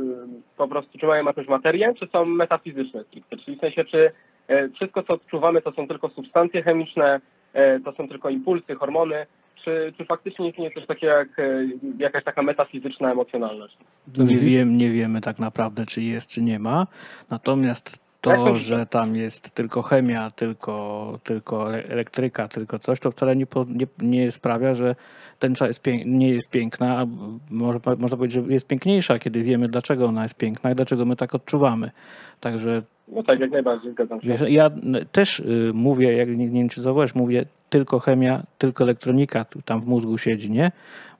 po 0.57 0.67
prostu, 0.67 0.97
czy 0.97 1.05
mają 1.05 1.25
jakąś 1.25 1.47
materię, 1.47 1.93
czy 1.99 2.07
są 2.07 2.25
metafizyczne 2.25 3.03
stricte? 3.03 3.37
Czyli 3.37 3.57
w 3.57 3.59
sensie, 3.59 3.85
czy 3.85 4.11
e, 4.47 4.69
wszystko, 4.69 5.03
co 5.03 5.13
odczuwamy, 5.13 5.61
to 5.61 5.71
są 5.71 5.87
tylko 5.87 6.09
substancje 6.09 6.63
chemiczne, 6.63 7.21
e, 7.53 7.79
to 7.79 7.91
są 7.91 8.07
tylko 8.07 8.29
impulsy, 8.29 8.75
hormony, 8.75 9.25
czy, 9.63 9.93
czy 9.97 10.05
faktycznie 10.05 10.49
istnieje 10.49 10.71
coś 10.71 10.85
takiego 10.85 11.13
jak 11.13 11.39
e, 11.39 11.65
jakaś 11.97 12.23
taka 12.23 12.41
metafizyczna 12.41 13.11
emocjonalność? 13.11 13.77
Nie, 14.17 14.37
wiem, 14.37 14.77
nie 14.77 14.89
wiemy 14.89 15.21
tak 15.21 15.39
naprawdę, 15.39 15.85
czy 15.85 16.01
jest, 16.01 16.27
czy 16.27 16.41
nie 16.41 16.59
ma. 16.59 16.87
Natomiast 17.29 18.09
to, 18.21 18.57
że 18.57 18.85
tam 18.85 19.15
jest 19.15 19.51
tylko 19.51 19.81
chemia, 19.81 20.31
tylko, 20.31 21.19
tylko 21.23 21.65
ele- 21.65 21.83
elektryka, 21.89 22.47
tylko 22.47 22.79
coś, 22.79 22.99
to 22.99 23.11
wcale 23.11 23.35
nie, 23.35 23.45
po, 23.45 23.65
nie, 23.69 23.87
nie 23.99 24.31
sprawia, 24.31 24.73
że 24.73 24.95
tęcza 25.39 25.67
jest 25.67 25.81
pięk, 25.81 26.03
nie 26.05 26.29
jest 26.29 26.49
piękna, 26.49 26.97
a 26.99 27.05
może, 27.49 27.79
można 27.97 28.17
powiedzieć, 28.17 28.45
że 28.45 28.53
jest 28.53 28.67
piękniejsza, 28.67 29.19
kiedy 29.19 29.43
wiemy, 29.43 29.67
dlaczego 29.67 30.05
ona 30.05 30.23
jest 30.23 30.35
piękna 30.35 30.71
i 30.71 30.75
dlaczego 30.75 31.05
my 31.05 31.15
tak 31.15 31.35
odczuwamy. 31.35 31.91
Także 32.39 32.81
No 33.11 33.23
tak, 33.23 33.39
jak 33.39 33.51
najbardziej 33.51 33.91
zgadzam 33.91 34.21
się. 34.21 34.27
Wiesz, 34.27 34.41
ja 34.47 34.71
też 35.11 35.39
y, 35.39 35.71
mówię, 35.73 36.13
jak 36.13 36.29
nie, 36.29 36.35
nie 36.35 36.59
wiem 36.59 36.69
czy 36.69 36.81
zauważysz, 36.81 37.15
mówię 37.15 37.45
tylko 37.69 37.99
chemia, 37.99 38.43
tylko 38.57 38.83
elektronika 38.83 39.45
tu, 39.45 39.61
tam 39.61 39.81
w 39.81 39.87
mózgu 39.87 40.17
siedzi, 40.17 40.51
nie? 40.51 40.71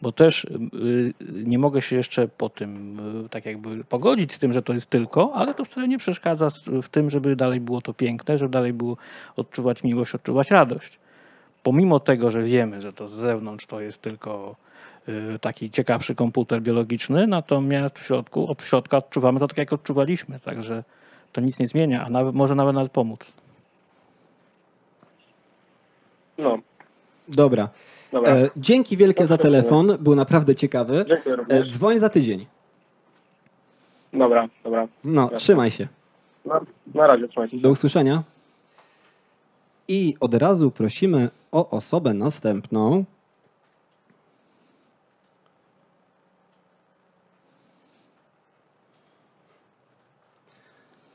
Bo 0.02 0.12
też 0.12 0.44
y, 0.44 1.14
nie 1.44 1.60
mogę 1.60 1.82
się 1.82 1.96
jeszcze 1.96 2.28
po 2.28 2.50
tym 2.50 3.00
y, 3.26 3.30
tak 3.30 3.46
jakby 3.46 3.84
pogodzić 3.84 4.34
z 4.34 4.40
tym, 4.40 4.54
że 4.54 4.62
to 4.62 4.74
jest 4.74 4.90
tylko, 4.90 5.34
ale 5.34 5.54
to 5.54 5.66
wcale 5.66 5.88
nie 5.88 5.98
przeszkadza 5.98 6.48
w 6.84 6.90
tym, 6.90 7.10
żeby 7.10 7.36
dalej 7.36 7.60
było 7.60 7.82
to 7.82 7.94
piękne, 7.94 8.38
żeby 8.38 8.52
dalej 8.52 8.74
było 8.74 8.98
odczuwać 9.36 9.84
miłość, 9.84 10.16
odczuwać 10.16 10.52
radość. 10.52 11.00
Pomimo 11.64 12.00
tego, 12.00 12.32
że 12.32 12.44
wiemy, 12.44 12.82
że 12.82 12.94
to 12.94 13.08
z 13.08 13.14
zewnątrz 13.14 13.66
to 13.66 13.82
jest 13.82 14.02
tylko 14.02 14.56
y, 15.10 15.40
taki 15.40 15.70
ciekawszy 15.70 16.16
komputer 16.16 16.62
biologiczny, 16.62 17.28
natomiast 17.28 18.00
w 18.00 18.06
środku, 18.06 18.52
od 18.52 18.64
środka 18.64 18.98
odczuwamy 18.98 19.40
to 19.40 19.48
tak, 19.48 19.58
jak 19.58 19.74
odczuwaliśmy, 19.74 20.40
także 20.40 20.84
to 21.34 21.42
nic 21.42 21.60
nie 21.60 21.68
zmienia, 21.68 22.06
a 22.06 22.10
nawet, 22.10 22.36
może 22.36 22.56
nawet 22.56 22.76
nawet 22.76 22.92
pomóc. 22.92 23.34
No, 26.38 26.58
Dobra. 27.28 27.70
dobra. 28.12 28.32
E, 28.32 28.50
dzięki 28.58 28.98
wielkie 28.98 29.28
za 29.28 29.38
telefon, 29.38 29.98
był 30.00 30.16
naprawdę 30.16 30.56
ciekawy. 30.56 31.06
Dziękuję 31.08 31.36
E, 31.50 31.64
dzwoń 31.64 32.00
za 32.00 32.10
tydzień. 32.10 32.46
Dobra, 34.14 34.48
dobra. 34.64 34.88
No, 35.04 35.22
Jasne. 35.22 35.38
trzymaj 35.38 35.72
się. 35.72 35.88
Na, 36.46 36.62
na 36.96 37.08
razie, 37.08 37.28
trzymajcie 37.28 37.58
się. 37.58 37.62
Do 37.62 37.70
usłyszenia. 37.70 38.24
I 39.88 40.16
od 40.20 40.34
razu 40.34 40.72
prosimy 40.72 41.30
o 41.52 41.70
osobę 41.70 42.14
następną. 42.14 43.06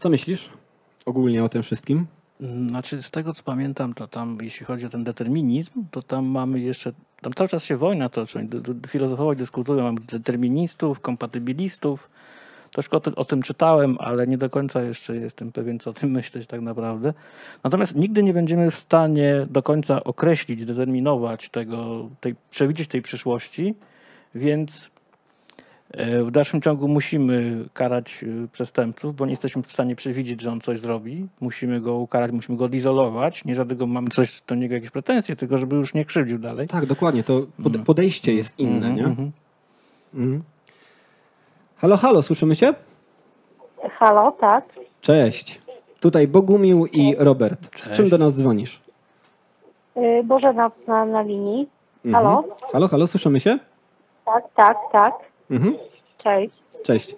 Co 0.04 0.10
myślisz 0.10 0.48
ogólnie 1.06 1.44
o 1.44 1.48
tym 1.48 1.62
wszystkim? 1.62 2.06
Znaczy, 2.68 3.02
z 3.02 3.10
tego 3.10 3.32
co 3.32 3.42
pamiętam, 3.42 3.94
to 3.94 4.08
tam, 4.08 4.38
jeśli 4.42 4.66
chodzi 4.66 4.86
o 4.86 4.88
ten 4.88 5.04
determinizm, 5.04 5.84
to 5.90 6.02
tam 6.02 6.26
mamy 6.26 6.60
jeszcze, 6.60 6.92
tam 7.20 7.32
cały 7.32 7.48
czas 7.48 7.64
się 7.64 7.76
wojna 7.76 8.08
toczy. 8.08 8.48
Filozofowie 8.88 9.36
dyskutują, 9.36 9.82
mamy 9.82 10.00
deterministów, 10.00 11.00
kompatybilistów. 11.00 12.10
Troszkę 12.70 12.96
o, 12.96 13.00
ty, 13.00 13.14
o 13.14 13.24
tym 13.24 13.42
czytałem, 13.42 13.96
ale 14.00 14.26
nie 14.26 14.38
do 14.38 14.50
końca 14.50 14.82
jeszcze 14.82 15.16
jestem 15.16 15.52
pewien, 15.52 15.78
co 15.78 15.90
o 15.90 15.92
tym 15.92 16.10
myśleć 16.18 16.46
tak 16.46 16.60
naprawdę. 16.60 17.14
Natomiast 17.64 17.96
nigdy 17.96 18.22
nie 18.22 18.32
będziemy 18.32 18.70
w 18.70 18.76
stanie 18.76 19.46
do 19.50 19.62
końca 19.62 20.04
określić, 20.04 20.64
determinować 20.64 21.48
tego, 21.48 22.08
tej, 22.20 22.34
przewidzieć 22.50 22.88
tej 22.88 23.02
przyszłości, 23.02 23.74
więc 24.34 24.93
w 25.98 26.30
dalszym 26.30 26.60
ciągu 26.60 26.88
musimy 26.88 27.64
karać 27.72 28.24
e, 28.44 28.48
przestępców, 28.48 29.16
bo 29.16 29.26
nie 29.26 29.30
jesteśmy 29.32 29.62
w 29.62 29.72
stanie 29.72 29.96
przewidzieć, 29.96 30.40
że 30.40 30.50
on 30.50 30.60
coś 30.60 30.78
zrobi. 30.80 31.26
Musimy 31.40 31.80
go 31.80 31.94
ukarać, 31.94 32.32
musimy 32.32 32.58
go 32.58 32.64
odizolować. 32.64 33.44
Nie 33.44 33.54
dlatego 33.54 33.86
mamy 33.86 34.10
coś 34.10 34.40
do 34.46 34.54
niego 34.54 34.74
jakieś 34.74 34.90
pretensje, 34.90 35.36
tylko 35.36 35.58
żeby 35.58 35.76
już 35.76 35.94
nie 35.94 36.04
krzywdził 36.04 36.38
dalej. 36.38 36.68
Tak, 36.68 36.86
dokładnie. 36.86 37.24
To 37.24 37.40
Mhm. 37.58 37.84
podejście 37.84 38.34
jest 38.34 38.58
inne, 38.58 38.76
Mhm, 38.86 38.94
nie? 38.96 39.04
mhm. 39.04 39.32
Mhm. 40.14 40.42
Halo, 41.76 41.96
halo, 41.96 42.22
słyszymy 42.22 42.56
cię? 42.56 42.74
Halo, 43.90 44.32
tak. 44.40 44.64
Cześć. 45.00 45.60
Tutaj 46.00 46.28
Bogumił 46.28 46.86
i 46.86 47.14
Robert. 47.18 47.60
Z 47.66 47.70
Cześć. 47.70 47.90
czym 47.96 48.08
do 48.08 48.18
nas 48.18 48.34
dzwonisz? 48.34 48.80
Y, 49.96 50.22
Bożena 50.24 50.70
na, 50.88 51.04
na 51.04 51.22
linii. 51.22 51.68
Mhm. 52.04 52.24
Halo? 52.24 52.44
Halo, 52.72 52.88
halo, 52.88 53.06
słyszymy 53.06 53.40
się? 53.40 53.58
Tak, 54.24 54.44
tak, 54.56 54.76
tak. 54.92 55.12
Mhm. 55.50 55.74
Cześć. 56.18 56.54
Cześć. 56.84 57.16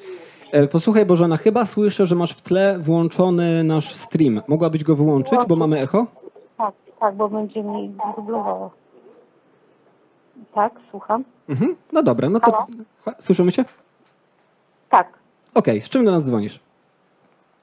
E, 0.53 0.69
Posłuchaj 0.69 1.07
Bożena, 1.07 1.37
chyba 1.37 1.65
słyszę, 1.67 2.07
że 2.07 2.15
masz 2.15 2.33
w 2.33 2.41
tle 2.43 2.79
włączony 2.79 3.65
nasz 3.65 3.95
stream. 3.95 4.41
Mogłabyś 4.49 4.85
go 4.85 4.97
wyłączyć, 4.97 5.39
bo 5.49 5.57
mamy 5.57 5.81
echo? 5.81 6.07
Tak, 6.59 6.75
tak, 7.01 7.15
bo 7.15 7.29
będzie 7.29 7.63
mi 7.63 7.95
dublowało. 8.17 8.71
Tak, 10.55 10.73
słucham. 10.91 11.25
Mhm. 11.49 11.77
No 11.93 12.03
dobra, 12.03 12.29
no 12.31 12.41
to... 12.41 12.53
Halo? 12.53 12.67
Ha, 13.05 13.15
Słyszymy 13.19 13.53
się? 13.53 13.65
Tak. 14.91 15.09
Okej, 15.55 15.81
z 15.81 15.89
czym 15.89 16.05
do 16.05 16.11
nas 16.13 16.25
dzwonisz? 16.25 16.57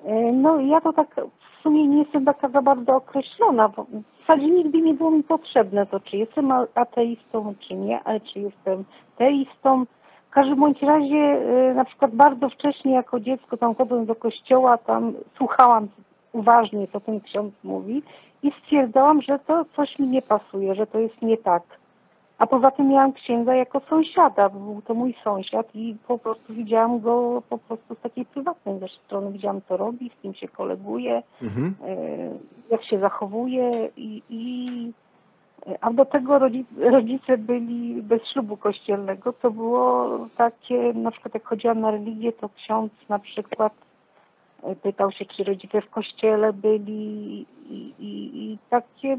Y, 0.05 0.33
No 0.33 0.59
ja 0.61 0.81
to 0.81 0.93
tak 0.93 1.15
w 1.59 1.63
sumie 1.63 1.87
nie 1.87 1.97
jestem 1.99 2.25
taka 2.25 2.49
za 2.49 2.61
bardzo 2.61 2.95
określona, 2.95 3.69
bo 3.69 3.83
w 3.83 4.19
zasadzie 4.19 4.47
nigdy 4.49 4.81
nie 4.81 4.93
było 4.93 5.11
mi 5.11 5.23
potrzebne 5.23 5.85
to, 5.85 5.99
czy 5.99 6.17
jestem 6.17 6.51
ateistą, 6.75 7.53
czy 7.59 7.75
nie, 7.75 8.03
ale 8.03 8.19
czy 8.21 8.39
jestem 8.39 8.83
teistą. 9.17 9.85
W 10.33 10.35
każdym 10.35 10.59
bądź 10.59 10.81
razie 10.81 11.41
y, 11.71 11.73
na 11.75 11.85
przykład 11.85 12.15
bardzo 12.15 12.49
wcześnie 12.49 12.93
jako 12.93 13.19
dziecko 13.19 13.57
tam 13.57 13.75
chodząc 13.75 14.07
do 14.07 14.15
kościoła, 14.15 14.77
tam 14.77 15.13
słuchałam 15.37 15.87
uważnie, 16.31 16.87
co 16.87 16.99
ten 16.99 17.21
ksiądz 17.21 17.53
mówi 17.63 18.03
i 18.43 18.51
stwierdzałam, 18.61 19.21
że 19.21 19.39
to 19.39 19.65
coś 19.75 19.99
mi 19.99 20.07
nie 20.07 20.21
pasuje, 20.21 20.75
że 20.75 20.87
to 20.87 20.99
jest 20.99 21.21
nie 21.21 21.37
tak. 21.37 21.63
A 22.37 22.47
poza 22.47 22.71
tym 22.71 22.87
miałam 22.87 23.13
księdza 23.13 23.55
jako 23.55 23.79
sąsiada, 23.79 24.49
bo 24.49 24.59
był 24.59 24.81
to 24.81 24.93
mój 24.93 25.15
sąsiad 25.23 25.75
i 25.75 25.95
po 26.07 26.17
prostu 26.17 26.53
widziałam 26.53 26.99
go 26.99 27.43
po 27.49 27.57
prostu 27.57 27.95
z 27.95 27.99
takiej 27.99 28.25
prywatnej 28.25 28.79
też 28.79 28.91
strony. 28.91 29.31
Widziałam, 29.31 29.61
co 29.67 29.77
robi, 29.77 30.11
z 30.17 30.21
kim 30.21 30.33
się 30.33 30.47
koleguje, 30.47 31.23
Mhm. 31.41 31.75
e, 31.85 31.95
jak 32.69 32.83
się 32.83 32.99
zachowuje 32.99 33.89
i, 33.97 34.21
i 34.29 34.91
a 35.81 35.93
do 35.93 36.05
tego 36.05 36.39
rodzice, 36.77 37.37
byli 37.37 38.01
bez 38.01 38.27
ślubu 38.27 38.57
kościelnego. 38.57 39.33
To 39.33 39.51
było 39.51 40.19
takie, 40.37 40.93
na 40.93 41.11
przykład 41.11 41.33
jak 41.33 41.45
chodziłam 41.45 41.79
na 41.79 41.91
religię, 41.91 42.33
to 42.33 42.49
ksiądz 42.49 42.91
na 43.09 43.19
przykład 43.19 43.73
e, 44.63 44.75
pytał 44.75 45.11
się, 45.11 45.25
czy 45.25 45.43
rodzice 45.43 45.81
w 45.81 45.89
kościele 45.89 46.53
byli 46.53 47.45
i, 47.69 47.93
i, 47.99 48.43
i 48.43 48.57
takie, 48.69 49.17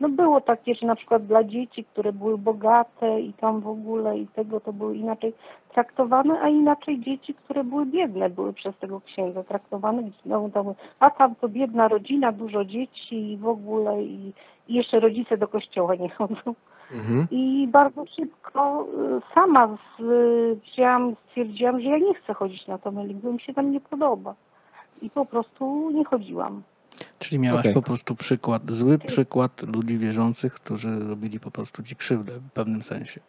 no 0.00 0.08
było 0.08 0.40
takie, 0.40 0.74
że 0.74 0.86
na 0.86 0.96
przykład 0.96 1.26
dla 1.26 1.44
dzieci, 1.44 1.84
które 1.84 2.12
były 2.12 2.38
bogate 2.38 3.20
i 3.20 3.32
tam 3.32 3.60
w 3.60 3.68
ogóle 3.68 4.18
i 4.18 4.26
tego 4.26 4.60
to 4.60 4.72
były 4.72 4.96
inaczej 4.96 5.32
traktowane, 5.74 6.40
a 6.40 6.48
inaczej 6.48 7.00
dzieci, 7.00 7.34
które 7.34 7.64
były 7.64 7.86
biedne, 7.86 8.30
były 8.30 8.52
przez 8.52 8.76
tego 8.78 9.00
księdza 9.00 9.44
traktowane, 9.44 10.02
znowu 10.24 10.50
tam, 10.50 10.74
a 11.00 11.10
tam 11.10 11.34
to 11.34 11.48
biedna 11.48 11.88
rodzina, 11.88 12.32
dużo 12.32 12.64
dzieci 12.64 13.32
i 13.32 13.36
w 13.36 13.48
ogóle 13.48 14.02
i, 14.02 14.32
i 14.68 14.74
jeszcze 14.74 15.00
rodzice 15.00 15.36
do 15.36 15.48
kościoła 15.48 15.94
nie 15.94 16.08
chodzą. 16.08 16.54
Mhm. 16.92 17.26
I 17.30 17.68
bardzo 17.72 18.06
szybko 18.06 18.86
y, 19.18 19.34
sama 19.34 19.76
z, 19.98 20.02
wzięłam, 20.62 21.16
stwierdziłam, 21.26 21.80
że 21.80 21.88
ja 21.88 21.98
nie 21.98 22.14
chcę 22.14 22.34
chodzić 22.34 22.66
na 22.66 22.78
tą 22.78 22.94
religię, 22.96 23.20
bo 23.22 23.32
mi 23.32 23.40
się 23.40 23.54
tam 23.54 23.70
nie 23.70 23.80
podoba. 23.80 24.34
I 25.02 25.10
po 25.10 25.26
prostu 25.26 25.90
nie 25.90 26.04
chodziłam. 26.04 26.62
Czyli 27.18 27.38
miałaś 27.38 27.60
Okej. 27.60 27.74
po 27.74 27.82
prostu 27.82 28.14
przykład, 28.14 28.70
zły 28.72 28.98
przykład 28.98 29.62
ludzi 29.62 29.98
wierzących, 29.98 30.54
którzy 30.54 30.98
robili 30.98 31.40
po 31.40 31.50
prostu 31.50 31.82
ci 31.82 31.96
krzywdę 31.96 32.32
w 32.32 32.52
pewnym 32.52 32.82
sensie. 32.82 33.20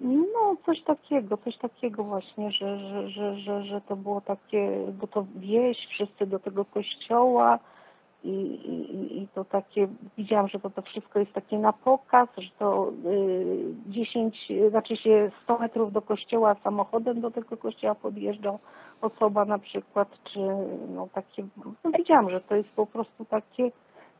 No, 0.00 0.56
coś 0.66 0.82
takiego, 0.82 1.36
coś 1.36 1.56
takiego 1.56 2.04
właśnie, 2.04 2.52
że, 2.52 2.78
że, 2.78 3.08
że, 3.08 3.38
że, 3.38 3.64
że 3.64 3.80
to 3.80 3.96
było 3.96 4.20
takie, 4.20 4.86
bo 5.00 5.06
to 5.06 5.26
wieś, 5.36 5.86
wszyscy 5.86 6.26
do 6.26 6.38
tego 6.38 6.64
kościoła 6.64 7.58
i, 8.24 8.30
i, 8.30 9.22
i- 9.22 9.28
to 9.34 9.44
takie, 9.44 9.88
widziałam, 10.18 10.48
że 10.48 10.60
to, 10.60 10.70
to 10.70 10.82
wszystko 10.82 11.18
jest 11.18 11.32
takie 11.32 11.58
na 11.58 11.72
pokaz, 11.72 12.28
że 12.38 12.50
to 12.58 12.92
y, 13.06 13.74
10, 13.86 14.48
znaczy 14.70 14.96
się 14.96 15.30
100 15.42 15.58
metrów 15.58 15.92
do 15.92 16.02
kościoła 16.02 16.56
samochodem 16.64 17.20
do 17.20 17.30
tego 17.30 17.56
kościoła 17.56 17.94
podjeżdżał 17.94 18.58
osoba 19.00 19.44
na 19.44 19.58
przykład, 19.58 20.08
czy 20.24 20.38
no 20.94 21.08
takie, 21.14 21.44
no 21.84 21.90
widziałam, 21.98 22.30
że 22.30 22.40
to 22.40 22.54
jest 22.56 22.68
po 22.68 22.86
prostu 22.86 23.24
takie, 23.24 23.70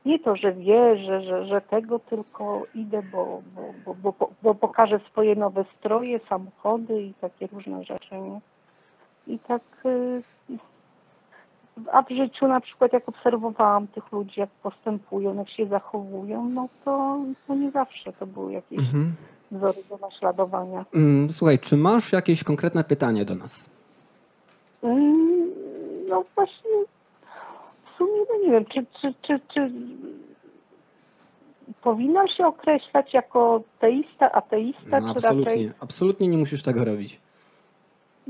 nie 0.05 0.19
to, 0.19 0.37
że 0.37 0.53
wierzę, 0.53 1.23
że, 1.23 1.47
że 1.47 1.61
tego, 1.61 1.99
tylko 1.99 2.63
idę, 2.75 3.03
bo, 3.13 3.43
bo, 3.85 3.95
bo, 3.95 4.13
bo, 4.19 4.31
bo 4.43 4.55
pokażę 4.55 4.99
swoje 4.99 5.35
nowe 5.35 5.65
stroje, 5.79 6.21
samochody 6.29 7.03
i 7.03 7.15
takie 7.15 7.47
różne 7.47 7.85
rzeczy. 7.85 8.15
Nie? 8.15 8.41
I 9.27 9.39
tak, 9.39 9.63
y, 9.87 10.23
a 11.93 12.03
w 12.03 12.09
życiu 12.11 12.49
na 12.49 12.61
przykład 12.61 12.93
jak 12.93 13.09
obserwowałam 13.09 13.87
tych 13.87 14.13
ludzi, 14.13 14.41
jak 14.41 14.51
postępują, 14.51 15.35
jak 15.35 15.49
się 15.51 15.67
zachowują, 15.67 16.49
no 16.49 16.69
to, 16.85 17.19
to 17.47 17.55
nie 17.55 17.71
zawsze 17.71 18.13
to 18.13 18.27
były 18.27 18.53
jakieś 18.53 18.79
Mhm. 18.79 19.15
wzory 19.51 19.79
do 19.91 19.97
naśladowania. 19.97 20.85
Mm, 20.95 21.31
Słuchaj, 21.31 21.59
czy 21.59 21.77
masz 21.77 22.13
jakieś 22.13 22.45
konkretne 22.45 22.85
pytanie 22.85 23.25
do 23.25 23.35
nas? 23.35 23.71
Mm, 24.83 25.51
No 26.09 26.25
właśnie, 26.35 26.71
w 27.85 27.99
sumie 27.99 28.21
no 28.31 28.47
nie 28.47 28.51
wiem, 28.53 28.65
czy, 28.65 28.87
czy, 29.01 29.15
czy, 29.23 29.41
czy 29.55 29.71
powinnam 31.83 32.29
się 32.29 32.47
określać 32.47 33.15
jako 33.15 33.63
teista, 33.81 34.33
ateista, 34.33 35.01
No, 35.01 35.15
czy 35.15 35.21
raczej... 35.21 35.39
absolutnie, 35.41 35.73
absolutnie 35.81 36.29
nie 36.29 36.39
musisz 36.39 36.63
tego 36.63 36.85
robić. 36.85 37.21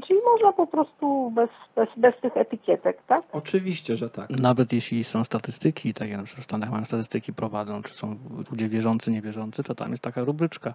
Czyli 0.07 0.21
można 0.25 0.53
po 0.53 0.67
prostu 0.67 1.31
bez, 1.31 1.51
bez, 1.77 1.89
bez 1.97 2.21
tych 2.21 2.37
etykietek, 2.37 2.99
tak? 3.07 3.25
Oczywiście, 3.33 3.97
że 3.97 4.11
tak. 4.11 4.31
Nawet 4.31 4.73
jeśli 4.73 5.05
są 5.05 5.25
statystyki, 5.25 5.95
tak 5.95 6.09
jak 6.09 6.19
na 6.19 6.25
przykład 6.25 6.43
w 6.43 6.45
Stanach 6.45 6.71
mają 6.71 6.85
statystyki 6.85 7.33
prowadzą, 7.33 7.83
czy 7.83 7.95
są 7.95 8.17
ludzie 8.51 8.69
wierzący, 8.69 9.11
niewierzący, 9.11 9.63
to 9.63 9.75
tam 9.75 9.91
jest 9.91 10.03
taka 10.03 10.25
rubryczka, 10.25 10.75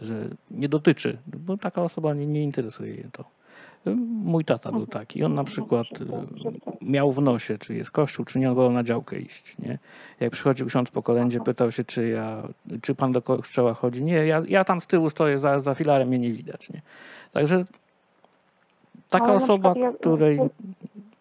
że 0.00 0.28
nie 0.50 0.68
dotyczy, 0.68 1.18
bo 1.26 1.56
taka 1.56 1.82
osoba 1.82 2.14
nie, 2.14 2.26
nie 2.26 2.42
interesuje 2.42 2.94
jej 2.94 3.08
to. 3.12 3.24
Mój 4.24 4.44
tata 4.44 4.72
był 4.72 4.86
taki. 4.86 5.24
On 5.24 5.34
na 5.34 5.44
przykład 5.44 5.86
y, 6.00 6.06
miał 6.82 7.12
w 7.12 7.22
nosie, 7.22 7.58
czy 7.58 7.74
jest 7.74 7.90
kościół, 7.90 8.24
czy 8.24 8.38
nie, 8.38 8.48
on 8.48 8.54
wolał 8.54 8.72
na 8.72 8.84
działkę 8.84 9.18
iść. 9.18 9.56
Nie? 9.58 9.78
Jak 10.20 10.32
przychodził 10.32 10.66
ksiądz 10.66 10.90
po 10.90 11.02
kolędzie, 11.02 11.40
pytał 11.40 11.72
się, 11.72 11.84
czy, 11.84 12.08
ja, 12.08 12.48
czy 12.82 12.94
pan 12.94 13.12
do 13.12 13.22
kościoła 13.22 13.74
chodzi. 13.74 14.04
Nie, 14.04 14.26
ja, 14.26 14.42
ja 14.48 14.64
tam 14.64 14.80
z 14.80 14.86
tyłu 14.86 15.10
stoję 15.10 15.38
za, 15.38 15.60
za 15.60 15.74
filarem, 15.74 16.08
mnie 16.08 16.18
nie 16.18 16.32
widać. 16.32 16.70
Nie? 16.70 16.82
Także 17.32 17.64
taka 19.10 19.34
osoba, 19.34 19.74
ja- 19.76 19.92
której... 19.92 20.40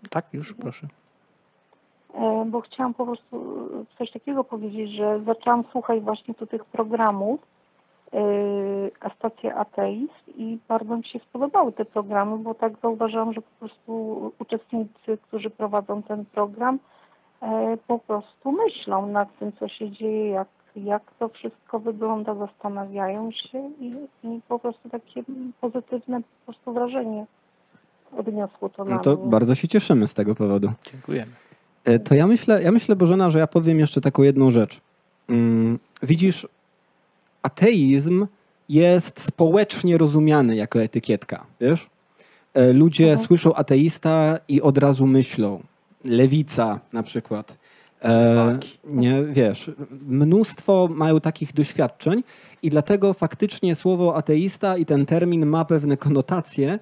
Tak, 0.09 0.25
już 0.33 0.53
proszę. 0.53 0.87
E, 2.13 2.45
Bo 2.47 2.61
chciałam 2.61 2.93
po 2.93 3.05
prostu 3.05 3.69
coś 3.97 4.11
takiego 4.11 4.43
powiedzieć, 4.43 4.91
że 4.91 5.21
zaczęłam 5.25 5.63
słuchać 5.71 6.01
właśnie 6.01 6.33
tu 6.33 6.47
tych 6.47 6.65
programów 6.65 7.39
e, 8.13 8.19
a 8.99 9.09
stacja 9.09 9.55
Ateist 9.55 10.37
i 10.37 10.57
bardzo 10.67 10.97
mi 10.97 11.03
się 11.03 11.19
spodobały 11.19 11.71
te 11.71 11.85
programy, 11.85 12.37
bo 12.37 12.53
tak 12.53 12.73
zauważyłam, 12.81 13.33
że 13.33 13.41
po 13.41 13.59
prostu 13.59 14.31
uczestnicy, 14.39 15.17
którzy 15.27 15.49
prowadzą 15.49 16.03
ten 16.03 16.25
program, 16.25 16.79
e, 17.41 17.77
po 17.87 17.99
prostu 17.99 18.51
myślą 18.51 19.07
nad 19.07 19.39
tym, 19.39 19.51
co 19.59 19.67
się 19.67 19.91
dzieje, 19.91 20.29
jak, 20.29 20.47
jak 20.75 21.03
to 21.19 21.29
wszystko 21.29 21.79
wygląda, 21.79 22.35
zastanawiają 22.35 23.31
się 23.31 23.69
i, 23.79 23.93
i 24.23 24.41
po 24.47 24.59
prostu 24.59 24.89
takie 24.89 25.23
pozytywne 25.61 26.21
po 26.21 26.45
prostu 26.45 26.73
wrażenie 26.73 27.25
odniosło 28.17 28.69
to 28.69 28.85
na 28.85 28.95
No 28.95 29.01
to 29.01 29.15
mnie. 29.15 29.29
bardzo 29.29 29.55
się 29.55 29.67
cieszymy 29.67 30.07
z 30.07 30.13
tego 30.13 30.35
powodu. 30.35 30.71
Dziękujemy. 30.91 31.31
E, 31.85 31.99
To 31.99 32.15
ja 32.15 32.27
myślę, 32.27 32.63
ja 32.63 32.71
myślę, 32.71 32.95
Bożena, 32.95 33.29
że 33.29 33.39
ja 33.39 33.47
powiem 33.47 33.79
jeszcze 33.79 34.01
taką 34.01 34.23
jedną 34.23 34.51
rzecz. 34.51 34.81
Mm, 35.29 35.79
Widzisz, 36.03 36.47
ateizm 37.43 38.27
jest 38.69 39.19
społecznie 39.21 39.97
rozumiany 39.97 40.55
jako 40.55 40.81
etykietka, 40.81 41.45
wiesz? 41.61 41.89
E, 42.53 42.73
Ludzie 42.73 43.09
Mhm. 43.11 43.27
słyszą 43.27 43.53
ateista 43.53 44.39
i 44.47 44.61
od 44.61 44.77
razu 44.77 45.07
myślą. 45.07 45.61
Lewica 46.05 46.79
na 46.93 47.03
przykład. 47.03 47.57
E, 48.03 48.59
nie, 48.85 49.23
wiesz, 49.23 49.71
mnóstwo 50.07 50.89
mają 50.91 51.19
takich 51.19 51.53
doświadczeń 51.53 52.23
i 52.63 52.69
dlatego 52.69 53.13
faktycznie 53.13 53.75
słowo 53.75 54.15
ateista 54.15 54.77
i 54.77 54.85
ten 54.85 55.05
termin 55.05 55.45
ma 55.45 55.65
pewne 55.65 55.97
konotacje 55.97 56.79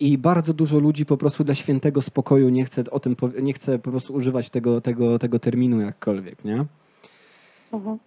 i 0.00 0.18
bardzo 0.18 0.54
dużo 0.54 0.78
ludzi 0.78 1.06
po 1.06 1.16
prostu 1.16 1.44
dla 1.44 1.54
świętego 1.54 2.02
spokoju 2.02 2.48
nie 2.48 2.64
chce 2.64 2.90
o 2.90 3.00
tym, 3.00 3.16
nie 3.42 3.52
chce 3.52 3.78
po 3.78 3.90
prostu 3.90 4.14
używać 4.14 4.50
tego, 4.50 4.80
tego, 4.80 5.18
tego 5.18 5.38
terminu 5.38 5.80
jakkolwiek, 5.80 6.44
nie? 6.44 6.64
Mhm. 7.72 7.98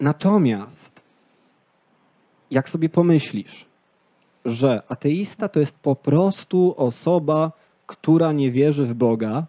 Natomiast 0.00 1.00
jak 2.50 2.68
sobie 2.68 2.88
pomyślisz, 2.88 3.66
że 4.44 4.82
ateista 4.88 5.48
to 5.48 5.60
jest 5.60 5.74
po 5.78 5.96
prostu 5.96 6.74
osoba, 6.76 7.52
która 7.86 8.32
nie 8.32 8.52
wierzy 8.52 8.86
w 8.86 8.94
Boga, 8.94 9.46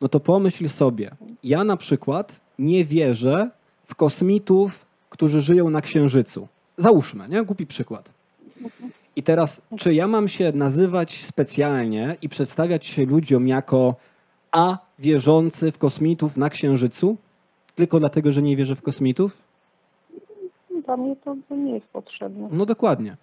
no 0.00 0.08
to 0.08 0.20
pomyśl 0.20 0.68
sobie, 0.68 1.10
ja 1.44 1.64
na 1.64 1.76
przykład 1.76 2.40
nie 2.58 2.84
wierzę 2.84 3.50
w 3.86 3.94
kosmitów, 3.94 4.86
którzy 5.10 5.40
żyją 5.40 5.70
na 5.70 5.80
Księżycu. 5.80 6.48
Załóżmy, 6.76 7.28
nie? 7.28 7.42
Głupi 7.42 7.66
przykład. 7.66 8.10
I 9.16 9.22
teraz, 9.22 9.62
czy 9.78 9.94
ja 9.94 10.08
mam 10.08 10.28
się 10.28 10.52
nazywać 10.52 11.24
specjalnie 11.24 12.16
i 12.22 12.28
przedstawiać 12.28 12.86
się 12.86 13.06
ludziom 13.06 13.48
jako 13.48 13.94
A 14.52 14.78
wierzący 14.98 15.72
w 15.72 15.78
kosmitów 15.78 16.36
na 16.36 16.50
Księżycu? 16.50 17.16
Tylko 17.74 18.00
dlatego, 18.00 18.32
że 18.32 18.42
nie 18.42 18.56
wierzę 18.56 18.76
w 18.76 18.82
kosmitów? 18.82 19.32
Dla 20.84 20.96
mnie 20.96 21.16
to, 21.16 21.36
nie 21.54 21.74
jest 21.74 21.86
potrzebne. 21.86 22.48
No 22.52 22.66
dokładnie. 22.66 23.16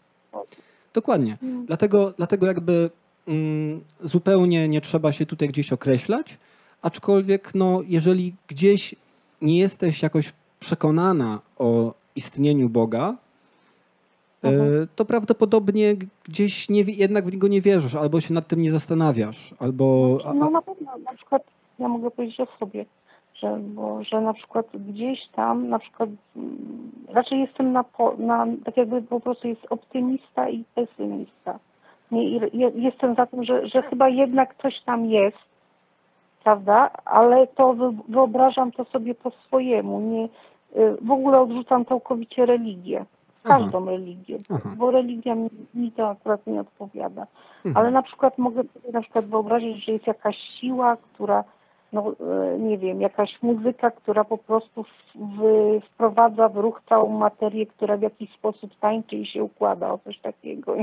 Dokładnie. 0.94 1.38
Mm. 1.44 1.66
Dlatego, 1.66 2.14
dlatego 2.18 2.46
jakby 2.46 2.90
mm, 3.28 3.82
zupełnie 4.04 4.70
nie 4.70 4.82
trzeba 4.82 5.12
się 5.12 5.26
tutaj 5.26 5.48
gdzieś 5.50 5.74
określać, 5.74 6.38
aczkolwiek 6.82 7.56
no, 7.56 7.82
jeżeli 7.88 8.34
gdzieś 8.48 8.96
nie 9.42 9.60
jesteś 9.60 10.04
jakoś 10.04 10.34
przekonana 10.60 11.40
o 11.58 11.94
istnieniu 12.16 12.70
Boga, 12.70 13.16
Mhm. 14.50 14.88
to 14.96 15.06
prawdopodobnie 15.06 15.96
gdzieś 16.24 16.70
nie, 16.70 16.82
jednak 16.82 17.26
w 17.26 17.32
niego 17.34 17.48
nie 17.48 17.62
wierzysz, 17.62 17.96
albo 17.96 18.22
się 18.22 18.34
nad 18.34 18.48
tym 18.48 18.62
nie 18.62 18.72
zastanawiasz, 18.72 19.54
albo... 19.60 20.18
a- 20.26 20.34
No 20.34 20.48
a- 20.48 20.50
na 20.50 20.62
pewno, 20.62 20.92
na 21.06 21.14
przykład 21.14 21.44
ja 21.80 21.88
mogę 21.88 22.12
powiedzieć 22.12 22.40
o 22.40 22.48
sobie, 22.60 22.86
że, 23.36 23.58
bo, 23.60 24.04
że 24.04 24.22
na 24.22 24.34
przykład 24.34 24.66
gdzieś 24.74 25.28
tam, 25.28 25.70
na 25.70 25.80
przykład 25.80 26.10
mm, 26.36 26.58
raczej 27.10 27.40
jestem 27.40 27.72
na, 27.72 27.86
na 28.18 28.48
tak 28.66 28.78
jakby 28.78 29.02
po 29.02 29.20
prostu 29.20 29.48
jest 29.48 29.62
optymista 29.70 30.50
i 30.50 30.64
pesymista. 30.76 31.60
Nie, 32.12 32.40
jestem 32.76 33.16
za 33.16 33.26
tym, 33.26 33.44
że, 33.44 33.68
że 33.68 33.82
chyba 33.82 34.10
jednak 34.10 34.56
coś 34.62 34.82
tam 34.82 35.06
jest, 35.06 35.38
prawda, 36.44 36.90
ale 37.06 37.48
to 37.48 37.74
wy, 37.74 37.90
wyobrażam 38.10 38.72
to 38.72 38.86
sobie 38.86 39.16
po 39.16 39.32
swojemu, 39.32 40.00
nie, 40.02 40.26
y, 40.84 40.98
w 41.02 41.12
ogóle 41.12 41.40
odrzucam 41.42 41.86
całkowicie 41.86 42.46
religię, 42.46 43.06
Aha. 43.44 43.60
każdą 43.60 43.86
religię, 43.86 44.38
Aha. 44.50 44.70
bo 44.78 44.92
religia 44.92 45.36
mi, 45.36 45.50
mi 45.74 45.92
to 45.92 46.10
akurat 46.10 46.48
nie 46.48 46.62
odpowiada. 46.62 47.28
Mhm. 47.66 47.78
Ale 47.78 47.92
na 47.92 48.04
przykład 48.04 48.38
mogę 48.38 48.64
sobie 48.64 48.92
na 48.94 49.02
przykład 49.02 49.26
wyobrazić, 49.26 49.86
że 49.86 49.92
jest 49.92 50.08
jakaś 50.08 50.38
siła, 50.38 50.98
która, 51.14 51.44
no 51.94 52.14
e, 52.54 52.60
nie 52.60 52.78
wiem, 52.78 53.02
jakaś 53.02 53.42
muzyka, 53.42 53.92
która 53.92 54.24
po 54.24 54.38
prostu 54.38 54.84
w, 54.84 54.88
w, 55.16 55.42
wprowadza 55.86 56.50
w 56.50 56.58
ruch 56.58 56.82
całą 56.90 57.10
materię, 57.18 57.66
która 57.66 57.98
w 57.98 58.02
jakiś 58.02 58.34
sposób 58.34 58.76
tańczy 58.76 59.16
i 59.16 59.26
się 59.26 59.44
układa 59.44 59.94
o 59.94 59.98
coś 59.98 60.20
takiego. 60.20 60.76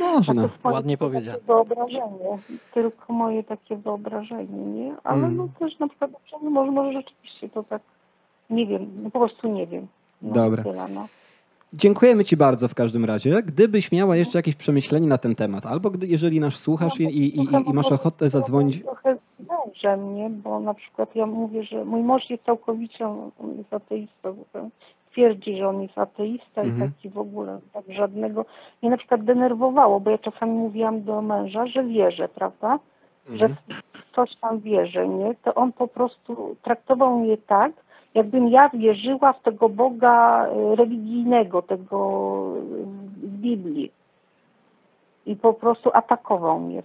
Można. 0.00 0.48
To 0.62 0.68
Ładnie 0.70 0.96
takie 0.96 1.08
powiedziane. 1.10 1.38
Wyobrażenie, 1.46 2.38
tylko 2.74 3.12
moje 3.12 3.44
takie 3.44 3.76
wyobrażenie, 3.76 4.64
nie? 4.66 4.92
Ale 5.04 5.18
Mm. 5.18 5.36
no 5.36 5.48
też 5.58 5.78
na 5.78 5.88
przykład 5.88 6.10
no, 6.42 6.50
może, 6.50 6.70
może 6.72 6.92
rzeczywiście 6.92 7.48
to 7.48 7.62
tak, 7.62 7.82
nie 8.50 8.66
wiem, 8.66 8.90
no 9.02 9.10
po 9.10 9.18
prostu 9.18 9.48
nie 9.48 9.66
wiem. 9.66 9.86
No, 10.22 10.34
Dobra. 10.34 10.62
Tyle, 10.62 10.88
no. 10.88 11.06
Dziękujemy 11.72 12.24
Ci 12.24 12.36
bardzo 12.36 12.68
w 12.68 12.74
każdym 12.74 13.04
razie. 13.04 13.42
Gdybyś 13.42 13.92
miała 13.92 14.16
jeszcze 14.16 14.38
jakieś 14.38 14.56
przemyślenie 14.56 15.08
na 15.08 15.18
ten 15.18 15.34
temat, 15.34 15.66
albo 15.66 15.90
gdy, 15.90 16.06
jeżeli 16.06 16.40
nas 16.40 16.54
słuchasz 16.54 17.00
i, 17.00 17.04
i, 17.04 17.40
i, 17.40 17.48
i 17.70 17.72
masz 17.74 17.92
ochotę 17.92 18.28
zadzwonić... 18.28 18.82
Trochę 18.82 19.16
zwiąże 19.40 19.96
mnie, 19.96 20.30
bo 20.30 20.60
na 20.60 20.74
przykład 20.74 21.16
ja 21.16 21.26
mówię, 21.26 21.62
że 21.64 21.84
mój 21.84 22.02
mąż 22.02 22.30
jest 22.30 22.44
całkowicie, 22.44 23.06
jest 23.58 23.74
ateistą, 23.74 24.36
bo 24.52 24.60
twierdzi, 25.10 25.56
że 25.56 25.68
on 25.68 25.82
jest 25.82 25.98
ateista 25.98 26.62
Mhm. 26.62 26.90
i 26.90 26.92
taki 26.92 27.08
w 27.08 27.18
ogóle 27.18 27.60
tak 27.72 27.84
żadnego. 27.88 28.44
Mnie 28.82 28.90
na 28.90 28.96
przykład 28.96 29.24
denerwowało, 29.24 30.00
bo 30.00 30.10
ja 30.10 30.18
czasami 30.18 30.52
mówiłam 30.52 31.02
do 31.02 31.22
męża, 31.22 31.66
że 31.66 31.84
wierzę, 31.84 32.28
prawda? 32.28 32.78
Że 33.34 33.44
Mhm. 33.44 33.80
w 33.92 34.14
coś 34.16 34.36
tam 34.36 34.60
wierzę, 34.60 35.08
nie? 35.08 35.34
To 35.44 35.54
on 35.54 35.72
po 35.72 35.88
prostu 35.88 36.56
traktował 36.62 37.18
mnie 37.18 37.36
tak, 37.36 37.72
jakbym 38.14 38.48
ja 38.48 38.68
wierzyła 38.68 39.32
w 39.32 39.42
tego 39.42 39.68
Boga 39.68 40.46
e, 40.46 40.76
religijnego, 40.76 41.62
tego 41.62 41.98
e, 42.58 43.26
z 43.26 43.30
Biblii. 43.30 43.90
I 45.26 45.36
po 45.36 45.54
prostu 45.54 45.90
atakował 45.94 46.60
mnie 46.60 46.82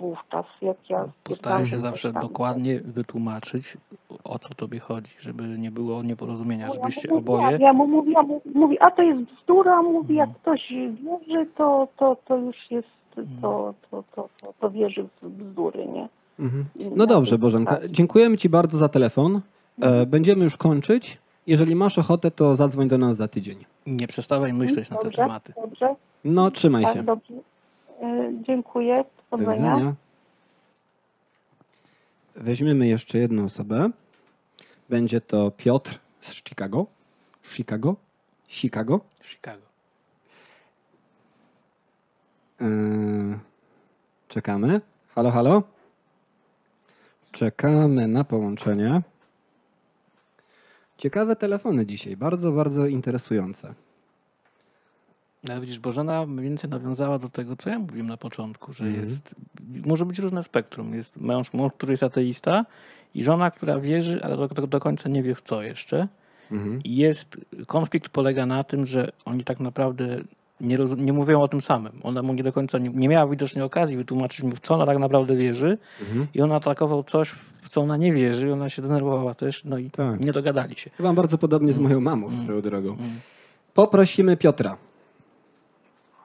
wówczas, 0.00 0.46
jak 0.62 0.90
ja... 0.90 1.04
Postaram 1.24 1.66
się 1.66 1.78
zawsze 1.80 2.12
tam. 2.12 2.22
dokładnie 2.22 2.80
wytłumaczyć, 2.80 3.76
o 4.24 4.38
co 4.38 4.54
tobie 4.54 4.78
chodzi, 4.80 5.14
żeby 5.20 5.42
nie 5.42 5.70
było 5.70 6.02
nieporozumienia, 6.02 6.66
No, 6.66 6.74
ja 6.74 6.80
żebyście 6.80 7.08
mu 7.08 7.16
oboje... 7.16 7.58
Ja 7.60 7.72
mu 7.72 7.86
mówiłam, 7.86 8.26
mówi, 8.54 8.78
a 8.80 8.90
to 8.90 9.02
jest 9.02 9.20
bzdura, 9.22 9.82
mówi, 9.82 10.14
jak 10.14 10.28
Mhm. 10.28 10.42
ktoś 10.42 10.68
wierzy, 10.70 11.46
to, 11.56 11.88
to, 11.96 12.16
to 12.24 12.36
już 12.36 12.70
jest, 12.70 12.88
Mhm. 13.16 13.40
to, 13.42 13.74
to, 13.90 14.02
to, 14.16 14.28
to, 14.40 14.52
to 14.60 14.70
wierzy 14.70 15.08
w 15.22 15.28
bzdury, 15.28 15.86
nie? 15.86 16.08
Mhm. 16.40 16.64
No 16.96 17.06
dobrze, 17.06 17.38
Bożenka. 17.38 17.74
zasadzie. 17.74 17.92
Dziękujemy 17.94 18.36
Ci 18.36 18.48
bardzo 18.48 18.78
za 18.78 18.88
telefon. 18.88 19.40
E, 19.82 20.06
będziemy 20.06 20.44
już 20.44 20.56
kończyć. 20.56 21.18
Jeżeli 21.46 21.74
masz 21.74 21.98
ochotę, 21.98 22.30
to 22.30 22.56
zadzwoń 22.56 22.88
do 22.88 22.98
nas 22.98 23.16
za 23.16 23.28
tydzień. 23.28 23.64
Nie 23.86 24.06
przestawaj 24.06 24.52
myśleć 24.52 24.90
na 24.90 24.96
te 24.96 25.04
Dobrze, 25.04 25.16
tematy. 25.22 25.52
Dobrze, 25.62 25.94
No, 26.24 26.50
trzymaj 26.50 26.82
tak, 26.84 26.94
się. 26.94 27.02
dobrze. 27.02 27.34
E, 28.02 28.32
Dziękuję, 28.42 29.04
Do 29.30 29.36
widzenia. 29.38 29.94
Weźmiemy 32.36 32.86
jeszcze 32.88 33.18
jedną 33.18 33.44
osobę. 33.44 33.90
Będzie 34.88 35.20
to 35.20 35.50
Piotr 35.50 35.98
z 36.20 36.32
Chicago. 36.48 36.86
Chicago? 37.42 37.96
Chicago. 38.48 39.00
Chicago. 39.24 39.62
Yy, 42.60 43.38
czekamy. 44.28 44.80
Halo, 45.14 45.30
halo. 45.30 45.62
Czekamy 47.32 48.08
na 48.08 48.24
połączenie. 48.24 49.02
Ciekawe 50.98 51.36
telefony 51.36 51.86
dzisiaj, 51.86 52.16
bardzo, 52.16 52.52
bardzo 52.52 52.86
interesujące. 52.86 53.74
No, 55.44 55.52
Ale 55.52 55.60
widzisz, 55.60 55.78
Bożena 55.78 56.26
mniej 56.26 56.44
więcej 56.44 56.70
nawiązała 56.70 57.18
do 57.18 57.28
tego, 57.28 57.56
co 57.56 57.70
ja 57.70 57.78
mówiłem 57.78 58.06
na 58.06 58.16
początku, 58.16 58.72
że 58.72 58.84
Mhm. 58.84 59.04
jest, 59.04 59.34
może 59.86 60.06
być 60.06 60.18
różne 60.18 60.42
spektrum. 60.42 60.94
Jest 60.94 61.16
mąż, 61.16 61.52
mąż, 61.52 61.72
który 61.72 61.92
jest 61.92 62.02
ateista 62.02 62.66
i 63.14 63.24
żona, 63.24 63.50
która 63.50 63.80
wierzy, 63.80 64.20
ale 64.22 64.36
do, 64.36 64.48
do, 64.48 64.66
do 64.66 64.80
końca 64.80 65.08
nie 65.08 65.22
wie 65.22 65.34
w 65.34 65.42
co 65.42 65.62
jeszcze. 65.62 66.08
Mhm. 66.52 66.82
I 66.82 66.96
jest, 66.96 67.40
konflikt 67.66 68.08
polega 68.08 68.46
na 68.46 68.64
tym, 68.64 68.86
że 68.86 69.12
oni 69.24 69.44
tak 69.44 69.60
naprawdę 69.60 70.18
nie, 70.60 70.76
roz, 70.76 70.90
nie 70.96 71.12
mówią 71.12 71.40
o 71.42 71.48
tym 71.48 71.60
samym. 71.62 71.92
Ona 72.02 72.22
mu 72.22 72.32
nie 72.34 72.42
do 72.42 72.52
końca, 72.52 72.78
nie, 72.78 72.88
nie 72.88 73.08
miała 73.08 73.26
widocznie 73.30 73.64
okazji 73.64 73.96
wytłumaczyć 73.96 74.42
mu, 74.42 74.50
w 74.56 74.60
co 74.60 74.74
ona 74.74 74.86
tak 74.86 74.98
naprawdę 74.98 75.36
wierzy 75.36 75.78
Mhm. 76.00 76.26
i 76.34 76.42
on 76.42 76.52
atakował 76.52 77.02
coś, 77.04 77.34
w 77.62 77.68
co 77.68 77.80
ona 77.80 77.96
nie 77.96 78.12
wierzy 78.12 78.48
i 78.48 78.50
ona 78.50 78.68
się 78.68 78.82
denerwowała 78.82 79.34
też, 79.34 79.64
no 79.64 79.78
i 79.78 79.90
Tak. 79.90 80.20
nie 80.24 80.32
dogadali 80.32 80.74
się. 80.74 80.90
Chyba 80.90 81.12
bardzo 81.12 81.38
podobnie 81.38 81.72
z 81.72 81.78
moją 81.78 82.00
mamą 82.00 82.26
Mm. 82.28 82.42
swoją 82.44 82.60
drogą. 82.60 82.88
Mm. 82.88 83.00
Poprosimy 83.74 84.36
Piotra. 84.36 84.76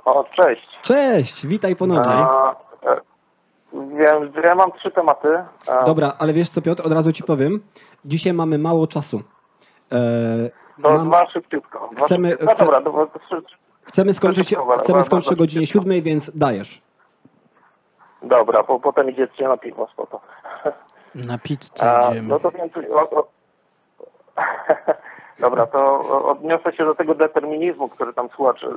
O, 0.05 0.25
cześć. 0.35 0.67
Cześć, 0.81 1.47
witaj 1.47 1.75
ponownie. 1.75 2.11
A, 2.13 2.51
e, 2.83 3.01
wiem, 3.73 4.31
że 4.35 4.41
ja 4.41 4.55
mam 4.55 4.71
trzy 4.71 4.91
tematy. 4.91 5.27
A, 5.67 5.83
Dobra, 5.83 6.13
ale 6.19 6.33
wiesz 6.33 6.49
co 6.49 6.61
Piotr, 6.61 6.85
od 6.85 6.91
razu 6.91 7.11
ci 7.13 7.23
powiem. 7.23 7.59
Dzisiaj 8.05 8.33
mamy 8.33 8.57
mało 8.57 8.87
czasu. 8.87 9.21
E, 9.91 10.49
To 10.81 10.91
mam, 10.97 11.07
dwa 11.07 11.29
szybciutko. 11.29 11.89
Dwa 11.95 12.05
Chcemy- 12.05 12.29
szybciutko. 12.29 12.45
No 12.45 12.55
chce- 12.55 12.65
dobra, 12.65 12.81
to, 12.81 12.91
to, 13.13 13.19
trzy- 13.19 13.41
chcemy 13.91 14.13
skończyć, 14.13 14.55
chcemy 14.79 15.03
skończyć 15.03 15.33
o 15.33 15.35
godzinie 15.35 15.67
szybko. 15.67 15.79
siódmej, 15.79 16.01
więc 16.01 16.31
dajesz. 16.37 16.81
dobra, 18.23 18.63
po, 18.63 18.79
potem 18.79 19.09
idziecie 19.09 19.47
na 19.47 19.57
piwo, 19.57 19.87
spoko. 19.93 20.21
Na 21.15 21.37
pizzę 21.37 21.71
A, 21.79 22.11
idziemy. 22.11 22.27
no 22.27 22.39
to 22.39 22.51
więc... 22.51 22.73
O, 22.77 23.09
o, 23.09 23.27
dobra, 25.39 25.65
to 25.65 25.99
odniosę 26.29 26.73
się 26.73 26.85
do 26.85 26.95
tego 26.95 27.15
determinizmu, 27.15 27.89
który 27.89 28.13
tam 28.13 28.29
słuchacz 28.35 28.63
e, 28.63 28.67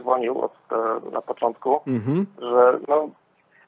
dzwonił 0.00 0.40
od, 0.40 0.52
e, 0.72 1.10
na 1.10 1.22
początku. 1.22 1.80
Mhm. 1.86 2.26
że 2.40 2.78
no, 2.88 3.08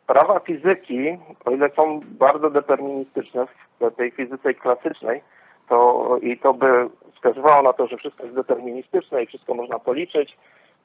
prawa 0.07 0.41
fizyki, 0.41 1.19
o 1.45 1.51
ile 1.51 1.71
są 1.71 2.01
bardzo 2.05 2.51
deterministyczne 2.51 3.47
w 3.81 3.95
tej 3.97 4.11
fizyce 4.11 4.55
klasycznej, 4.55 5.23
to 5.69 6.09
i 6.23 6.39
to 6.39 6.55
by 6.55 6.89
wskazywało 7.15 7.63
na 7.63 7.73
to, 7.73 7.87
że 7.87 7.97
wszystko 7.97 8.23
jest 8.23 8.37
deterministyczne 8.37 9.23
i 9.23 9.27
wszystko 9.27 9.55
można 9.55 9.79
policzyć 9.79 10.37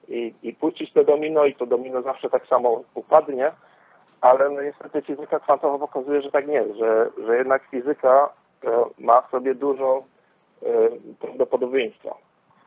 i, 0.07 0.33
i 0.43 0.53
puścić 0.53 0.93
to 0.93 1.03
domino 1.03 1.45
i 1.45 1.55
to 1.55 1.65
domino 1.65 2.01
zawsze 2.01 2.29
tak 2.29 2.47
samo 2.47 2.83
upadnie, 2.93 3.51
ale 4.21 4.49
no 4.49 4.61
niestety 4.61 5.01
fizyka 5.01 5.39
kwantowa 5.39 5.77
pokazuje, 5.77 6.21
że 6.21 6.31
tak 6.31 6.47
nie 6.47 6.53
jest, 6.53 6.75
że, 6.75 7.09
że 7.25 7.37
jednak 7.37 7.63
fizyka 7.71 8.29
e, 8.63 8.85
ma 8.99 9.21
w 9.21 9.29
sobie 9.29 9.55
dużo 9.55 10.03
e, 10.63 10.67
prawdopodobieństwa. 11.19 12.15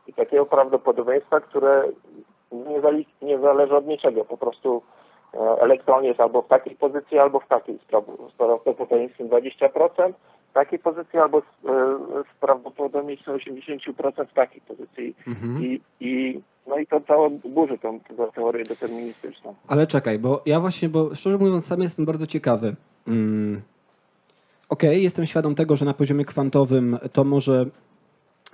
I 0.07 0.13
takiego 0.13 0.45
prawdopodobieństwa, 0.45 1.39
które 1.39 1.83
nie, 2.51 2.81
zali, 2.81 3.05
nie 3.21 3.39
zależy 3.39 3.75
od 3.75 3.87
niczego. 3.87 4.25
Po 4.25 4.37
prostu 4.37 4.81
e, 5.33 5.37
elektron 5.39 6.03
jest 6.03 6.19
albo 6.19 6.41
w 6.41 6.47
takiej 6.47 6.75
pozycji, 6.75 7.19
albo 7.19 7.39
w 7.39 7.47
takiej. 7.47 7.77
Z 7.77 7.91
praw- 7.91 8.31
z 8.31 8.33
prawdopodobieństwem 8.33 9.27
20%, 9.27 10.13
w 10.49 10.53
takiej 10.53 10.79
pozycji, 10.79 11.19
albo 11.19 11.41
z, 11.41 11.43
z 12.27 12.39
prawdopodobieństwem 12.39 13.37
80% 13.37 14.25
w 14.25 14.33
takiej 14.33 14.61
pozycji. 14.61 15.15
Mhm. 15.27 15.63
I, 15.63 15.81
i, 15.99 16.41
no 16.67 16.77
i 16.77 16.87
to 16.87 17.01
całe 17.01 17.29
burzy 17.29 17.77
tą, 17.77 17.99
tą 17.99 18.31
teorię 18.31 18.63
deterministyczną. 18.63 19.55
Ale 19.67 19.87
czekaj, 19.87 20.19
bo 20.19 20.41
ja 20.45 20.59
właśnie, 20.59 20.89
bo 20.89 21.15
szczerze 21.15 21.37
mówiąc, 21.37 21.65
sam 21.65 21.81
jestem 21.81 22.05
bardzo 22.05 22.27
ciekawy. 22.27 22.75
Mm. 23.07 23.61
Okej, 24.69 25.03
jestem 25.03 25.25
świadom 25.25 25.55
tego, 25.55 25.77
że 25.77 25.85
na 25.85 25.93
poziomie 25.93 26.25
kwantowym 26.25 26.97
to 27.13 27.23
może, 27.23 27.65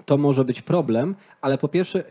to 0.05 0.17
może 0.17 0.45
być 0.45 0.61
problem, 0.61 1.15
ale 1.41 1.57
po 1.57 1.67
pierwsze, 1.67 2.03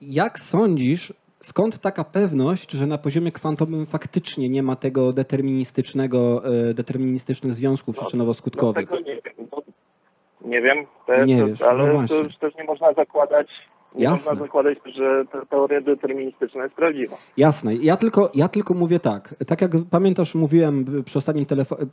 jak 0.00 0.38
sądzisz, 0.38 1.12
skąd 1.40 1.78
taka 1.78 2.04
pewność, 2.04 2.70
że 2.72 2.86
na 2.86 2.98
poziomie 2.98 3.32
kwantowym 3.32 3.86
faktycznie 3.86 4.48
nie 4.48 4.62
ma 4.62 4.76
tego 4.76 5.12
deterministycznego, 5.12 6.42
e, 6.70 6.74
deterministycznych 6.74 7.54
związków 7.54 7.96
No, 7.96 8.02
przyczynowo-skutkowych? 8.02 8.90
No, 8.90 9.00
nie 9.00 9.14
wiem. 9.14 9.46
Nie 10.40 10.62
wiem, 10.62 10.86
też, 11.06 11.28
Nie 11.28 11.44
wiesz, 11.44 11.60
no 11.60 11.66
ale 11.66 11.92
właśnie. 11.92 12.16
to 12.16 12.22
już 12.22 12.36
też 12.36 12.54
nie 12.54 12.64
można 12.64 12.92
zakładać, 12.92 13.48
Jasne. 13.98 14.32
można 14.32 14.46
zakładać, 14.46 14.78
że 14.94 15.24
ta 15.32 15.46
teoria 15.46 15.80
deterministyczna 15.80 16.62
jest 16.62 16.74
prawdziwa. 16.74 17.16
Jasne. 17.36 17.74
Ja 17.74 17.96
tylko, 17.96 18.30
ja 18.34 18.48
tylko 18.48 18.74
mówię 18.74 19.00
tak. 19.00 19.34
Tak 19.46 19.60
jak 19.60 19.70
pamiętasz, 19.90 20.34
mówiłem 20.34 20.84
przy 21.04 21.18
ostatnim 21.18 21.46
telefonie, 21.46 21.86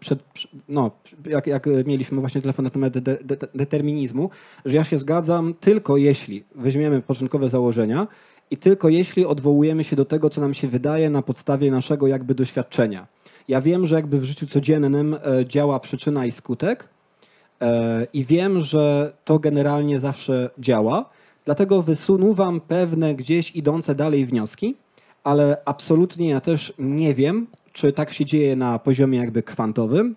no, 0.70 0.91
jak, 1.26 1.47
jak 1.47 1.66
mieliśmy 1.86 2.20
właśnie 2.20 2.41
telefon 2.41 2.66
na 2.66 2.72
temat 2.72 2.93
de, 2.97 3.01
de, 3.01 3.38
determinizmu, 3.56 4.30
że 4.66 4.78
ja 4.78 4.84
się 4.84 4.97
zgadzam 4.97 5.54
tylko 5.60 5.97
jeśli 5.97 6.43
weźmiemy 6.56 7.01
początkowe 7.01 7.49
założenia 7.49 8.08
i 8.51 8.58
tylko 8.58 8.89
jeśli 8.89 9.26
odwołujemy 9.26 9.84
się 9.84 9.95
do 9.95 10.06
tego, 10.06 10.30
co 10.30 10.41
nam 10.41 10.54
się 10.54 10.68
wydaje 10.68 11.10
na 11.10 11.22
podstawie 11.22 11.72
naszego 11.72 12.08
jakby 12.08 12.36
doświadczenia. 12.36 13.08
Ja 13.47 13.62
wiem, 13.62 13.88
że 13.88 13.95
jakby 13.95 14.20
w 14.20 14.24
życiu 14.24 14.47
codziennym 14.47 15.14
e, 15.14 15.45
działa 15.45 15.80
przyczyna 15.80 16.26
i 16.26 16.32
skutek 16.32 16.89
e, 17.62 18.08
i 18.14 18.26
wiem, 18.26 18.60
że 18.60 19.14
to 19.26 19.39
generalnie 19.39 19.99
zawsze 19.99 20.49
działa. 20.60 21.10
Dlatego 21.45 21.81
wysunuwam 21.81 22.61
pewne 22.61 23.15
gdzieś 23.15 23.51
idące 23.55 23.95
dalej 23.95 24.25
wnioski, 24.25 24.75
ale 25.23 25.57
absolutnie 25.65 26.29
ja 26.29 26.41
też 26.41 26.73
nie 26.79 27.13
wiem, 27.13 27.47
czy 27.73 27.91
tak 27.93 28.13
się 28.13 28.25
dzieje 28.25 28.55
na 28.55 28.79
poziomie 28.79 29.17
jakby 29.19 29.43
kwantowym. 29.43 30.15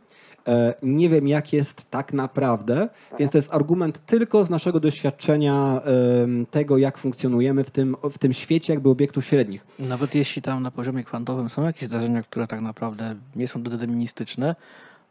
E, 0.49 0.75
Nie 0.83 1.09
wiem, 1.09 1.29
jak 1.29 1.53
jest 1.53 1.91
tak 1.91 2.13
naprawdę, 2.13 2.89
więc 3.19 3.33
to 3.33 3.39
jest 3.39 3.55
argument 3.55 4.07
tylko 4.07 4.45
z 4.45 4.51
naszego 4.51 4.81
doświadczenia 4.81 5.81
tego, 6.51 6.79
jak 6.79 6.99
funkcjonujemy 6.99 7.65
w 7.65 7.71
tym, 7.71 7.97
w 8.13 8.19
tym 8.19 8.33
świecie 8.33 8.73
jakby 8.73 8.89
obiektów 8.91 9.25
średnich. 9.25 9.67
Nawet 9.79 10.15
jeśli 10.15 10.43
tam 10.43 10.63
na 10.63 10.71
poziomie 10.71 11.05
kwantowym 11.05 11.51
są 11.51 11.65
jakieś 11.65 11.89
zdarzenia, 11.89 12.23
które 12.23 12.47
tak 12.47 12.61
naprawdę 12.61 13.15
nie 13.37 13.49
są 13.49 13.63
deterministyczne, 13.63 14.55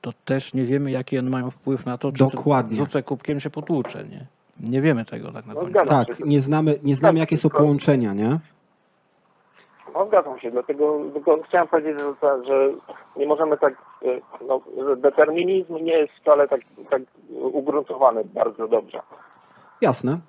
to 0.02 0.14
też 0.26 0.54
nie 0.54 0.66
wiemy, 0.66 0.92
jaki 0.92 1.20
one 1.20 1.30
mają 1.30 1.52
wpływ 1.52 1.86
na 1.86 1.98
to, 1.98 2.12
czy 2.12 2.18
Dokładnie. 2.18 2.78
rzucę 2.78 3.04
kubkiem 3.04 3.40
się 3.40 3.50
potłucze, 3.50 4.06
nie? 4.12 4.26
Nie 4.60 4.82
wiemy 4.82 5.06
tego 5.06 5.32
tak 5.32 5.46
na 5.46 5.54
No 5.54 5.86
Tak, 5.86 6.08
się. 6.08 6.24
nie 6.26 6.42
znamy, 6.42 6.80
nie 6.84 6.96
znamy 6.96 7.20
jakie 7.20 7.38
są 7.38 7.50
połączenia, 7.50 8.14
nie? 8.14 8.40
No 9.94 10.06
zgadzam 10.06 10.40
się, 10.40 10.52
dlatego 10.52 11.00
tylko 11.14 11.44
chciałem 11.44 11.68
powiedzieć, 11.68 12.00
że, 12.00 12.46
że 12.46 12.70
nie 13.16 13.28
możemy 13.28 13.58
tak, 13.58 13.74
y, 14.04 14.22
no, 14.48 14.62
że 14.86 14.98
determinizm 14.98 15.76
nie 15.76 15.98
jest 15.98 16.14
wcale 16.14 16.48
tak, 16.48 16.62
tak 16.90 17.02
ugruntowany 17.30 18.24
bardzo 18.26 18.68
dobrze. 18.68 19.02
Jasne. 19.82 20.20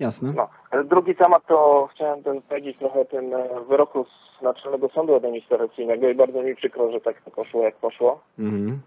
Jasne. 0.00 0.32
No. 0.36 0.48
Ale 0.70 0.84
Drugi 0.84 1.14
temat 1.16 1.46
to 1.46 1.88
chciałem 1.94 2.22
ten 2.22 2.42
powiedzieć 2.42 2.78
trochę 2.78 3.00
o 3.00 3.04
tym 3.04 3.34
e, 3.34 3.48
wyroku 3.68 4.04
z 4.04 4.42
Naczelnego 4.42 4.88
Sądu 4.88 5.14
Administracyjnego 5.14 6.08
i 6.08 6.14
bardzo 6.14 6.42
mi 6.42 6.56
przykro, 6.56 6.92
że 6.92 7.00
tak 7.00 7.22
to 7.22 7.30
poszło 7.30 7.62
jak 7.62 7.76
poszło. 7.76 8.20
Mhm. 8.38 8.80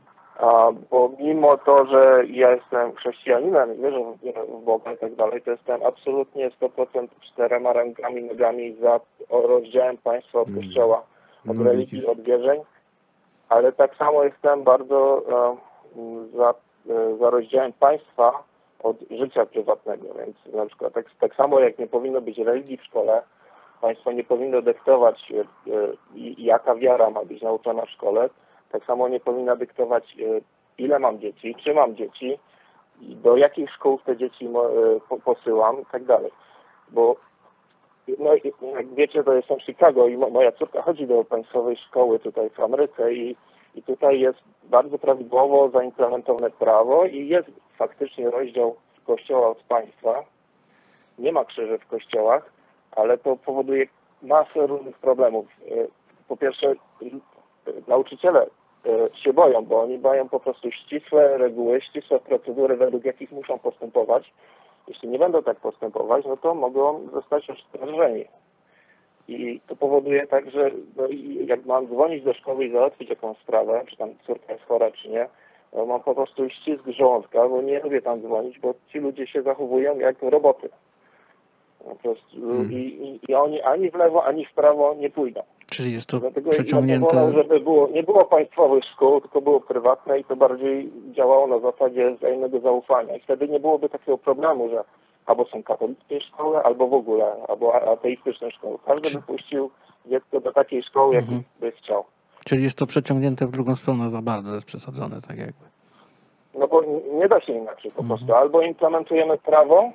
Bo 0.91 1.09
mimo 1.19 1.57
to, 1.57 1.85
że 1.85 2.23
ja 2.27 2.51
jestem 2.51 2.93
chrześcijaninem 2.95 3.75
wierzę 3.81 3.99
w- 3.99 4.63
Boga 4.63 4.93
i 4.93 4.97
tak 4.97 5.15
dalej, 5.15 5.41
to 5.41 5.51
jestem 5.51 5.83
absolutnie 5.85 6.51
100% 6.51 7.07
czterema 7.21 7.73
rękami, 7.73 8.23
nogami 8.23 8.75
za 8.75 8.99
rozdziałem 9.29 9.97
państwa 9.97 10.39
od 10.41 10.47
Mm. 10.47 10.61
kościoła, 10.63 11.03
od 11.49 11.57
No, 11.57 11.63
religii, 11.63 11.97
widzisz. 11.99 12.09
od 12.09 12.21
wierzeń, 12.21 12.61
ale 13.49 13.71
tak 13.71 13.95
samo 13.95 14.23
jestem 14.23 14.63
bardzo 14.63 15.21
e, 15.29 15.55
za, 16.37 16.53
e, 16.89 17.17
za 17.17 17.29
rozdziałem 17.29 17.73
państwa 17.73 18.43
od 18.83 18.97
życia 19.11 19.45
prywatnego, 19.45 20.07
więc 20.13 20.55
na 20.55 20.65
przykład 20.65 20.93
tak, 20.93 21.05
tak 21.19 21.35
samo 21.35 21.59
jak 21.59 21.79
nie 21.79 21.87
powinno 21.87 22.21
być 22.21 22.37
religii 22.37 22.77
w 22.77 22.83
szkole, 22.83 23.21
państwo 23.81 24.11
nie 24.11 24.23
powinno 24.23 24.61
dyktować, 24.61 25.31
e, 25.31 25.43
jaka 26.37 26.75
wiara 26.75 27.09
ma 27.09 27.25
być 27.25 27.41
nauczana 27.41 27.85
w 27.85 27.89
szkole, 27.89 28.29
tak 28.73 28.85
samo 28.85 29.07
nie 29.07 29.19
powinna 29.19 29.55
dyktować, 29.55 30.15
e, 30.19 30.41
ile 30.77 30.99
mam 30.99 31.19
dzieci, 31.19 31.55
czy 31.55 31.73
mam 31.73 31.95
dzieci, 31.95 32.39
do 33.01 33.37
jakich 33.37 33.71
szkół 33.71 33.99
te 34.05 34.17
dzieci 34.17 34.45
e, 34.45 34.49
po- 35.09 35.19
posyłam 35.19 35.81
i 35.81 35.85
tak 35.85 36.03
dalej. 36.03 36.31
Bo 36.89 37.15
no, 38.19 38.29
jak 38.75 38.87
wiecie, 38.93 39.23
to 39.23 39.33
jestem 39.33 39.59
w 39.59 39.63
Chicago 39.63 40.07
i 40.07 40.17
mo- 40.17 40.29
moja 40.29 40.51
córka 40.51 40.81
chodzi 40.81 41.07
do 41.07 41.23
państwowej 41.23 41.77
szkoły 41.77 42.19
tutaj 42.19 42.49
w 42.49 42.59
Ameryce 42.59 43.13
i, 43.13 43.35
i 43.75 43.83
tutaj 43.83 44.19
jest 44.19 44.39
bardzo 44.63 44.99
prawidłowo 44.99 45.69
zaimplementowane 45.69 46.51
prawo 46.51 47.05
i 47.05 47.27
jest 47.27 47.47
faktycznie 47.77 48.29
rozdział 48.29 48.75
kościoła 49.05 49.47
od 49.49 49.63
państwa. 49.63 50.23
Nie 51.19 51.31
ma 51.31 51.45
krzyży 51.45 51.77
w 51.79 51.87
kościołach, 51.87 52.51
ale 52.91 53.17
to 53.17 53.35
powoduje 53.35 53.85
masę 54.21 54.67
różnych 54.67 54.97
problemów. 54.97 55.45
E, 55.71 55.87
Po 56.27 56.37
pierwsze, 56.37 56.73
nauczyciele 57.87 58.47
się 59.13 59.33
boją, 59.33 59.65
bo 59.65 59.81
oni 59.81 59.97
mają 59.97 60.29
po 60.29 60.39
prostu 60.39 60.71
ścisłe 60.71 61.37
reguły, 61.37 61.81
ścisłe 61.81 62.19
procedury, 62.19 62.77
według 62.77 63.05
jakich 63.05 63.31
muszą 63.31 63.59
postępować. 63.59 64.33
Jeśli 64.87 65.09
nie 65.09 65.19
będą 65.19 65.43
tak 65.43 65.59
postępować, 65.59 66.25
no 66.25 66.37
to 66.37 66.55
mogą 66.55 67.07
zostać 67.13 67.49
oskarżeni. 67.49 68.25
I 69.27 69.61
to 69.67 69.75
powoduje 69.75 70.27
tak, 70.27 70.51
że 70.51 70.71
no, 70.97 71.03
jak 71.45 71.65
mam 71.65 71.87
dzwonić 71.87 72.23
do 72.23 72.33
szkoły 72.33 72.65
i 72.65 72.71
załatwić 72.71 73.09
jakąś 73.09 73.37
sprawę, 73.37 73.83
czy 73.89 73.97
tam 73.97 74.09
córka 74.27 74.53
jest 74.53 74.65
chora, 74.65 74.91
czy 74.91 75.09
nie, 75.09 75.27
no, 75.73 75.85
mam 75.85 76.01
po 76.01 76.15
prostu 76.15 76.49
ścisk 76.49 76.83
żołądka, 76.87 77.49
bo 77.49 77.61
nie 77.61 77.79
lubię 77.79 78.01
tam 78.01 78.21
dzwonić, 78.21 78.59
bo 78.59 78.73
ci 78.87 78.99
ludzie 78.99 79.27
się 79.27 79.41
zachowują 79.41 79.99
jak 79.99 80.21
roboty. 80.21 80.69
Po 81.85 81.95
prostu 81.95 82.37
Mhm. 82.37 82.71
i, 82.71 82.75
i, 82.75 83.19
i 83.31 83.35
oni 83.35 83.61
ani 83.61 83.91
w 83.91 83.95
lewo, 83.95 84.25
ani 84.25 84.45
w 84.45 84.53
prawo 84.53 84.93
nie 84.93 85.09
pójdą. 85.09 85.43
Czyli 85.69 85.93
jest 85.93 86.07
to 86.09 86.19
Dlatego 86.19 86.47
ja 86.49 86.53
przeciągnięte... 86.53 87.15
wolał, 87.15 87.33
żeby 87.33 87.59
było, 87.59 87.87
nie 87.87 88.03
było 88.03 88.25
państwowych 88.25 88.83
szkół, 88.85 89.21
tylko 89.21 89.41
było 89.41 89.59
prywatne 89.59 90.19
i 90.19 90.23
to 90.23 90.35
bardziej 90.35 90.89
działało 91.11 91.47
na 91.47 91.59
zasadzie 91.59 92.15
wzajemnego 92.15 92.59
zaufania. 92.59 93.15
I 93.15 93.19
wtedy 93.19 93.47
nie 93.47 93.59
byłoby 93.59 93.89
takiego 93.89 94.17
problemu, 94.17 94.69
że 94.69 94.83
albo 95.25 95.45
są 95.45 95.63
katolickie 95.63 96.21
szkoły, 96.21 96.63
albo 96.63 96.87
w 96.87 96.93
ogóle, 96.93 97.35
albo 97.47 97.75
ateistyczne 97.91 98.51
szkoły. 98.51 98.77
Każdy 98.85 99.09
by 99.19 99.21
puścił 99.25 99.69
dziecko 100.05 100.39
do 100.39 100.51
takiej 100.53 100.83
szkoły, 100.83 101.17
Mhm. 101.17 101.43
by 101.59 101.71
chciał. 101.71 102.03
Czyli 102.45 102.63
jest 102.63 102.77
to 102.77 102.85
przeciągnięte 102.85 103.45
w 103.47 103.51
drugą 103.51 103.75
stronę 103.75 104.09
za 104.09 104.21
bardzo, 104.21 104.53
jest 104.53 104.67
przesadzone 104.67 105.21
tak 105.27 105.37
jakby. 105.37 105.65
No 106.59 106.67
bo 106.67 106.83
nie 107.13 107.27
da 107.27 107.41
się 107.41 107.53
inaczej 107.53 107.91
po 107.91 108.01
Mhm. 108.01 108.07
prostu. 108.07 108.33
Albo 108.35 108.61
implementujemy 108.61 109.37
prawo, 109.37 109.91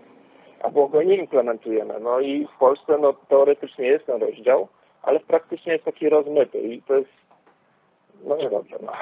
albo 0.63 0.89
go 0.89 1.03
nie 1.03 1.15
implementujemy. 1.17 1.95
No 2.01 2.21
i 2.21 2.47
w 2.47 2.59
Polsce 2.59 2.99
no, 3.01 3.13
teoretycznie 3.29 3.87
jest 3.87 4.07
ten 4.07 4.21
rozdział, 4.21 4.69
ale 5.03 5.21
praktycznie 5.21 5.73
jest 5.73 5.85
taki 5.85 6.09
rozmyty 6.09 6.59
i 6.59 6.83
to 6.83 6.95
jest 6.97 7.11
no 8.25 8.37
niedobrze. 8.37 8.77
No. 8.83 8.93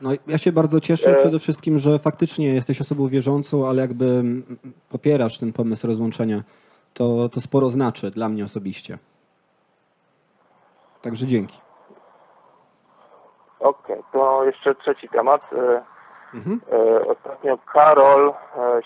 No, 0.00 0.10
ja 0.26 0.38
się 0.38 0.52
bardzo 0.52 0.80
cieszę 0.80 1.10
E- 1.10 1.14
przede 1.14 1.38
wszystkim, 1.38 1.78
że 1.78 1.98
faktycznie 1.98 2.54
jesteś 2.54 2.80
osobą 2.80 3.08
wierzącą, 3.08 3.68
ale 3.68 3.82
jakby 3.82 4.04
mm, 4.04 4.44
popierasz 4.90 5.38
ten 5.38 5.52
pomysł 5.52 5.86
rozłączenia. 5.86 6.42
To, 6.94 7.28
to 7.28 7.40
sporo 7.40 7.70
znaczy 7.70 8.10
dla 8.10 8.28
mnie 8.28 8.44
osobiście. 8.44 8.98
Także 11.02 11.26
dzięki. 11.26 11.58
Okej, 13.60 13.96
to 14.12 14.44
jeszcze 14.44 14.74
trzeci 14.74 15.08
temat. 15.08 15.50
E, 15.52 15.82
Mhm. 16.34 16.60
e, 16.72 17.06
Ostatnio 17.06 17.58
Karol 17.72 18.34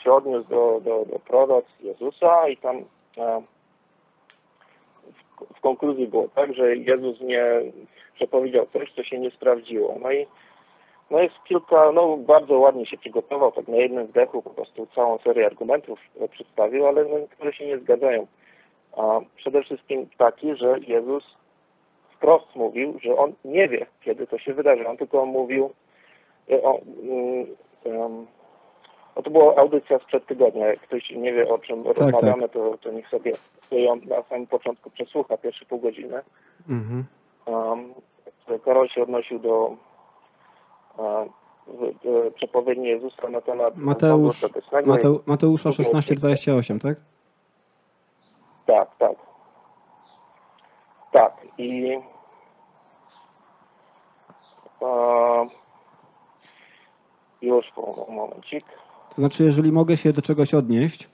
się 0.05 0.13
odniósł 0.13 0.49
do, 0.49 0.81
do, 0.85 1.05
do 1.13 1.19
proroc 1.19 1.65
Jezusa 1.81 2.49
i 2.49 2.57
tam 2.57 2.77
w, 5.57 5.61
konkluzji 5.61 6.07
było 6.07 6.29
tak, 6.29 6.55
że 6.55 6.77
Jezus 6.77 7.21
nie 7.21 7.45
przepowiedział 8.15 8.67
coś, 8.73 8.93
co 8.93 9.05
się 9.05 9.19
nie 9.19 9.31
sprawdziło. 9.31 9.99
No 10.03 10.13
i 10.13 10.27
no 11.11 11.23
jest 11.23 11.35
kilka, 11.45 11.93
no 11.93 12.17
bardzo 12.17 12.59
ładnie 12.59 12.87
się 12.87 12.99
przygotował, 12.99 13.53
tak 13.53 13.69
na 13.69 13.77
jednym 13.77 14.07
wdechu 14.07 14.43
po 14.43 14.51
prostu 14.51 14.87
całą 14.95 15.19
serię 15.19 15.47
argumentów 15.47 15.99
przedstawił, 16.31 16.87
ale 16.87 17.05
no, 17.05 17.19
niektóre 17.19 17.53
się 17.53 17.67
nie 17.67 17.79
zgadzają. 17.79 18.27
A 18.97 19.21
przede 19.37 19.63
wszystkim 19.63 20.09
taki, 20.19 20.57
że 20.57 20.77
Jezus 20.87 21.37
wprost 22.17 22.57
mówił, 22.57 22.99
że 23.03 23.17
on 23.17 23.33
nie 23.45 23.69
wie, 23.69 23.87
kiedy 24.05 24.27
to 24.27 24.39
się 24.39 24.55
wydarzy. 24.55 24.89
On 24.89 24.97
tylko 24.97 25.27
mówił, 25.27 25.71
e, 26.51 26.63
o, 26.63 26.81
mm, 29.17 29.19
em, 29.19 29.21
o, 29.21 29.23
to 29.23 29.31
była 29.31 29.57
audycja 29.57 29.99
sprzed 29.99 30.27
tygodnia. 30.27 30.67
Jak 30.67 30.81
ktoś 30.81 31.11
nie 31.11 31.33
wie, 31.33 31.49
o 31.49 31.59
czym 31.59 31.87
rozmawiamy, 31.87 32.49
To, 32.49 32.79
to 32.81 32.91
niech 32.91 33.09
sobie 33.09 33.33
ją 33.71 33.97
na 33.97 34.23
samym 34.23 34.47
początku 34.47 34.91
przesłucha, 34.91 35.37
pierwsze 35.37 35.65
pół 35.65 35.79
godziny. 35.79 36.23
Mhm. 36.69 37.05
Um, 37.47 37.95
Karol 38.65 38.89
się 38.89 39.03
odnosił 39.03 39.39
do 39.39 39.77
um, 40.97 41.29
przepowiedni 42.35 42.89
Jezusa 42.89 43.29
na 43.29 43.41
temat 43.41 43.77
Mateusz-. 43.77 44.49
Mateu, 44.87 45.21
Mateusza 45.27 45.71
16,28, 45.71 46.81
tak? 46.81 46.97
Tak, 48.67 48.97
tak. 48.99 49.17
Tak. 51.13 51.33
I 51.59 51.99
e, 54.83 55.47
już 57.43 57.71
po 57.75 58.07
momencik. 58.09 58.65
To 59.15 59.21
znaczy, 59.21 59.45
jeżeli 59.45 59.73
mogę 59.73 59.97
się 59.97 60.13
do 60.13 60.23
czegoś 60.23 60.55
odnieść, 60.55 61.09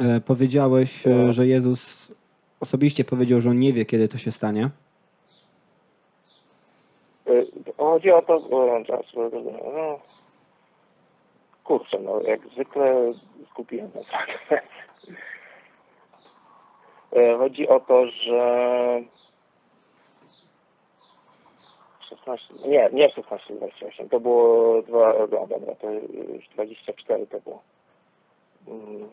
e, 0.00 0.20
powiedziałeś, 0.20 1.06
e, 1.06 1.10
No. 1.10 1.32
że 1.32 1.46
Jezus 1.46 2.12
osobiście 2.60 3.04
powiedział, 3.04 3.40
że 3.40 3.50
on 3.50 3.58
nie 3.58 3.72
wie, 3.72 3.84
kiedy 3.84 4.08
to 4.08 4.18
się 4.18 4.32
stanie. 4.32 4.70
Y, 7.28 7.46
Chodzi 7.76 8.10
o 8.10 8.22
to, 8.22 8.40
czas, 8.86 9.06
no, 9.14 9.98
kurczę, 11.64 11.98
no 12.00 12.20
jak 12.20 12.40
zwykle 12.48 13.12
skupiłem 13.50 13.90
na 13.94 14.02
fragment. 14.02 14.70
Y, 17.16 17.38
Chodzi 17.38 17.68
o 17.68 17.80
to, 17.80 18.06
że 18.06 18.40
16, 22.08 22.54
nie, 22.68 22.88
nie 22.92 23.10
16, 23.10 23.54
28, 23.54 24.08
to 24.08 24.20
było 24.20 24.82
dwa, 24.82 25.14
no 25.18 25.26
dobra, 25.26 25.74
to 25.74 25.90
już 26.34 26.48
24 26.48 27.26
to 27.26 27.40
było. 27.40 27.62
Mm. 28.68 29.08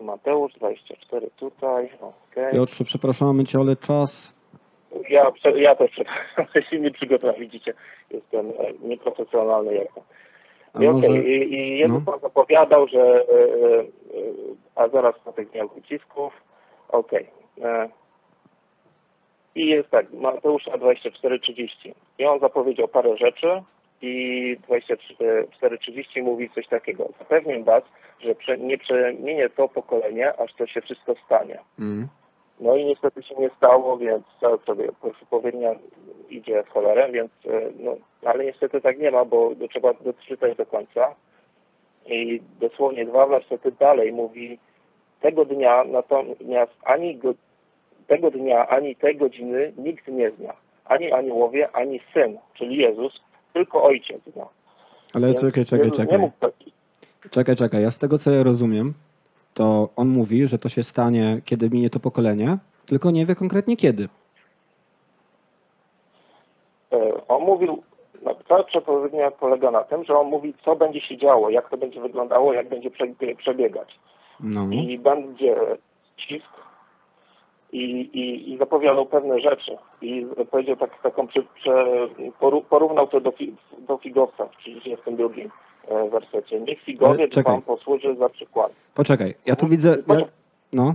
Mateusz 0.00 0.52
24 0.52 1.30
tutaj, 1.36 1.90
okej. 2.00 2.52
Piotrze, 2.52 2.84
przepraszamy 2.84 3.44
cię, 3.44 3.58
ale 3.58 3.76
czas. 3.76 4.34
Ja, 5.08 5.32
ja 5.56 5.74
też 5.74 5.90
przepraszam, 5.90 6.62
się 6.70 6.80
nie 6.80 6.90
przygotowałem, 6.90 7.40
widzicie, 7.40 7.74
jestem 8.10 8.50
e, 8.50 8.72
nieprofesjonalny 8.88 9.74
jak 9.74 9.92
to. 9.94 10.02
A 10.74 10.82
I, 10.82 10.88
może... 10.88 11.08
i, 11.08 11.54
i 11.54 11.78
Jezus 11.78 12.02
no. 12.06 12.12
no. 12.12 12.18
zapowiadał, 12.18 12.88
że 12.88 13.00
e, 13.00 13.20
e, 13.20 13.84
a 14.74 14.88
zaraz 14.88 15.14
po 15.24 15.32
tych 15.32 15.50
dniach 15.50 15.76
ucisków, 15.76 16.32
okej. 16.88 17.26
e, 17.62 17.88
I 19.54 19.66
jest 19.66 19.90
tak, 19.90 20.12
Mateusza 20.12 20.70
24:30. 20.70 21.94
I 22.18 22.24
on 22.26 22.40
zapowiedział 22.40 22.88
parę 22.88 23.16
rzeczy 23.16 23.62
i 24.02 24.56
24:30 24.68 26.22
mówi 26.22 26.50
coś 26.50 26.68
takiego. 26.68 27.08
Zapewniam 27.18 27.64
was, 27.64 27.82
że 28.40 28.58
nie 28.58 28.78
przemienię 28.78 29.50
to 29.50 29.68
pokolenie, 29.68 30.36
aż 30.38 30.54
to 30.54 30.66
się 30.66 30.80
wszystko 30.80 31.14
stanie. 31.26 31.58
Mm. 31.78 32.08
No 32.60 32.76
i 32.76 32.84
niestety 32.84 33.22
się 33.22 33.34
nie 33.34 33.50
stało, 33.56 33.98
więc 33.98 34.24
całe 34.40 34.58
sobie 34.58 34.88
przepowiednia 35.14 35.74
idzie 36.30 36.62
w 36.62 36.68
cholerę, 36.68 37.12
więc 37.12 37.30
e, 37.46 37.70
no, 37.78 37.96
ale 38.24 38.44
niestety 38.44 38.80
tak 38.80 38.98
nie 38.98 39.10
ma, 39.10 39.24
bo 39.24 39.50
trzeba 39.70 39.94
doczytać 39.94 40.56
do 40.56 40.66
końca. 40.66 41.14
I 42.06 42.40
dosłownie 42.60 43.04
dwa 43.04 43.26
wersety 43.26 43.72
dalej 43.72 44.12
mówi 44.12 44.58
tego 45.20 45.44
dnia 45.44 45.84
natomiast 45.84 46.72
ani 46.84 47.16
go, 47.16 47.34
tego 48.06 48.30
dnia, 48.30 48.68
ani 48.68 48.96
tej 48.96 49.16
godziny 49.16 49.72
nikt 49.78 50.08
nie 50.08 50.30
zna. 50.30 50.52
Ani 50.84 51.12
aniołowie, 51.12 51.68
ani 51.72 52.00
syn, 52.14 52.38
czyli 52.54 52.76
Jezus, 52.76 53.20
tylko 53.52 53.82
ojciec 53.82 54.20
zna. 54.32 54.46
Ale 55.14 55.26
Więc 55.28 55.40
czekaj, 55.40 55.64
czekaj, 55.64 55.86
Jezus 55.86 55.96
czekaj. 55.96 56.30
Czekaj, 57.30 57.56
czekaj. 57.56 57.82
Ja 57.82 57.90
z 57.90 57.98
tego, 57.98 58.18
co 58.18 58.30
ja 58.30 58.42
rozumiem, 58.42 58.94
to 59.54 59.88
on 59.96 60.08
mówi, 60.08 60.46
że 60.46 60.58
to 60.58 60.68
się 60.68 60.82
stanie, 60.82 61.40
kiedy 61.44 61.70
minie 61.70 61.90
to 61.90 62.00
pokolenie, 62.00 62.58
tylko 62.86 63.10
nie 63.10 63.26
wie 63.26 63.34
konkretnie 63.34 63.76
kiedy. 63.76 64.08
E, 66.92 67.26
On 67.28 67.42
mówił, 67.42 67.82
no, 68.22 68.64
przepowiednia 68.64 69.30
polega 69.30 69.70
na 69.70 69.84
tym, 69.84 70.04
że 70.04 70.18
on 70.18 70.26
mówi, 70.26 70.54
co 70.64 70.76
będzie 70.76 71.00
się 71.00 71.16
działo, 71.16 71.50
jak 71.50 71.70
to 71.70 71.76
będzie 71.76 72.00
wyglądało, 72.00 72.52
jak 72.52 72.68
będzie 72.68 72.90
prze- 72.90 73.36
przebiegać. 73.36 73.98
No. 74.40 74.66
I 74.72 74.98
będzie 74.98 75.56
cisk 76.16 76.46
i, 77.74 78.10
i, 78.18 78.52
i 78.52 78.58
zapowiadał 78.58 79.06
pewne 79.06 79.40
rzeczy. 79.40 79.76
I 80.02 80.26
powiedział 80.50 80.76
tak, 80.76 81.02
taką, 81.02 81.26
przy, 81.26 81.44
porównał 82.70 83.08
to 83.08 83.20
do, 83.20 83.30
fi, 83.30 83.54
do 83.78 83.96
figowca 83.96 84.46
w 84.46 84.56
32 84.56 85.28
e, 85.88 86.08
wersecie. 86.08 86.60
Niech 86.60 86.80
figowiec 86.80 87.34
wam 87.38 87.62
posłuży 87.62 88.16
za 88.16 88.28
przykład. 88.28 88.72
Poczekaj, 88.94 89.34
ja 89.46 89.56
tu 89.56 89.66
widzę... 89.66 89.96
Ja... 90.08 90.16
No. 90.72 90.94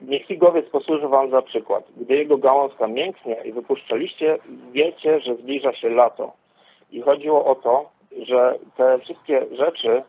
Niech 0.00 0.26
figowiec 0.26 0.68
posłuży 0.68 1.08
wam 1.08 1.30
za 1.30 1.42
przykład. 1.42 1.84
Gdy 1.96 2.14
jego 2.14 2.38
gałązka 2.38 2.86
mięknie 2.86 3.36
i 3.44 3.52
wypuszcza 3.52 3.96
liście, 3.96 4.38
wiecie, 4.72 5.20
że 5.20 5.36
zbliża 5.36 5.72
się 5.72 5.88
lato. 5.88 6.32
I 6.90 7.00
chodziło 7.00 7.44
o 7.44 7.54
to, 7.54 7.90
że 8.22 8.58
te 8.76 8.98
wszystkie 8.98 9.46
rzeczy 9.52 10.02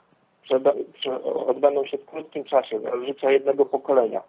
odbędą 1.48 1.86
się 1.86 1.98
w 1.98 2.06
krótkim 2.06 2.44
czasie, 2.44 2.80
za 2.80 3.06
życia 3.06 3.32
jednego 3.32 3.66
pokolenia. 3.66 4.22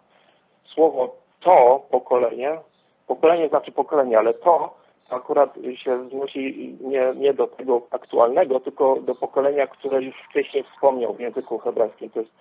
Słowo 0.65 1.15
to 1.39 1.85
pokolenie, 1.91 2.59
pokolenie 3.07 3.49
znaczy 3.49 3.71
pokolenie, 3.71 4.17
ale 4.17 4.33
to 4.33 4.73
akurat 5.09 5.57
się 5.75 6.09
znosi 6.09 6.75
nie, 6.81 7.13
nie 7.15 7.33
do 7.33 7.47
tego 7.47 7.81
aktualnego, 7.91 8.59
tylko 8.59 8.95
do 9.01 9.15
pokolenia, 9.15 9.67
które 9.67 10.03
już 10.03 10.15
wcześniej 10.29 10.63
wspomniał 10.63 11.13
w 11.13 11.19
języku 11.19 11.57
hebrajskim. 11.57 12.09
To 12.09 12.19
jest 12.19 12.31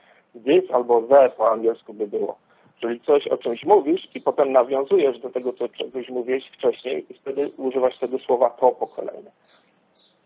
this 0.45 0.71
albo 0.71 1.03
the 1.03 1.31
po 1.37 1.51
angielsku 1.51 1.95
by 1.95 2.07
było. 2.07 2.37
Czyli 2.81 3.01
coś 3.01 3.27
o 3.27 3.37
czymś 3.37 3.65
mówisz 3.65 4.09
i 4.15 4.21
potem 4.21 4.53
nawiązujesz 4.53 5.19
do 5.19 5.31
tego, 5.31 5.53
co 5.53 5.69
czegoś 5.69 6.09
mówiłeś 6.09 6.49
wcześniej 6.49 7.07
i 7.11 7.15
wtedy 7.15 7.51
używasz 7.57 7.99
tego 7.99 8.19
słowa 8.19 8.51
to 8.51 8.71
pokolenie. 8.71 9.31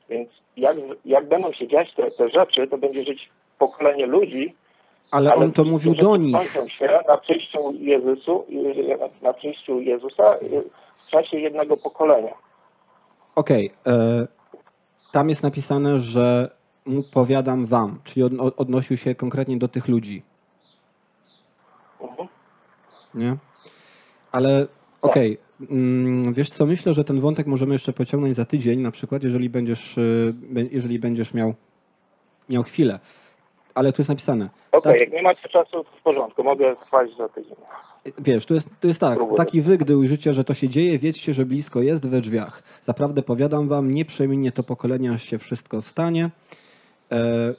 Więc 0.08 0.28
jak, 0.56 0.76
jak 1.04 1.28
będą 1.28 1.52
się 1.52 1.68
dziać 1.68 1.94
te, 1.94 2.10
te 2.10 2.28
rzeczy, 2.28 2.66
to 2.66 2.78
będzie 2.78 3.04
żyć 3.04 3.30
pokolenie 3.58 4.06
ludzi, 4.06 4.54
Ale 5.10 5.34
on 5.34 5.52
to 5.52 5.64
mówił 5.64 5.94
do 5.94 6.16
nich. 6.16 6.36
się 6.68 6.88
na 7.08 7.16
przyjściu, 7.18 7.72
Jezusu, 7.78 8.44
na 9.22 9.32
przyjściu 9.32 9.80
Jezusa 9.80 10.34
w 11.06 11.10
czasie 11.10 11.38
jednego 11.38 11.76
pokolenia. 11.76 12.34
Okej. 13.34 13.70
e, 13.86 14.26
Tam 15.12 15.28
jest 15.28 15.42
napisane, 15.42 16.00
że 16.00 16.50
mu 16.86 17.02
powiadam 17.02 17.66
wam, 17.66 18.00
czyli 18.04 18.22
od, 18.22 18.32
odnosił 18.60 18.96
się 18.96 19.14
konkretnie 19.14 19.56
do 19.58 19.68
tych 19.68 19.88
ludzi, 19.88 20.22
Mhm. 22.00 22.28
nie? 23.14 23.36
Ale 24.32 24.66
okej, 25.02 25.38
mm, 25.70 26.34
wiesz 26.34 26.50
co, 26.50 26.66
myślę, 26.66 26.94
że 26.94 27.04
ten 27.04 27.20
wątek 27.20 27.46
możemy 27.46 27.72
jeszcze 27.74 27.92
pociągnąć 27.92 28.36
za 28.36 28.44
tydzień, 28.44 28.80
na 28.80 28.90
przykład, 28.90 29.22
jeżeli 29.22 29.50
będziesz, 29.50 29.98
y, 29.98 30.34
jeżeli 30.70 30.98
będziesz 30.98 31.34
miał, 31.34 31.54
miał 32.48 32.62
chwilę. 32.62 32.98
Ale 33.78 33.92
tu 33.92 34.02
jest 34.02 34.08
napisane, 34.08 34.48
Okej, 34.72 34.92
Tak. 34.92 35.00
jak 35.00 35.12
nie 35.12 35.22
macie 35.22 35.48
czasu, 35.48 35.70
to 35.70 35.90
w 36.00 36.02
porządku, 36.02 36.44
mogę 36.44 36.76
trwać 36.76 37.10
za 37.18 37.28
tydzień. 37.28 37.54
Wiesz, 38.18 38.46
to 38.46 38.54
jest, 38.54 38.68
to 38.80 38.88
jest 38.88 39.00
tak, 39.00 39.16
Próbuję. 39.16 39.36
taki 39.36 39.60
wy, 39.62 39.78
gdy 39.78 39.96
ujrzycie, 39.96 40.34
że 40.34 40.44
to 40.44 40.54
się 40.54 40.68
dzieje, 40.68 40.98
wiedzcie, 40.98 41.34
że 41.34 41.46
blisko 41.46 41.82
jest 41.82 42.06
we 42.06 42.20
drzwiach. 42.20 42.62
Zaprawdę 42.82 43.22
powiadam 43.22 43.68
wam, 43.68 43.94
nie 43.94 44.04
przeminie 44.04 44.52
to 44.52 44.62
pokolenie, 44.62 45.12
aż 45.12 45.22
się 45.22 45.38
wszystko 45.38 45.82
stanie. 45.82 46.30
E, 47.12 47.54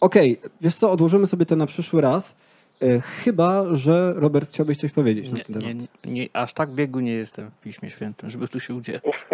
Okej, 0.00 0.40
wiesz 0.60 0.74
co, 0.74 0.90
odłożymy 0.90 1.26
sobie 1.26 1.46
to 1.46 1.56
na 1.56 1.66
przyszły 1.66 2.00
raz. 2.00 2.36
E, 2.82 3.00
chyba, 3.00 3.64
że 3.76 4.12
Robert 4.16 4.48
chciałbyś 4.50 4.78
coś 4.78 4.92
powiedzieć 4.92 5.30
na 5.30 5.38
Nie, 5.38 5.44
ten 5.44 5.60
temat. 5.60 5.76
nie, 6.04 6.12
nie, 6.12 6.28
aż 6.32 6.52
tak 6.52 6.70
biegu 6.70 7.00
nie 7.00 7.12
jestem 7.12 7.50
w 7.50 7.60
Piśmie 7.60 7.90
Świętym, 7.90 8.30
żeby 8.30 8.48
tu 8.48 8.60
się 8.60 8.74
udzielać. 8.74 9.02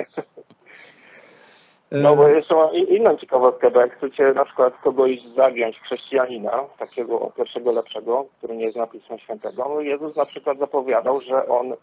E, 1.93 1.97
No 1.99 2.17
bo 2.17 2.29
jeszcze 2.29 2.55
mam 2.55 2.75
inną 2.75 3.17
ciekawostkę, 3.17 3.71
bo 3.71 3.81
jak 3.81 3.97
chcecie 3.97 4.33
na 4.33 4.45
przykład 4.45 4.75
kogoś 4.83 5.23
zagiąć 5.37 5.81
chrześcijanina, 5.81 6.65
takiego 6.79 7.33
pierwszego 7.37 7.73
lepszego, 7.73 8.27
który 8.39 8.57
nie 8.57 8.71
zna 8.71 8.87
Pisma 8.87 9.19
Świętego, 9.19 9.67
no 9.69 9.81
Jezus 9.81 10.17
na 10.17 10.27
przykład 10.27 10.59
zapowiadał, 10.59 11.21
że 11.21 11.49
on 11.49 11.75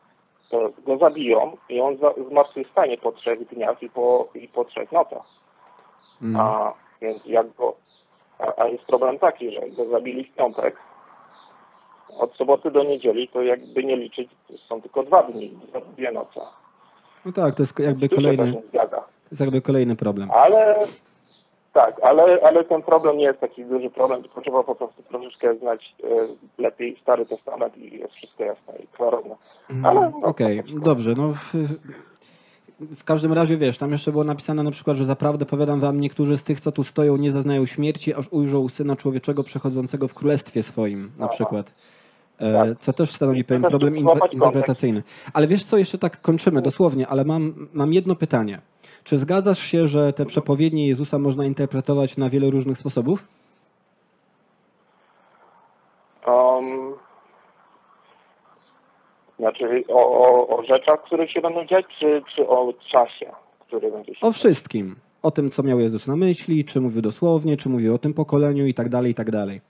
go 0.86 0.98
zabiją 0.98 1.58
i 1.70 1.82
on 1.82 1.98
zmartwychwstanie 2.30 2.98
po 2.98 3.12
trzech 3.12 3.48
dniach 3.48 3.84
i 3.84 3.90
po, 3.90 4.28
i 4.36 4.48
po 4.48 4.66
trzech 4.66 4.92
nocach. 4.92 5.26
mm, 6.22 6.42
A 6.42 6.74
więc 7.02 7.26
jak 7.26 7.54
go, 7.54 7.76
a, 8.40 8.62
a 8.62 8.68
jest 8.68 8.86
problem 8.86 9.20
taki, 9.20 9.52
że 9.52 9.70
go 9.70 9.86
zabili 9.86 10.24
w 10.24 10.36
piątek, 10.36 10.76
od 12.20 12.36
soboty 12.36 12.72
do 12.72 12.84
niedzieli, 12.84 13.28
to 13.28 13.42
jakby 13.42 13.84
nie 13.84 13.96
liczyć, 13.96 14.30
są 14.68 14.82
tylko 14.82 15.04
dwa 15.04 15.24
dni, 15.24 15.60
dwie 15.98 16.12
noce. 16.12 16.42
No 17.26 17.32
tak, 17.32 17.56
to 17.56 17.64
jest 17.64 17.80
jakby 17.80 18.10
kolejny, 18.10 18.62
jest 19.32 19.42
jakby 19.42 19.62
kolejny 19.62 19.96
problem. 19.96 20.32
Ale 20.32 20.76
tak, 21.74 21.96
ale, 22.04 22.40
ale 22.44 22.64
ten 22.64 22.82
problem 22.82 23.18
nie 23.18 23.24
jest 23.24 23.40
taki 23.40 23.66
duży 23.66 23.90
problem, 23.90 24.22
tylko 24.24 24.42
trzeba 24.42 24.64
po 24.64 24.76
prostu 24.76 25.04
troszeczkę 25.04 25.56
znać 25.56 25.96
e, 26.04 26.08
lepiej 26.62 26.98
Stary 27.02 27.26
Testament 27.26 27.78
i 27.78 28.00
jest 28.00 28.14
wszystko 28.14 28.44
jasne 28.44 28.74
i 28.84 28.88
klarowne. 28.88 29.36
Mm, 29.70 30.14
Okej, 30.24 30.64
dobrze. 30.82 31.14
No 31.18 31.34
w, 31.34 31.54
w 32.80 33.04
każdym 33.04 33.34
razie 33.34 33.58
wiesz, 33.58 33.78
tam 33.78 33.92
jeszcze 33.92 34.12
było 34.12 34.24
napisane 34.24 34.64
na 34.64 34.72
przykład, 34.72 34.98
że 34.98 35.06
zaprawdę 35.06 35.46
powiadam 35.46 35.80
wam, 35.80 36.00
niektórzy 36.02 36.38
z 36.38 36.44
tych, 36.44 36.60
co 36.60 36.72
tu 36.72 36.84
stoją, 36.84 37.18
nie 37.18 37.32
zaznają 37.32 37.66
śmierci, 37.66 38.14
aż 38.14 38.28
ujrzą 38.32 38.70
syna 38.70 38.96
człowieczego 38.96 39.44
przechodzącego 39.44 40.08
w 40.08 40.14
królestwie 40.14 40.64
swoim, 40.64 41.12
na 41.18 41.26
Aha. 41.26 41.34
przykład. 41.34 41.74
E, 42.40 42.54
Tak. 42.54 42.80
co 42.80 42.94
też 42.94 43.12
stanowi 43.12 43.44
pewien 43.44 43.64
problem 43.64 43.98
interpretacyjny. 44.32 45.04
Ale 45.34 45.48
wiesz 45.48 45.66
co, 45.66 45.78
jeszcze 45.78 45.98
tak 45.98 46.22
kończymy 46.22 46.62
dosłownie, 46.62 47.08
ale 47.08 47.26
mam, 47.26 47.68
mam 47.74 47.94
jedno 47.94 48.16
pytanie. 48.16 48.60
Czy 49.06 49.18
zgadzasz 49.18 49.60
się, 49.60 49.88
że 49.88 50.14
te 50.14 50.26
przepowiednie 50.26 50.88
Jezusa 50.88 51.20
można 51.20 51.46
interpretować 51.46 52.18
na 52.18 52.30
wiele 52.30 52.50
różnych 52.50 52.78
sposobów? 52.78 53.28
Um, 56.28 56.94
znaczy 59.40 59.84
o, 59.88 60.20
o, 60.20 60.58
o 60.58 60.64
rzeczach, 60.64 61.04
które 61.04 61.28
się 61.28 61.42
będą 61.42 61.66
dziać, 61.66 61.86
czy, 62.00 62.24
czy 62.36 62.48
o 62.48 62.74
czasie, 62.88 63.32
który 63.68 63.92
będzie 63.92 64.16
się 64.16 64.28
O 64.28 64.32
wszystkim. 64.32 64.96
O 65.24 65.32
tym, 65.32 65.50
co 65.50 65.64
miał 65.64 65.80
Jezus 65.80 66.08
na 66.08 66.16
myśli, 66.16 66.66
czy 66.66 66.82
mówił 66.82 67.02
dosłownie, 67.02 67.58
czy 67.58 67.70
mówił 67.70 67.96
o 67.96 67.98
tym 67.98 68.14
pokoleniu 68.14 68.66
i 68.66 68.74
tak 68.74 68.90
dalej, 68.90 69.12
i 69.12 69.16
tak 69.16 69.32
dalej. 69.32 69.62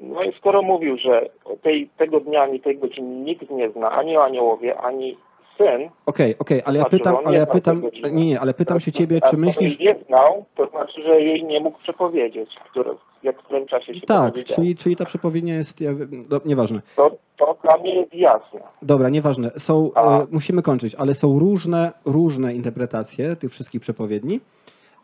No 0.00 0.22
i 0.22 0.32
skoro 0.32 0.62
mówił, 0.62 0.96
że 0.96 1.30
tej, 1.62 1.88
tego 1.96 2.20
dnia 2.20 2.42
ani 2.42 2.60
tej 2.60 2.78
godziny 2.78 3.16
nikt 3.16 3.50
nie 3.50 3.70
zna, 3.70 3.90
ani 3.90 4.16
aniołowie, 4.16 4.80
ani 4.80 5.16
syn, 5.60 5.90
Okej, 6.06 6.38
okej, 6.38 6.62
ale 6.64 6.78
ja 6.78 6.84
pytam, 6.84 7.16
ale 7.24 7.38
ja 7.38 7.46
pytam, 7.46 7.82
nie, 8.12 8.26
nie, 8.26 8.40
ale 8.40 8.54
pytam 8.54 8.80
się 8.80 8.92
ciebie, 8.92 9.20
czy 9.30 9.36
myślisz, 9.36 9.78
nie 9.78 9.96
znał, 10.06 10.44
to 10.56 10.66
znaczy, 10.66 11.02
że 11.02 11.20
jej 11.20 11.44
nie 11.44 11.60
mógł 11.60 11.78
przepowiedzieć, 11.78 12.56
w 12.64 12.70
którym, 12.70 12.94
jak 13.22 13.40
w 13.40 13.44
którym 13.44 13.66
czasie 13.66 13.94
się 13.94 14.00
tak, 14.00 14.34
czyli, 14.44 14.76
czyli 14.76 14.96
ta 14.96 15.04
przepowiednia 15.04 15.54
jest, 15.54 15.80
ja, 15.80 15.90
no, 16.30 16.40
nieważne. 16.44 16.80
To, 16.96 17.10
to 17.36 17.56
dla 17.62 17.76
mnie 17.76 17.94
jest 17.94 18.14
jasne. 18.14 18.60
Dobra, 18.82 19.08
nieważne. 19.08 19.50
Są, 19.58 19.90
e, 19.94 20.26
musimy 20.30 20.62
kończyć, 20.62 20.94
ale 20.94 21.14
są 21.14 21.38
różne, 21.38 21.92
różne 22.04 22.54
interpretacje 22.54 23.36
tych 23.36 23.50
wszystkich 23.50 23.80
przepowiedni. 23.80 24.40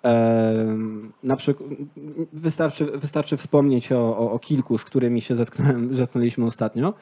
Em, 0.03 1.13
na 1.23 1.37
przykład 1.37 1.69
wystarczy, 2.33 2.85
wystarczy 2.85 3.37
wspomnieć 3.37 3.93
o, 3.93 4.19
o, 4.19 4.33
o 4.33 4.39
kilku, 4.39 4.79
z 4.79 4.85
którymi 4.85 5.21
się 5.21 5.35
zetknąłem, 5.35 5.95
zetknęliśmy 5.97 6.47
ostatnio. 6.47 6.93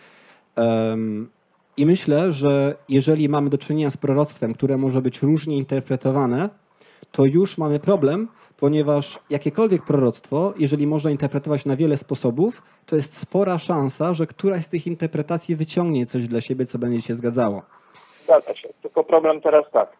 Em, 0.56 1.28
I 1.76 1.86
myślę, 1.86 2.32
że 2.32 2.74
jeżeli 2.88 3.28
mamy 3.28 3.50
do 3.50 3.58
czynienia 3.58 3.90
z 3.90 3.96
proroctwem, 3.96 4.54
które 4.54 4.76
może 4.76 5.02
być 5.02 5.22
różnie 5.22 5.56
interpretowane, 5.56 6.48
to 7.12 7.24
już 7.24 7.58
mamy 7.58 7.80
problem, 7.80 8.28
ponieważ 8.56 9.18
jakiekolwiek 9.30 9.82
proroctwo, 9.82 10.54
jeżeli 10.58 10.86
można 10.86 11.10
interpretować 11.10 11.64
na 11.64 11.76
wiele 11.76 11.96
sposobów, 11.96 12.62
to 12.86 12.96
jest 12.96 13.18
spora 13.18 13.58
szansa, 13.58 14.14
że 14.14 14.26
któraś 14.26 14.64
z 14.64 14.68
tych 14.68 14.86
interpretacji 14.86 15.56
wyciągnie 15.56 16.06
coś 16.06 16.28
dla 16.28 16.40
siebie, 16.40 16.66
co 16.66 16.78
będzie 16.78 17.02
się 17.02 17.14
zgadzało. 17.14 17.62
Zgadza 18.24 18.54
się. 18.54 18.68
Tylko 18.82 19.04
problem 19.04 19.40
teraz 19.40 19.64
tak. 19.72 19.92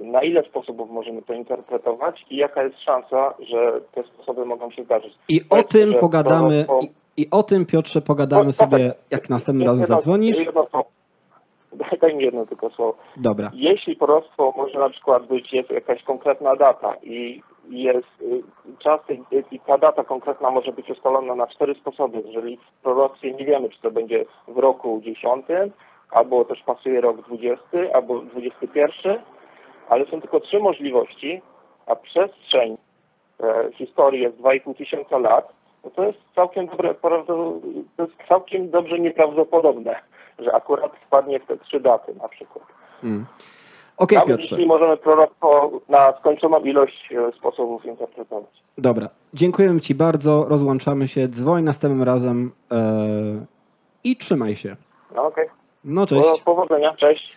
Na 0.00 0.22
ile 0.22 0.42
sposobów 0.42 0.90
możemy 0.90 1.22
to 1.22 1.34
interpretować 1.34 2.26
i 2.30 2.36
jaka 2.36 2.62
jest 2.62 2.80
szansa, 2.80 3.34
że 3.48 3.80
te 3.94 4.02
sposoby 4.02 4.44
mogą 4.44 4.70
się 4.70 4.84
zdarzyć? 4.84 5.14
I 5.28 5.40
o 5.50 5.62
tym 5.62 5.94
pogadamy, 5.94 6.64
proroctwo- 6.68 6.86
i, 7.16 7.22
i 7.22 7.30
o 7.30 7.42
tym 7.42 7.66
Piotrze 7.66 8.02
pogadamy 8.02 8.44
No, 8.44 8.52
sobie, 8.52 8.88
tak. 8.88 8.96
jak 9.10 9.30
następnym 9.30 9.68
razem 9.68 9.86
zadzwonisz. 9.86 10.38
jedno. 10.38 10.66
Daj, 12.00 12.14
mi 12.14 12.24
jedno 12.24 12.46
tylko 12.46 12.70
słowo. 12.70 12.96
Dobra. 13.16 13.50
Jeśli 13.54 13.96
proroctwo 13.96 14.52
może 14.56 14.78
na 14.78 14.90
przykład 14.90 15.26
być, 15.26 15.52
jest 15.52 15.70
jakaś 15.70 16.02
konkretna 16.02 16.56
data 16.56 16.94
i 17.02 17.42
jest 17.68 18.22
y, 18.22 18.42
czas 18.78 19.00
tej- 19.06 19.24
i 19.50 19.60
ta 19.60 19.78
data 19.78 20.04
konkretna 20.04 20.50
może 20.50 20.72
być 20.72 20.90
ustalona 20.90 21.34
na 21.34 21.46
cztery 21.46 21.74
sposoby. 21.74 22.22
Jeżeli 22.26 22.56
w 22.56 22.82
proroctwie 22.82 23.32
nie 23.32 23.44
wiemy, 23.44 23.68
czy 23.70 23.80
to 23.80 23.90
będzie 23.90 24.24
w 24.48 24.58
roku 24.58 25.00
10, 25.04 25.46
albo 26.10 26.44
też 26.44 26.62
pasuje 26.62 27.00
rok 27.00 27.16
20, 27.26 27.62
albo 27.94 28.18
21, 28.18 29.18
ale 29.88 30.06
są 30.06 30.20
tylko 30.20 30.40
trzy 30.40 30.58
możliwości, 30.58 31.42
a 31.86 31.96
przestrzeń 31.96 32.76
e, 33.40 33.70
historii 33.72 34.22
jest 34.22 34.36
2,5 34.36 34.74
tysiąca 34.76 35.18
lat, 35.18 35.52
no 35.84 35.90
to 35.90 36.04
jest 36.04 36.18
całkiem 36.34 36.66
dobre, 36.66 36.94
to 36.94 37.54
jest 37.98 38.16
całkiem 38.28 38.70
dobrze 38.70 38.98
nieprawdopodobne, 38.98 39.96
że 40.38 40.54
akurat 40.54 40.92
wpadnie 41.06 41.40
w 41.40 41.46
te 41.46 41.56
trzy 41.58 41.80
daty 41.80 42.14
na 42.22 42.28
przykład. 42.28 42.64
Mm. 43.04 43.26
Okej, 43.96 44.18
Nawet 44.18 44.36
Piotrze. 44.36 44.56
jeśli 44.56 44.68
możemy 44.68 44.96
proroctwo 44.96 45.70
na 45.88 46.12
skończoną 46.20 46.60
ilość 46.60 47.12
e, 47.12 47.32
sposobów 47.32 47.84
interpretować. 47.84 48.50
Dobra. 48.78 49.08
Dziękujemy 49.34 49.80
Ci 49.80 49.94
bardzo. 49.94 50.44
Rozłączamy 50.48 51.08
się. 51.08 51.28
Dzwoń 51.28 51.64
następnym 51.64 52.02
razem 52.02 52.52
e, 52.72 52.76
i 54.04 54.16
trzymaj 54.16 54.56
się. 54.56 54.76
No 55.14 55.26
okej. 55.26 55.48
No 55.84 56.00
Po- 56.00 56.06
cześć. 56.06 56.42
Powodzenia, 56.42 56.94
cześć. 56.96 57.36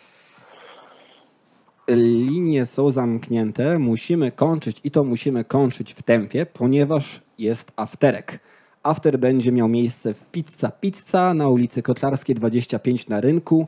Linie 1.87 2.65
są 2.65 2.91
zamknięte. 2.91 3.79
Musimy 3.79 4.31
kończyć 4.31 4.81
i 4.83 4.91
to 4.91 5.03
musimy 5.03 5.43
kończyć 5.43 5.93
w 5.93 6.03
tempie, 6.03 6.45
ponieważ 6.45 7.21
jest 7.37 7.71
afterek. 7.75 8.39
After 8.83 9.19
będzie 9.19 9.51
miał 9.51 9.67
miejsce 9.67 10.13
w 10.13 10.25
Pizza 10.25 10.71
Pizza 10.71 11.33
na 11.33 11.49
ulicy 11.49 11.81
Kotlarskiej 11.81 12.35
25 12.35 13.07
na 13.07 13.21
rynku 13.21 13.67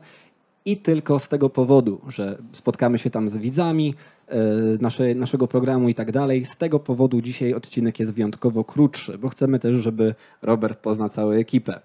i 0.64 0.76
tylko 0.76 1.18
z 1.18 1.28
tego 1.28 1.50
powodu, 1.50 2.00
że 2.08 2.38
spotkamy 2.52 2.98
się 2.98 3.10
tam 3.10 3.28
z 3.28 3.36
widzami 3.36 3.94
e, 4.28 4.36
nasze, 4.80 5.14
naszego 5.14 5.48
programu 5.48 5.88
i 5.88 5.94
tak 5.94 6.12
dalej. 6.12 6.44
Z 6.44 6.56
tego 6.56 6.80
powodu 6.80 7.20
dzisiaj 7.20 7.54
odcinek 7.54 8.00
jest 8.00 8.12
wyjątkowo 8.12 8.64
krótszy, 8.64 9.18
bo 9.18 9.28
chcemy 9.28 9.58
też, 9.58 9.76
żeby 9.76 10.14
Robert 10.42 10.78
poznał 10.78 11.08
całą 11.08 11.30
ekipę. 11.30 11.80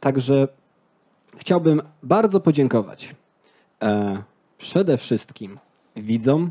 Także 0.00 0.48
chciałbym 1.36 1.82
bardzo 2.02 2.40
podziękować 2.40 3.14
e, 3.82 4.22
przede 4.58 4.98
wszystkim 4.98 5.58
widzom, 5.96 6.50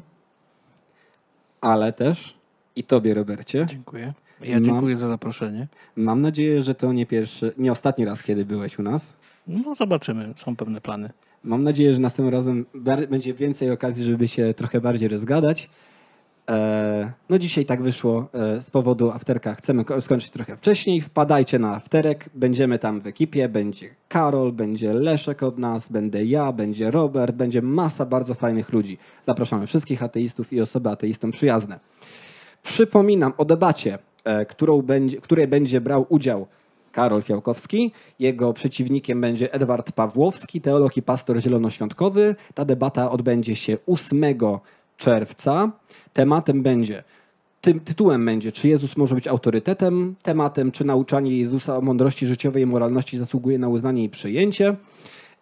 ale 1.62 1.93
też 1.93 2.38
i 2.76 2.84
tobie, 2.84 3.14
Robercie. 3.14 3.66
Dziękuję. 3.66 4.14
Ja 4.41 4.55
Mam- 4.55 4.63
dziękuję 4.63 4.95
za 4.95 5.07
zaproszenie. 5.07 5.67
Mam 5.95 6.21
nadzieję, 6.21 6.61
że 6.61 6.75
to 6.75 6.93
nie 6.93 7.05
pierwszy, 7.05 7.53
nie 7.57 7.71
ostatni 7.71 8.05
raz, 8.05 8.23
kiedy 8.23 8.45
byłeś 8.45 8.79
u 8.79 8.83
nas. 8.83 9.13
No 9.47 9.75
zobaczymy, 9.75 10.33
są 10.38 10.55
pewne 10.55 10.81
plany. 10.81 11.09
Mam 11.43 11.63
nadzieję, 11.63 11.93
że 11.93 11.99
następnym 11.99 12.33
razem 12.33 12.65
będzie 13.09 13.33
więcej 13.33 13.71
okazji, 13.71 14.03
żeby 14.03 14.27
się 14.27 14.53
trochę 14.53 14.81
bardziej 14.81 15.09
rozgadać. 15.09 15.69
E, 16.49 17.11
no 17.29 17.39
dzisiaj 17.39 17.65
tak 17.65 17.81
wyszło 17.81 18.27
e, 18.33 18.61
z 18.61 18.71
powodu 18.71 19.11
afterka. 19.11 19.55
Chcemy 19.55 19.85
ko- 19.85 20.01
skończyć 20.01 20.29
trochę 20.31 20.57
wcześniej. 20.57 21.01
Wpadajcie 21.01 21.59
na 21.59 21.75
afterek. 21.75 22.29
Będziemy 22.35 22.79
tam 22.79 23.01
w 23.01 23.07
ekipie. 23.07 23.49
Będzie 23.49 23.89
Karol, 24.07 24.51
będzie 24.51 24.93
Leszek 24.93 25.43
od 25.43 25.57
nas, 25.57 25.89
będę 25.89 26.25
ja, 26.25 26.51
będzie 26.51 26.91
Robert, 26.91 27.35
będzie 27.35 27.61
masa 27.61 28.05
bardzo 28.05 28.33
fajnych 28.33 28.73
ludzi. 28.73 28.97
Zapraszamy 29.23 29.67
wszystkich 29.67 30.03
ateistów 30.03 30.53
i 30.53 30.61
osoby 30.61 30.89
ateistom 30.89 31.31
przyjazne. 31.31 31.79
Przypominam 32.63 33.33
o 33.38 33.45
debacie, 33.45 33.97
będzie, 34.84 35.21
której 35.21 35.47
będzie 35.47 35.82
brał 35.82 36.05
udział 36.09 36.47
Karol 36.91 37.21
Fiałkowski. 37.21 37.91
Jego 38.19 38.53
przeciwnikiem 38.53 39.21
będzie 39.21 39.53
Edward 39.53 39.91
Pawłowski, 39.91 40.61
teolog 40.61 40.97
i 40.97 41.01
pastor 41.01 41.41
zielonoświątkowy. 41.41 42.36
Ta 42.53 42.65
debata 42.65 43.11
odbędzie 43.11 43.55
się 43.55 43.78
8 43.88 44.23
czerwca. 44.97 45.71
Tematem 46.13 46.63
będzie, 46.63 47.03
tym 47.61 47.80
tytułem 47.80 48.25
będzie, 48.25 48.51
czy 48.51 48.67
Jezus 48.67 48.97
może 48.97 49.15
być 49.15 49.28
autorytetem, 49.28 50.15
tematem, 50.23 50.71
czy 50.71 50.86
nauczanie 50.86 51.38
Jezusa 51.38 51.78
o 51.78 51.82
mądrości 51.82 52.28
życiowej 52.28 52.63
i 52.63 52.65
moralności 52.65 53.17
zasługuje 53.17 53.59
na 53.59 53.69
uznanie 53.69 54.03
i 54.03 54.09
przyjęcie. 54.09 54.75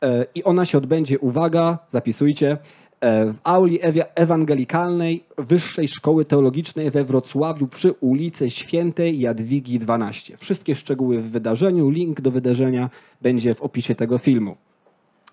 E, 0.04 0.26
I 0.36 0.44
ona 0.44 0.66
się 0.66 0.78
odbędzie, 0.78 1.20
uwaga, 1.20 1.78
zapisujcie, 1.88 2.52
e, 2.52 2.58
w 3.02 3.36
auli 3.44 3.80
ewangelikalnej 4.16 5.24
Wyższej 5.38 5.88
Szkoły 5.88 6.26
Teologicznej 6.26 6.92
we 6.92 7.04
Wrocławiu 7.04 7.68
przy 7.68 7.92
ulicy 7.92 8.50
Świętej 8.50 9.20
Jadwigi 9.20 9.80
12. 9.80 10.38
Wszystkie 10.38 10.76
szczegóły 10.76 11.22
w 11.22 11.32
wydarzeniu, 11.32 11.90
link 11.90 12.22
do 12.22 12.32
wydarzenia 12.32 12.90
będzie 13.22 13.56
w 13.56 13.62
opisie 13.62 13.96
tego 13.96 14.18
filmu. 14.18 14.56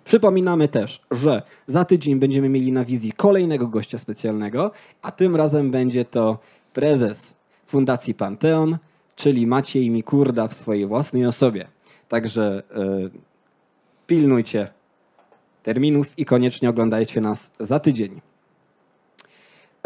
Przypominamy 0.04 0.68
też, 0.68 1.00
że 1.10 1.42
za 1.66 1.84
tydzień 1.84 2.18
będziemy 2.18 2.48
mieli 2.48 2.72
na 2.72 2.84
wizji 2.84 3.12
kolejnego 3.12 3.68
gościa 3.68 3.98
specjalnego, 3.98 4.70
a 5.02 5.12
tym 5.12 5.36
razem 5.36 5.70
będzie 5.70 6.04
to 6.04 6.38
prezes 6.72 7.34
Fundacji 7.66 8.14
Panteon, 8.14 8.78
czyli 9.16 9.46
Maciej 9.46 9.90
Mikurda 9.90 10.48
w 10.48 10.54
swojej 10.54 10.86
własnej 10.86 11.26
osobie. 11.26 11.68
Także 12.08 12.62
e, 12.70 13.10
pilnujcie 14.06 14.68
terminów 15.62 16.18
i 16.18 16.24
koniecznie 16.24 16.70
oglądajcie 16.70 17.20
nas 17.20 17.50
za 17.60 17.80
tydzień. 17.80 18.20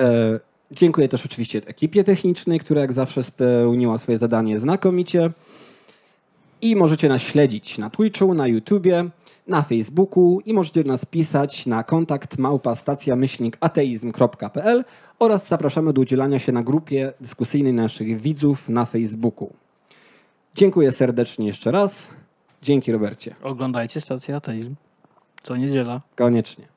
E, 0.00 0.40
dziękuję 0.70 1.08
też 1.08 1.26
oczywiście 1.26 1.60
ekipie 1.66 2.04
technicznej, 2.04 2.60
która 2.60 2.80
jak 2.80 2.92
zawsze 2.92 3.22
spełniła 3.22 3.98
swoje 3.98 4.18
zadanie 4.18 4.58
znakomicie. 4.58 5.30
I 6.62 6.76
możecie 6.76 7.08
nas 7.08 7.22
śledzić 7.22 7.78
na 7.78 7.90
Twitchu, 7.90 8.34
na 8.34 8.46
YouTubie, 8.46 9.10
na 9.48 9.62
Facebooku 9.62 10.40
i 10.44 10.52
możecie 10.52 10.84
nas 10.84 11.04
pisać 11.04 11.66
na 11.66 11.82
kontakt 11.82 12.38
małpa 12.38 12.74
stacja 12.74 13.16
myślnik 13.16 13.56
ateizm.pl 13.60 14.84
oraz 15.18 15.48
zapraszamy 15.48 15.92
do 15.92 16.00
udzielania 16.00 16.38
się 16.38 16.52
na 16.52 16.62
grupie 16.62 17.12
dyskusyjnej 17.20 17.72
naszych 17.72 18.20
widzów 18.20 18.68
na 18.68 18.84
Facebooku. 18.84 19.52
Dziękuję 20.54 20.92
serdecznie 20.92 21.46
jeszcze 21.46 21.70
raz. 21.70 22.08
Dzięki 22.62 22.92
Robercie. 22.92 23.34
Oglądajcie 23.42 24.00
stację 24.00 24.36
Ateizm. 24.36 24.74
Co 25.46 25.56
niedziela. 25.56 26.00
Koniecznie. 26.16 26.68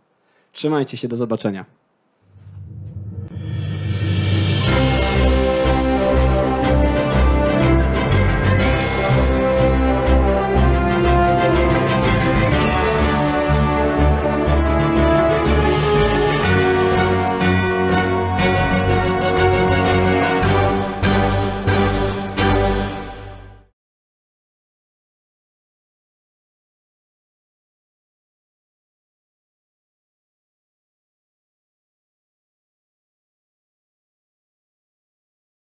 Trzymajcie 0.51 0.97
się, 0.97 1.07
do 1.07 1.17
zobaczenia. 1.17 1.65